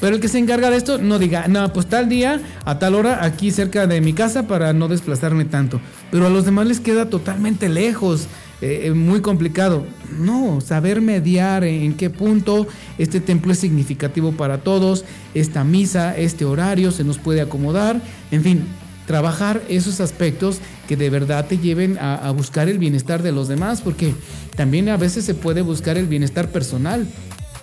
Pero 0.00 0.16
el 0.16 0.20
que 0.20 0.28
se 0.28 0.38
encarga 0.38 0.70
de 0.70 0.76
esto 0.76 0.98
no 0.98 1.18
diga, 1.18 1.48
no, 1.48 1.72
pues 1.72 1.86
tal 1.86 2.08
día, 2.08 2.40
a 2.64 2.78
tal 2.78 2.94
hora, 2.94 3.24
aquí 3.24 3.50
cerca 3.50 3.86
de 3.86 4.00
mi 4.00 4.12
casa 4.12 4.46
para 4.46 4.72
no 4.72 4.88
desplazarme 4.88 5.44
tanto. 5.44 5.80
Pero 6.10 6.26
a 6.26 6.30
los 6.30 6.44
demás 6.44 6.66
les 6.66 6.80
queda 6.80 7.08
totalmente 7.08 7.68
lejos, 7.68 8.26
eh, 8.60 8.82
eh, 8.84 8.90
muy 8.92 9.20
complicado. 9.20 9.86
No, 10.18 10.60
saber 10.60 11.00
mediar 11.00 11.64
en 11.64 11.94
qué 11.94 12.10
punto 12.10 12.66
este 12.98 13.20
templo 13.20 13.52
es 13.52 13.58
significativo 13.58 14.32
para 14.32 14.58
todos, 14.58 15.04
esta 15.34 15.64
misa, 15.64 16.16
este 16.16 16.44
horario 16.44 16.90
se 16.90 17.04
nos 17.04 17.18
puede 17.18 17.40
acomodar, 17.40 18.00
en 18.30 18.42
fin, 18.42 18.64
trabajar 19.06 19.62
esos 19.68 20.00
aspectos 20.00 20.58
que 20.88 20.96
de 20.96 21.10
verdad 21.10 21.46
te 21.46 21.58
lleven 21.58 21.98
a, 22.00 22.30
buscar 22.30 22.68
el 22.68 22.78
bienestar 22.78 23.22
de 23.22 23.32
los 23.32 23.48
demás, 23.48 23.80
porque 23.80 24.14
también 24.56 24.88
a 24.88 24.96
veces 24.96 25.24
se 25.24 25.34
puede 25.34 25.62
buscar 25.62 25.98
el 25.98 26.06
bienestar 26.06 26.48
personal 26.48 27.06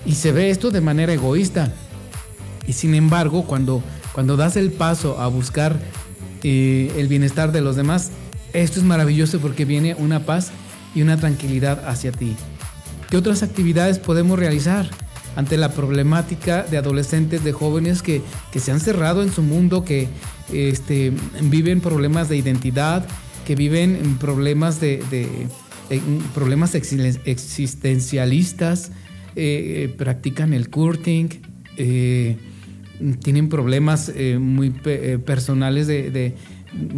y 0.06 0.14
se 0.16 0.32
ve 0.32 0.50
esto 0.50 0.72
de 0.72 0.82
manera 0.82 1.14
egoísta. 1.14 1.74
Y 2.68 2.74
sin 2.74 2.96
embargo, 2.96 3.46
cuando, 3.46 3.84
cuando 4.14 4.38
das 4.38 4.56
el 4.56 4.72
paso 4.72 5.20
a 5.20 5.28
buscar 5.28 5.80
eh, 6.44 6.92
el 6.98 7.08
bienestar 7.08 7.52
de 7.52 7.62
los 7.62 7.76
demás, 7.76 8.12
esto 8.54 8.80
es 8.80 8.86
maravilloso 8.86 9.40
porque 9.40 9.66
viene 9.66 9.96
una 9.96 10.26
paz 10.26 10.52
y 10.94 11.02
una 11.02 11.18
tranquilidad 11.18 11.88
hacia 11.88 12.12
ti. 12.12 12.36
¿Qué 13.10 13.18
otras 13.18 13.44
actividades 13.44 14.00
podemos 14.00 14.40
realizar? 14.40 14.90
ante 15.36 15.58
la 15.58 15.74
problemática 15.74 16.64
de 16.64 16.78
adolescentes, 16.78 17.44
de 17.44 17.52
jóvenes 17.52 18.02
que, 18.02 18.22
se 18.56 18.72
han 18.72 18.80
cerrado 18.80 19.22
en 19.24 19.32
su 19.32 19.42
mundo, 19.42 19.84
que 19.84 20.08
este, 20.52 21.12
viven 21.44 21.82
problemas 21.82 22.30
de 22.30 22.38
identidad, 22.38 23.06
que 23.46 23.56
viven 23.56 24.18
problemas 24.20 24.80
de, 24.80 25.04
problemas 26.34 26.74
existencialistas, 26.76 28.92
eh, 29.36 29.86
eh, 29.86 29.90
practican 29.98 30.54
el 30.54 30.70
courting, 30.70 31.28
eh, 31.78 32.38
tienen 33.22 33.50
problemas 33.50 34.12
muy 34.40 34.70
personales 34.70 35.88
de, 35.88 36.36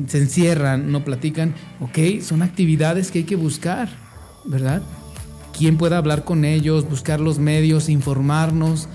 se 0.08 0.18
encierran, 0.18 0.92
no 0.92 1.04
platican. 1.04 1.54
Ok, 1.80 2.22
son 2.22 2.42
actividades 2.42 3.12
que 3.12 3.20
hay 3.20 3.26
que 3.26 3.36
buscar, 3.36 3.90
¿verdad? 4.46 4.82
quién 5.58 5.78
pueda 5.78 5.98
hablar 5.98 6.26
con 6.26 6.44
ellos, 6.44 6.90
buscar 6.90 7.20
los 7.20 7.40
medios, 7.40 7.88
informarnos. 7.90 8.90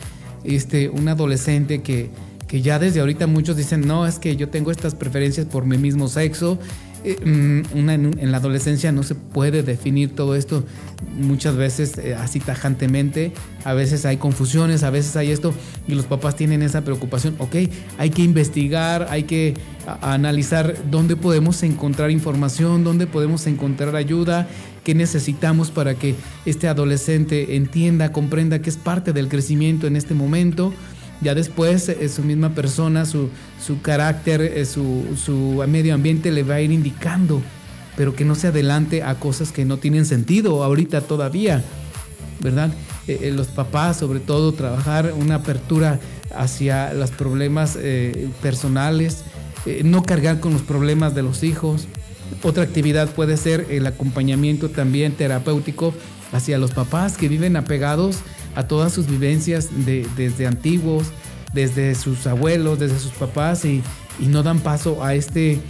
Este, 0.44 0.88
un 0.88 1.08
adolescente 1.08 1.82
que, 1.82 2.10
que 2.46 2.62
ya 2.62 2.78
desde 2.78 3.00
ahorita 3.00 3.26
muchos 3.26 3.56
dicen, 3.56 3.86
no, 3.86 4.06
es 4.06 4.18
que 4.18 4.36
yo 4.36 4.48
tengo 4.48 4.70
estas 4.70 4.94
preferencias 4.94 5.46
por 5.46 5.64
mi 5.64 5.78
mismo 5.78 6.08
sexo 6.08 6.58
eh, 7.04 7.16
mm, 7.24 7.88
en, 7.88 8.32
la 8.32 8.38
adolescencia 8.38 8.90
no 8.92 9.02
se 9.02 9.14
puede 9.14 9.62
definir 9.62 10.14
todo 10.14 10.34
esto 10.34 10.64
muchas 11.18 11.56
veces 11.56 11.96
eh, 11.98 12.14
así 12.14 12.40
tajantemente, 12.40 13.32
a 13.64 13.72
veces 13.72 14.04
hay 14.04 14.16
confusiones, 14.16 14.82
a 14.82 14.90
veces 14.90 15.16
hay 15.16 15.30
esto 15.30 15.54
y 15.86 15.94
los 15.94 16.06
papás 16.06 16.36
tienen 16.36 16.62
esa 16.62 16.82
preocupación, 16.82 17.36
ok, 17.38 17.56
hay 17.98 18.10
que 18.10 18.22
investigar, 18.22 19.06
hay 19.10 19.24
que 19.24 19.54
analizar 20.00 20.74
dónde 20.90 21.16
podemos 21.16 21.62
encontrar 21.62 22.10
información, 22.10 22.84
dónde 22.84 23.06
podemos 23.06 23.46
encontrar 23.46 23.94
ayuda, 23.94 24.48
qué 24.82 24.94
necesitamos 24.94 25.70
para 25.70 25.94
que 25.94 26.14
este 26.46 26.66
adolescente 26.66 27.56
entienda, 27.56 28.10
comprenda 28.12 28.60
que 28.60 28.70
es 28.70 28.76
parte 28.76 29.12
del 29.12 29.28
crecimiento 29.28 29.86
en 29.86 29.96
este 29.96 30.14
momento 30.14 30.72
ya 31.20 31.34
después 31.34 31.88
eh, 31.88 32.08
su 32.08 32.22
misma 32.22 32.50
persona, 32.50 33.04
su, 33.04 33.30
carácter, 33.82 34.40
eh, 34.40 34.64
su, 34.64 35.64
medio 35.68 35.94
ambiente 35.94 36.30
le 36.30 36.42
va 36.42 36.56
a 36.56 36.60
ir 36.60 36.70
indicando, 36.70 37.42
pero 37.96 38.14
que 38.14 38.24
no 38.24 38.34
se 38.34 38.48
adelante 38.48 39.02
a 39.02 39.16
cosas 39.16 39.50
que 39.52 39.64
no 39.64 39.78
tienen 39.78 40.06
sentido 40.06 40.62
ahorita 40.62 41.00
todavía, 41.00 41.64
¿verdad? 42.40 42.70
Eh, 43.08 43.32
los 43.34 43.48
papás, 43.48 43.96
sobre 43.96 44.20
todo, 44.20 44.52
trabajar 44.52 45.12
una 45.18 45.36
apertura 45.36 45.98
hacia 46.34 46.92
los 46.92 47.10
problemas 47.10 47.78
personales, 48.42 49.24
no 49.82 50.02
cargar 50.02 50.40
con 50.40 50.52
los 50.52 50.62
problemas 50.62 51.14
de 51.14 51.22
los 51.22 51.42
hijos. 51.42 51.88
Otra 52.42 52.62
actividad 52.62 53.08
puede 53.08 53.38
ser 53.38 53.66
el 53.70 53.86
acompañamiento 53.86 54.68
también 54.68 55.12
terapéutico 55.12 55.94
hacia 56.32 56.58
los 56.58 56.72
papás 56.72 57.16
que 57.16 57.28
viven 57.28 57.56
apegados 57.56 58.18
a 58.58 58.66
todas 58.66 58.92
sus 58.92 59.06
vivencias 59.06 59.68
desde 59.86 60.48
antiguos, 60.48 61.12
desde 61.54 61.94
sus 61.94 62.26
abuelos, 62.26 62.80
desde 62.80 62.98
sus 62.98 63.12
papás 63.12 63.64
y, 63.64 63.82
no 64.18 64.42
dan 64.42 64.58
paso 64.58 65.04
a 65.04 65.14
este 65.14 65.60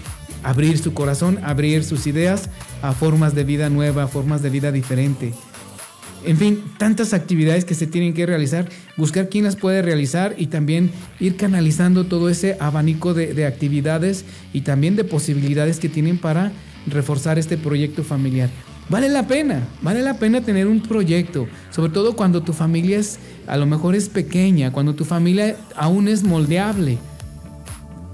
abrir 0.43 0.79
su 0.79 0.95
corazón, 0.95 1.39
abrir 1.45 1.85
sus 1.85 2.07
ideas 2.07 2.49
a 2.81 2.93
formas 2.93 3.35
de 3.35 3.45
vida 3.45 3.69
nueva, 3.69 4.09
formas 4.09 4.41
de 4.41 4.49
vida 4.49 4.73
diferente. 4.73 5.35
En 6.25 6.39
fin, 6.39 6.65
tantas 6.79 7.13
actividades 7.13 7.67
que 7.67 7.75
se 7.75 7.87
tienen 7.87 8.15
que 8.15 8.25
realizar, 8.25 8.67
buscar 8.97 9.29
quién 9.29 9.45
las 9.45 9.57
puede 9.57 9.83
realizar 9.83 10.35
y 10.39 10.47
también 10.47 10.91
ir 11.21 11.37
canalizando 11.37 12.07
todo 12.07 12.31
ese 12.31 12.57
abanico 12.59 13.13
de, 13.13 13.35
de 13.35 13.45
actividades 13.45 14.25
y 14.55 14.63
también 14.63 14.97
de 14.97 15.05
posibilidades 15.05 15.79
que 15.79 15.91
tienen 15.91 16.17
para 16.17 16.53
reforzar 16.87 17.39
este 17.39 17.59
proyecto 17.59 18.03
familiar. 18.03 18.49
Vale 18.89 19.11
la 19.11 19.27
pena, 19.27 19.63
vale 19.83 20.01
la 20.01 20.15
pena 20.15 20.41
tener 20.41 20.67
un 20.67 20.81
proyecto, 20.81 21.47
sobre 21.71 21.93
todo 21.93 22.17
cuando 22.17 22.43
tu 22.43 22.55
familia 22.55 22.99
es, 22.99 23.19
a 23.47 23.59
lo 23.59 23.67
mejor 23.67 23.95
es 23.95 24.09
pequeña, 24.09 24.73
cuando 24.73 24.95
tu 24.95 25.05
familia 25.05 25.57
aún 25.77 26.09
es 26.09 26.23
moldeable. 26.23 26.97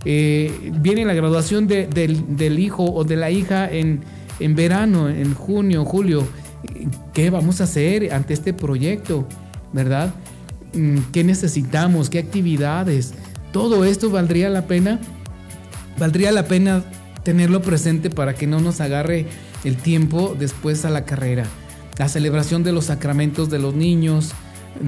Eh, 0.04 0.72
viene 0.80 1.04
la 1.04 1.14
graduación 1.14 1.68
del, 1.68 2.58
hijo 2.58 2.84
o 2.84 3.04
de 3.04 3.16
la 3.16 3.30
hija 3.30 3.70
en, 3.70 4.00
en 4.40 4.54
verano, 4.56 5.08
en 5.08 5.34
junio, 5.34 5.84
julio. 5.84 6.26
¿Qué 7.12 7.30
vamos 7.30 7.60
a 7.60 7.64
hacer 7.64 8.12
ante 8.12 8.34
este 8.34 8.52
proyecto? 8.52 9.28
¿Verdad? 9.72 10.12
Mm, 10.74 10.98
¿Qué 11.12 11.22
necesitamos? 11.22 12.10
¿Qué 12.10 12.18
actividades? 12.18 13.14
Todo 13.52 13.84
esto 13.84 14.10
valdría 14.10 14.50
la 14.50 14.66
pena. 14.66 14.98
Valdría 15.98 16.32
la 16.32 16.46
pena 16.46 16.82
tenerlo 17.22 17.62
presente 17.62 18.10
para 18.10 18.34
que 18.34 18.48
no 18.48 18.60
nos 18.60 18.80
agarre 18.80 19.26
el 19.64 19.76
tiempo 19.76 20.36
después 20.38 20.84
a 20.84 20.90
la 20.90 21.04
carrera. 21.04 21.46
La 21.98 22.08
celebración 22.08 22.62
de 22.62 22.72
los 22.72 22.86
sacramentos 22.86 23.50
de 23.50 23.58
los 23.58 23.74
niños, 23.74 24.32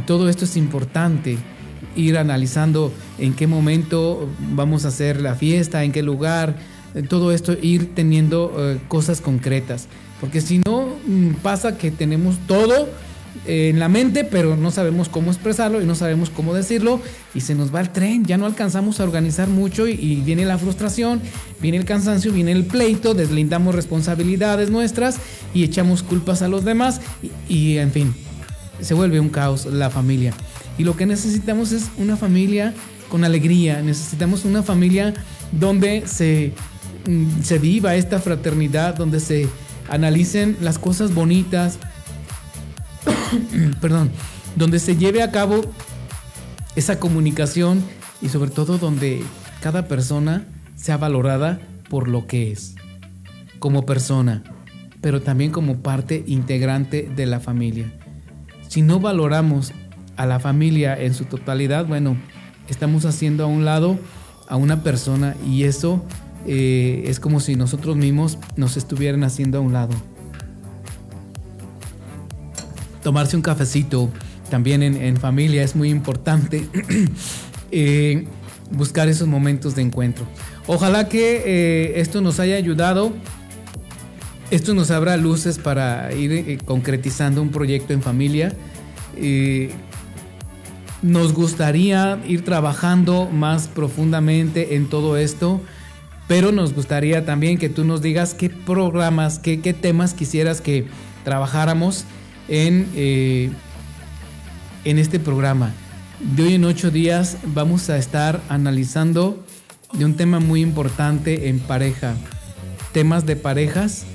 todo 0.06 0.28
esto 0.28 0.44
es 0.44 0.56
importante. 0.56 1.38
Ir 1.94 2.18
analizando 2.18 2.92
en 3.18 3.34
qué 3.34 3.46
momento 3.46 4.28
vamos 4.54 4.84
a 4.84 4.88
hacer 4.88 5.20
la 5.20 5.34
fiesta, 5.34 5.84
en 5.84 5.92
qué 5.92 6.02
lugar, 6.02 6.56
todo 7.08 7.32
esto, 7.32 7.54
ir 7.60 7.94
teniendo 7.94 8.54
eh, 8.58 8.78
cosas 8.88 9.20
concretas. 9.20 9.88
Porque 10.20 10.40
si 10.40 10.60
no, 10.66 10.88
mm, 11.06 11.34
pasa 11.42 11.76
que 11.76 11.90
tenemos 11.90 12.38
todo 12.46 12.88
en 13.46 13.78
la 13.78 13.88
mente, 13.88 14.24
pero 14.24 14.56
no 14.56 14.70
sabemos 14.70 15.08
cómo 15.08 15.30
expresarlo 15.30 15.80
y 15.80 15.86
no 15.86 15.94
sabemos 15.94 16.30
cómo 16.30 16.54
decirlo 16.54 17.00
y 17.34 17.40
se 17.40 17.54
nos 17.54 17.74
va 17.74 17.80
el 17.80 17.90
tren, 17.90 18.24
ya 18.24 18.36
no 18.36 18.46
alcanzamos 18.46 19.00
a 19.00 19.04
organizar 19.04 19.48
mucho 19.48 19.86
y, 19.86 20.22
viene 20.24 20.44
la 20.44 20.58
frustración, 20.58 21.20
viene 21.60 21.78
el 21.78 21.84
cansancio, 21.84 22.32
viene 22.32 22.52
el 22.52 22.64
pleito, 22.64 23.14
deslindamos 23.14 23.74
responsabilidades 23.74 24.70
nuestras 24.70 25.18
y 25.54 25.64
echamos 25.64 26.02
culpas 26.02 26.42
a 26.42 26.48
los 26.48 26.64
demás 26.64 27.00
y, 27.48 27.78
en 27.78 27.92
fin, 27.92 28.14
se 28.80 28.94
vuelve 28.94 29.20
un 29.20 29.28
caos 29.28 29.66
la 29.66 29.90
familia. 29.90 30.32
Y 30.78 30.84
lo 30.84 30.96
que 30.96 31.06
necesitamos 31.06 31.72
es 31.72 31.88
una 31.98 32.16
familia 32.16 32.74
con 33.08 33.24
alegría, 33.24 33.82
necesitamos 33.82 34.44
una 34.44 34.62
familia 34.62 35.14
donde 35.52 36.06
se, 36.06 36.52
mm, 37.06 37.42
se 37.42 37.58
viva 37.58 37.94
esta 37.94 38.18
fraternidad, 38.18 38.96
donde 38.96 39.20
se 39.20 39.48
analicen 39.88 40.56
las 40.60 40.78
cosas 40.78 41.14
bonitas, 41.14 41.78
perdón, 43.80 44.10
donde 44.56 44.78
se 44.78 44.96
lleve 44.96 45.22
a 45.22 45.30
cabo 45.30 45.60
esa 46.74 46.98
comunicación 46.98 47.82
y 48.20 48.28
sobre 48.28 48.50
todo 48.50 48.78
donde 48.78 49.22
cada 49.60 49.88
persona 49.88 50.46
sea 50.74 50.96
valorada 50.96 51.60
por 51.88 52.08
lo 52.08 52.26
que 52.26 52.52
es, 52.52 52.74
como 53.58 53.86
persona, 53.86 54.42
pero 55.00 55.22
también 55.22 55.50
como 55.50 55.78
parte 55.78 56.24
integrante 56.26 57.08
de 57.14 57.26
la 57.26 57.40
familia. 57.40 57.92
Si 58.68 58.82
no 58.82 59.00
valoramos 59.00 59.72
a 60.16 60.26
la 60.26 60.40
familia 60.40 61.00
en 61.00 61.14
su 61.14 61.24
totalidad, 61.24 61.86
bueno, 61.86 62.16
estamos 62.68 63.04
haciendo 63.04 63.44
a 63.44 63.46
un 63.46 63.64
lado 63.64 63.98
a 64.48 64.56
una 64.56 64.82
persona 64.82 65.34
y 65.46 65.64
eso 65.64 66.04
eh, 66.46 67.04
es 67.06 67.20
como 67.20 67.40
si 67.40 67.56
nosotros 67.56 67.96
mismos 67.96 68.38
nos 68.56 68.76
estuvieran 68.76 69.24
haciendo 69.24 69.58
a 69.58 69.60
un 69.60 69.72
lado 69.72 69.94
tomarse 73.06 73.36
un 73.36 73.42
cafecito 73.42 74.10
también 74.50 74.82
en, 74.82 75.16
familia 75.16 75.62
es 75.62 75.76
muy 75.76 75.90
importante. 75.90 76.66
Eh, 77.72 78.24
buscar 78.70 79.08
esos 79.08 79.26
momentos 79.26 79.74
de 79.74 79.82
encuentro. 79.82 80.24
Ojalá 80.68 81.08
que 81.08 81.42
eh, 81.44 82.00
esto 82.00 82.20
nos 82.20 82.38
haya 82.38 82.54
ayudado. 82.54 83.12
Esto 84.52 84.72
nos 84.72 84.92
abra 84.92 85.16
luces 85.16 85.58
para 85.58 86.12
ir 86.14 86.32
eh, 86.32 86.58
concretizando 86.64 87.42
un 87.42 87.50
proyecto 87.50 87.92
en 87.92 88.02
familia. 88.02 88.54
nos 91.02 91.32
gustaría 91.32 92.20
ir 92.28 92.44
trabajando 92.44 93.28
más 93.28 93.66
profundamente 93.66 94.76
en 94.76 94.88
todo 94.88 95.16
esto. 95.16 95.60
pero 96.28 96.52
nos 96.52 96.72
gustaría 96.72 97.24
también 97.24 97.58
que 97.58 97.68
tú 97.68 97.84
nos 97.84 98.00
digas 98.00 98.34
qué 98.34 98.48
programas, 98.48 99.40
qué, 99.40 99.60
qué 99.60 99.74
temas 99.74 100.14
quisieras 100.14 100.60
que 100.60 100.86
trabajáramos 101.24 102.04
en, 102.48 102.88
eh, 102.94 103.50
en 104.84 104.98
este 104.98 105.18
programa. 105.18 105.72
De 106.20 106.44
hoy 106.44 106.54
en 106.54 106.64
ocho 106.64 106.90
días 106.90 107.36
vamos 107.44 107.90
a 107.90 107.98
estar 107.98 108.40
analizando 108.48 109.44
de 109.92 110.04
un 110.04 110.14
tema 110.14 110.40
muy 110.40 110.62
importante 110.62 111.48
en 111.48 111.58
pareja. 111.58 112.14
Temas 112.92 113.26
de 113.26 113.36
parejas. 113.36 114.06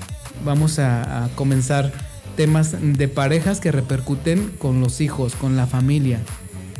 Vamos 0.44 0.78
a, 0.78 1.24
a 1.24 1.28
comenzar 1.30 1.92
temas 2.36 2.74
de 2.80 3.08
parejas 3.08 3.60
que 3.60 3.70
repercuten 3.70 4.50
con 4.58 4.80
los 4.80 5.00
hijos, 5.00 5.34
con 5.36 5.56
la 5.56 5.66
familia. 5.66 6.20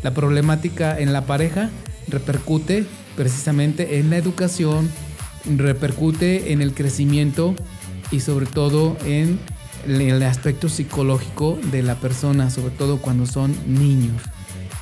La 0.03 0.12
problemática 0.12 0.98
en 0.98 1.12
la 1.12 1.26
pareja 1.26 1.70
repercute 2.09 2.84
precisamente 3.16 3.98
en 3.98 4.11
la 4.11 4.16
educación, 4.16 4.90
repercute 5.57 6.53
en 6.53 6.62
el 6.62 6.74
crecimiento 6.74 7.55
y 8.11 8.20
sobre 8.20 8.46
todo 8.46 8.96
en 9.05 9.38
el 9.86 10.22
aspecto 10.22 10.68
psicológico 10.68 11.58
de 11.70 11.82
la 11.82 11.96
persona, 11.96 12.50
sobre 12.50 12.74
todo 12.74 12.98
cuando 12.98 13.26
son 13.26 13.54
niños. 13.66 14.22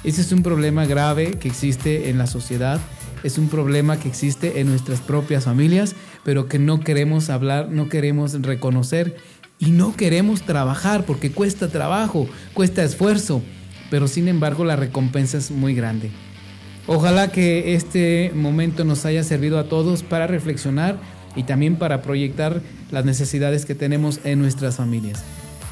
Ese 0.04 0.22
es 0.22 0.32
un 0.32 0.42
problema 0.42 0.86
grave 0.86 1.32
que 1.32 1.48
existe 1.48 2.08
en 2.08 2.18
la 2.18 2.26
sociedad, 2.26 2.80
es 3.22 3.36
un 3.36 3.48
problema 3.48 3.98
que 3.98 4.08
existe 4.08 4.60
en 4.60 4.68
nuestras 4.68 5.00
propias 5.00 5.44
familias, 5.44 5.94
pero 6.24 6.48
que 6.48 6.58
no 6.58 6.80
queremos 6.80 7.28
hablar, 7.28 7.68
no 7.70 7.88
queremos 7.88 8.40
reconocer 8.40 9.16
y 9.58 9.72
no 9.72 9.94
queremos 9.94 10.42
trabajar 10.42 11.04
porque 11.04 11.32
cuesta 11.32 11.68
trabajo, 11.68 12.26
cuesta 12.54 12.82
esfuerzo, 12.82 13.42
pero 13.90 14.08
sin 14.08 14.28
embargo 14.28 14.64
la 14.64 14.76
recompensa 14.76 15.36
es 15.36 15.50
muy 15.50 15.74
grande. 15.74 16.10
Ojalá 16.86 17.30
que 17.30 17.74
este 17.74 18.32
momento 18.34 18.84
nos 18.84 19.04
haya 19.04 19.22
servido 19.22 19.58
a 19.58 19.68
todos 19.68 20.02
para 20.02 20.26
reflexionar 20.26 20.98
y 21.36 21.44
también 21.44 21.76
para 21.76 22.02
proyectar 22.02 22.60
las 22.90 23.04
necesidades 23.04 23.64
que 23.64 23.74
tenemos 23.74 24.20
en 24.24 24.38
nuestras 24.38 24.76
familias. 24.76 25.22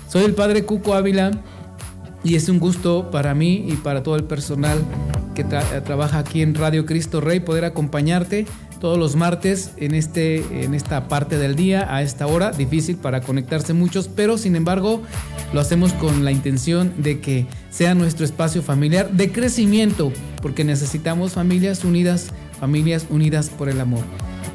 Soy 0.08 0.24
el 0.24 0.34
Padre 0.34 0.64
Cuco 0.64 0.94
Ávila 0.94 1.32
y 2.24 2.34
es 2.34 2.48
un 2.48 2.58
gusto 2.58 3.10
para 3.10 3.34
mí 3.34 3.66
y 3.68 3.76
para 3.76 4.02
todo 4.02 4.16
el 4.16 4.24
personal 4.24 4.78
que 5.34 5.44
trabaja 5.44 6.18
aquí 6.18 6.42
en 6.42 6.54
Radio 6.54 6.84
Cristo 6.84 7.20
Rey 7.20 7.40
poder 7.40 7.64
acompañarte 7.64 8.46
todos 8.80 8.98
los 8.98 9.16
martes 9.16 9.72
en, 9.76 9.94
este, 9.94 10.64
en 10.64 10.74
esta 10.74 11.08
parte 11.08 11.36
del 11.36 11.54
día 11.54 11.94
a 11.94 12.02
esta 12.02 12.26
hora. 12.26 12.50
Difícil 12.50 12.96
para 12.96 13.20
conectarse 13.20 13.72
muchos, 13.74 14.08
pero 14.08 14.38
sin 14.38 14.56
embargo 14.56 15.02
lo 15.52 15.60
hacemos 15.60 15.92
con 15.94 16.24
la 16.24 16.32
intención 16.32 16.92
de 16.98 17.20
que 17.20 17.46
sea 17.70 17.94
nuestro 17.94 18.24
espacio 18.24 18.62
familiar 18.62 19.10
de 19.10 19.30
crecimiento, 19.30 20.12
porque 20.42 20.64
necesitamos 20.64 21.32
familias 21.32 21.84
unidas, 21.84 22.30
familias 22.58 23.06
unidas 23.10 23.48
por 23.50 23.68
el 23.68 23.80
amor. 23.80 24.04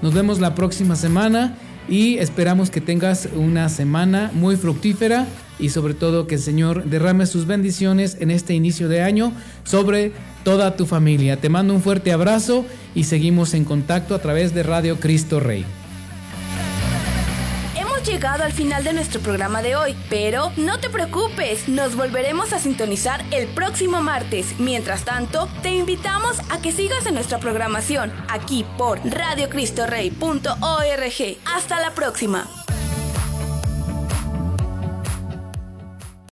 Nos 0.03 0.13
vemos 0.13 0.41
la 0.41 0.53
próxima 0.53 0.97
semana 0.97 1.55
y 1.87 2.17
esperamos 2.17 2.69
que 2.69 2.81
tengas 2.81 3.29
una 3.33 3.69
semana 3.69 4.31
muy 4.33 4.57
fructífera 4.57 5.25
y 5.59 5.69
sobre 5.69 5.93
todo 5.93 6.27
que 6.27 6.35
el 6.35 6.41
Señor 6.41 6.83
derrame 6.83 7.25
sus 7.25 7.47
bendiciones 7.47 8.17
en 8.19 8.29
este 8.29 8.53
inicio 8.53 8.89
de 8.89 9.01
año 9.01 9.31
sobre 9.63 10.11
toda 10.43 10.75
tu 10.75 10.85
familia. 10.85 11.39
Te 11.39 11.47
mando 11.47 11.73
un 11.73 11.81
fuerte 11.81 12.11
abrazo 12.11 12.65
y 12.93 13.05
seguimos 13.05 13.53
en 13.53 13.63
contacto 13.63 14.13
a 14.13 14.19
través 14.19 14.53
de 14.53 14.63
Radio 14.63 14.99
Cristo 14.99 15.39
Rey 15.39 15.63
Llegado 18.05 18.43
al 18.43 18.51
final 18.51 18.83
de 18.83 18.91
nuestro 18.91 19.21
programa 19.21 19.61
de 19.61 19.77
hoy, 19.77 19.95
pero 20.09 20.51
no 20.57 20.77
te 20.77 20.89
preocupes, 20.89 21.69
nos 21.69 21.95
volveremos 21.95 22.51
a 22.51 22.59
sintonizar 22.59 23.23
el 23.31 23.47
próximo 23.47 24.01
martes. 24.01 24.59
Mientras 24.59 25.05
tanto, 25.05 25.47
te 25.61 25.69
invitamos 25.69 26.37
a 26.49 26.61
que 26.61 26.73
sigas 26.73 27.05
en 27.05 27.13
nuestra 27.13 27.39
programación 27.39 28.11
aquí 28.27 28.65
por 28.77 28.99
radiocristorrey.org. 29.05 31.37
Hasta 31.45 31.79
la 31.79 31.91
próxima. 31.91 32.45